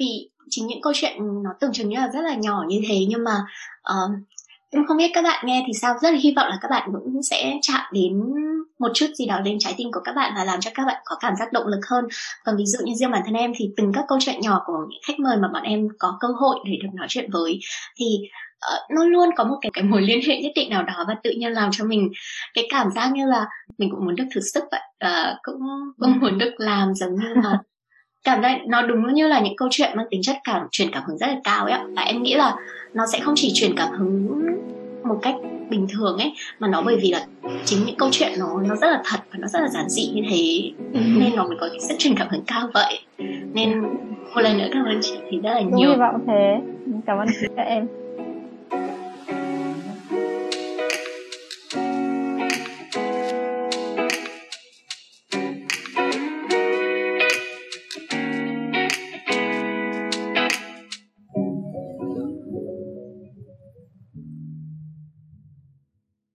vì 0.00 0.30
chính 0.50 0.66
những 0.66 0.82
câu 0.82 0.92
chuyện 0.96 1.12
nó 1.42 1.50
tưởng 1.60 1.72
chừng 1.72 1.88
như 1.88 1.96
là 1.96 2.08
rất 2.08 2.20
là 2.20 2.34
nhỏ 2.34 2.64
như 2.68 2.80
thế 2.88 2.96
nhưng 3.08 3.24
mà 3.24 3.36
uh, 3.90 4.10
em 4.70 4.86
không 4.86 4.96
biết 4.96 5.10
các 5.14 5.22
bạn 5.22 5.46
nghe 5.46 5.64
thì 5.66 5.72
sao. 5.72 5.94
Rất 6.02 6.10
là 6.10 6.18
hy 6.22 6.32
vọng 6.36 6.46
là 6.48 6.58
các 6.60 6.68
bạn 6.68 6.90
cũng 6.92 7.22
sẽ 7.22 7.58
chạm 7.62 7.80
đến 7.92 8.22
một 8.78 8.90
chút 8.94 9.06
gì 9.14 9.26
đó 9.26 9.40
đến 9.40 9.56
trái 9.60 9.74
tim 9.76 9.92
của 9.92 10.00
các 10.04 10.12
bạn 10.16 10.32
và 10.36 10.44
làm 10.44 10.60
cho 10.60 10.70
các 10.74 10.84
bạn 10.86 11.02
có 11.04 11.16
cảm 11.20 11.36
giác 11.36 11.52
động 11.52 11.66
lực 11.66 11.80
hơn. 11.90 12.04
Còn 12.44 12.56
ví 12.56 12.66
dụ 12.66 12.78
như 12.84 12.94
riêng 12.94 13.10
bản 13.10 13.22
thân 13.24 13.34
em 13.34 13.52
thì 13.56 13.70
từng 13.76 13.92
các 13.94 14.04
câu 14.08 14.18
chuyện 14.20 14.40
nhỏ 14.40 14.62
của 14.66 14.86
những 14.90 15.00
khách 15.06 15.18
mời 15.18 15.36
mà 15.36 15.48
bọn 15.52 15.62
em 15.62 15.88
có 15.98 16.16
cơ 16.20 16.28
hội 16.28 16.58
để 16.64 16.72
được 16.82 16.88
nói 16.94 17.06
chuyện 17.10 17.30
với 17.32 17.60
thì 17.96 18.06
uh, 18.74 18.90
nó 18.96 19.04
luôn 19.04 19.30
có 19.36 19.44
một 19.44 19.56
cái 19.60 19.70
cái 19.72 19.84
mối 19.84 20.02
liên 20.02 20.20
hệ 20.28 20.42
nhất 20.42 20.52
định 20.54 20.70
nào 20.70 20.82
đó 20.82 21.04
và 21.08 21.14
tự 21.22 21.30
nhiên 21.30 21.52
làm 21.52 21.70
cho 21.72 21.84
mình 21.84 22.10
cái 22.54 22.66
cảm 22.70 22.90
giác 22.90 23.12
như 23.12 23.26
là 23.26 23.46
mình 23.78 23.90
cũng 23.90 24.04
muốn 24.04 24.14
được 24.14 24.24
thử 24.34 24.40
sức 24.40 24.64
vậy. 24.70 24.80
Uh, 25.04 25.36
cũng 25.42 25.60
cũng 25.98 26.18
muốn 26.20 26.38
được 26.38 26.54
làm 26.58 26.94
giống 26.94 27.14
như 27.14 27.34
là 27.42 27.58
cảm 28.24 28.42
giác 28.42 28.58
nó 28.68 28.82
đúng 28.82 29.14
như 29.14 29.28
là 29.28 29.40
những 29.40 29.56
câu 29.56 29.68
chuyện 29.70 29.96
mang 29.96 30.06
tính 30.10 30.22
chất 30.22 30.36
cảm 30.44 30.66
truyền 30.70 30.90
cảm 30.92 31.02
hứng 31.06 31.18
rất 31.18 31.26
là 31.26 31.36
cao 31.44 31.64
ấy 31.64 31.78
và 31.96 32.02
em 32.02 32.22
nghĩ 32.22 32.34
là 32.34 32.56
nó 32.94 33.06
sẽ 33.12 33.20
không 33.20 33.34
chỉ 33.36 33.50
truyền 33.54 33.76
cảm 33.76 33.90
hứng 33.98 34.40
một 35.04 35.18
cách 35.22 35.34
bình 35.70 35.86
thường 35.92 36.18
ấy 36.18 36.32
mà 36.58 36.68
nó 36.68 36.82
bởi 36.82 36.96
vì 37.02 37.10
là 37.10 37.26
chính 37.64 37.84
những 37.86 37.96
câu 37.96 38.08
chuyện 38.12 38.32
nó 38.38 38.60
nó 38.68 38.76
rất 38.76 38.90
là 38.90 39.02
thật 39.04 39.20
và 39.30 39.38
nó 39.38 39.48
rất 39.48 39.60
là 39.60 39.68
giản 39.68 39.88
dị 39.88 40.10
như 40.14 40.22
thế. 40.30 40.70
Ừ. 40.94 41.00
nên 41.18 41.36
nó 41.36 41.44
mới 41.44 41.56
có 41.60 41.68
cái 41.68 41.80
sức 41.80 41.94
truyền 41.98 42.14
cảm 42.16 42.28
hứng 42.30 42.42
cao 42.46 42.68
vậy. 42.74 42.98
Nên 43.54 43.80
một 44.34 44.40
lần 44.40 44.58
nữa 44.58 44.68
cảm 44.72 44.84
ơn 44.84 44.98
chị 45.02 45.14
thì 45.30 45.40
rất 45.40 45.50
là 45.50 45.60
nhiều 45.60 45.90
hy 45.90 45.96
vọng 45.96 46.24
thế. 46.26 46.60
Cảm 47.06 47.18
ơn 47.18 47.28
các 47.56 47.62
em 47.62 47.86